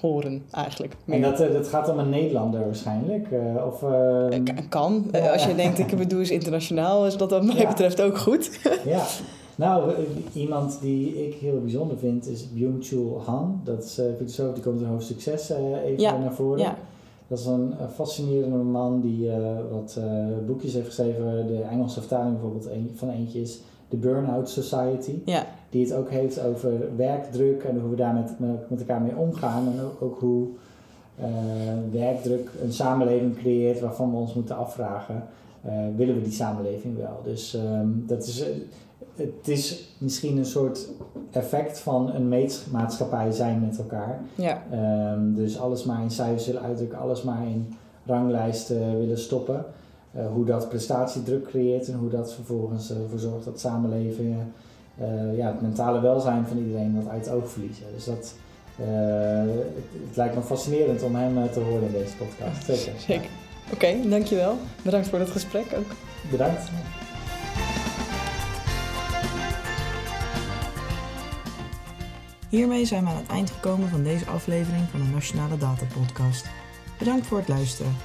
Horen 0.00 0.42
eigenlijk. 0.50 0.96
En 1.06 1.22
dat, 1.22 1.40
eh, 1.40 1.52
dat 1.52 1.68
gaat 1.68 1.88
om 1.88 1.98
een 1.98 2.08
Nederlander 2.08 2.60
waarschijnlijk? 2.60 3.28
Uh, 3.30 3.66
of, 3.66 3.82
uh... 3.82 4.38
kan. 4.68 5.10
Als 5.32 5.44
je 5.44 5.54
denkt, 5.54 5.78
ik 5.78 5.96
bedoel 5.96 6.20
is 6.20 6.30
internationaal, 6.30 7.06
is 7.06 7.16
dat 7.16 7.30
wat 7.30 7.44
mij 7.44 7.66
betreft 7.66 8.00
ook 8.00 8.18
goed. 8.18 8.60
ja. 8.84 9.02
Nou, 9.54 9.92
iemand 10.32 10.78
die 10.80 11.26
ik 11.26 11.34
heel 11.34 11.60
bijzonder 11.60 11.98
vind 11.98 12.26
is 12.26 12.52
Byung-Chul 12.52 13.22
Han. 13.24 13.60
Dat 13.64 13.84
is 13.84 13.98
uh, 13.98 14.04
filosoof, 14.16 14.54
die 14.54 14.62
komt 14.62 14.80
in 14.80 14.86
hoofdstuk 14.86 15.20
6 15.20 15.50
even 15.84 16.20
naar 16.20 16.34
voren. 16.34 16.76
Dat 17.32 17.40
is 17.40 17.46
een 17.46 17.74
fascinerende 17.94 18.56
man 18.56 19.00
die 19.00 19.26
uh, 19.26 19.34
wat 19.70 19.98
uh, 19.98 20.46
boekjes 20.46 20.72
heeft 20.72 20.86
geschreven. 20.86 21.46
De 21.46 21.62
Engelse 21.62 22.00
vertaling 22.00 22.32
bijvoorbeeld 22.32 22.66
een, 22.66 22.90
van 22.94 23.10
eentje 23.10 23.40
is 23.40 23.60
The 23.88 23.96
Burnout 23.96 24.50
Society. 24.50 25.18
Ja. 25.24 25.46
Die 25.70 25.84
het 25.84 25.94
ook 25.94 26.10
heeft 26.10 26.40
over 26.44 26.96
werkdruk 26.96 27.62
en 27.62 27.80
hoe 27.80 27.90
we 27.90 27.96
daar 27.96 28.14
met, 28.14 28.38
met 28.68 28.80
elkaar 28.80 29.00
mee 29.00 29.16
omgaan. 29.16 29.66
En 29.66 29.84
ook, 29.84 30.02
ook 30.02 30.20
hoe 30.20 30.46
uh, 31.20 31.26
werkdruk 31.92 32.50
een 32.62 32.72
samenleving 32.72 33.36
creëert 33.36 33.80
waarvan 33.80 34.10
we 34.10 34.16
ons 34.16 34.34
moeten 34.34 34.56
afvragen. 34.56 35.24
Willen 35.96 36.14
we 36.14 36.22
die 36.22 36.32
samenleving 36.32 36.96
wel? 36.96 37.20
Dus 37.24 37.54
um, 37.54 38.04
dat 38.06 38.26
is 38.26 38.44
het 39.16 39.48
is 39.48 39.94
misschien 39.98 40.36
een 40.36 40.46
soort 40.46 40.88
effect 41.30 41.78
van 41.78 42.14
een 42.14 42.48
maatschappij 42.70 43.32
zijn 43.32 43.60
met 43.60 43.78
elkaar. 43.78 44.20
Ja. 44.34 44.62
Um, 45.12 45.34
dus 45.34 45.58
alles 45.58 45.84
maar 45.84 46.02
in 46.02 46.10
cijfers 46.10 46.46
willen 46.46 46.62
uitdrukken, 46.62 46.98
alles 46.98 47.22
maar 47.22 47.46
in 47.46 47.74
ranglijsten 48.06 48.98
willen 48.98 49.18
stoppen. 49.18 49.64
Uh, 50.16 50.26
hoe 50.32 50.44
dat 50.44 50.68
prestatiedruk 50.68 51.44
creëert 51.44 51.88
en 51.88 51.98
hoe 51.98 52.10
dat 52.10 52.32
vervolgens 52.32 52.90
uh, 52.90 52.96
ervoor 52.96 53.18
zorgt 53.18 53.44
dat 53.44 53.60
samenlevingen 53.60 54.52
uh, 55.00 55.36
ja, 55.36 55.46
het 55.46 55.60
mentale 55.60 56.00
welzijn 56.00 56.46
van 56.46 56.58
iedereen 56.58 56.94
wat 56.94 57.12
uit 57.12 57.24
het 57.24 57.34
oog 57.34 57.50
verliezen. 57.50 57.84
Dus 57.94 58.04
dat, 58.04 58.34
het, 58.76 59.64
het, 60.06 60.16
lijkt 60.16 60.34
me 60.34 60.42
fascinerend 60.42 61.02
om 61.02 61.14
hem 61.14 61.50
te 61.50 61.60
horen 61.60 61.86
in 61.86 61.92
deze 61.92 62.16
podcast. 62.16 62.64
Zeker. 62.64 63.00
Zeker. 63.00 63.41
Oké, 63.72 64.08
dankjewel. 64.08 64.58
Bedankt 64.82 65.08
voor 65.08 65.18
het 65.18 65.30
gesprek 65.30 65.66
ook. 65.76 65.90
Bedankt. 66.30 66.70
Hiermee 72.48 72.84
zijn 72.84 73.04
we 73.04 73.10
aan 73.10 73.16
het 73.16 73.26
eind 73.30 73.50
gekomen 73.50 73.88
van 73.88 74.02
deze 74.02 74.26
aflevering 74.26 74.88
van 74.90 75.00
de 75.00 75.08
Nationale 75.08 75.58
Data 75.58 75.84
Podcast. 75.98 76.46
Bedankt 76.98 77.26
voor 77.26 77.38
het 77.38 77.48
luisteren. 77.48 77.96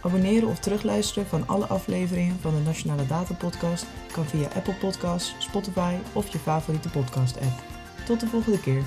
Abonneren 0.00 0.48
of 0.48 0.58
terugluisteren 0.58 1.28
van 1.28 1.48
alle 1.48 1.66
afleveringen 1.66 2.38
van 2.40 2.54
de 2.54 2.60
Nationale 2.60 3.06
Data 3.06 3.34
Podcast 3.34 3.86
kan 4.12 4.24
via 4.24 4.48
Apple 4.54 4.74
Podcasts, 4.74 5.34
Spotify 5.38 5.94
of 6.12 6.32
je 6.32 6.38
favoriete 6.38 6.88
podcast 6.88 7.36
app. 7.36 7.62
Tot 8.04 8.20
de 8.20 8.26
volgende 8.26 8.60
keer. 8.60 8.82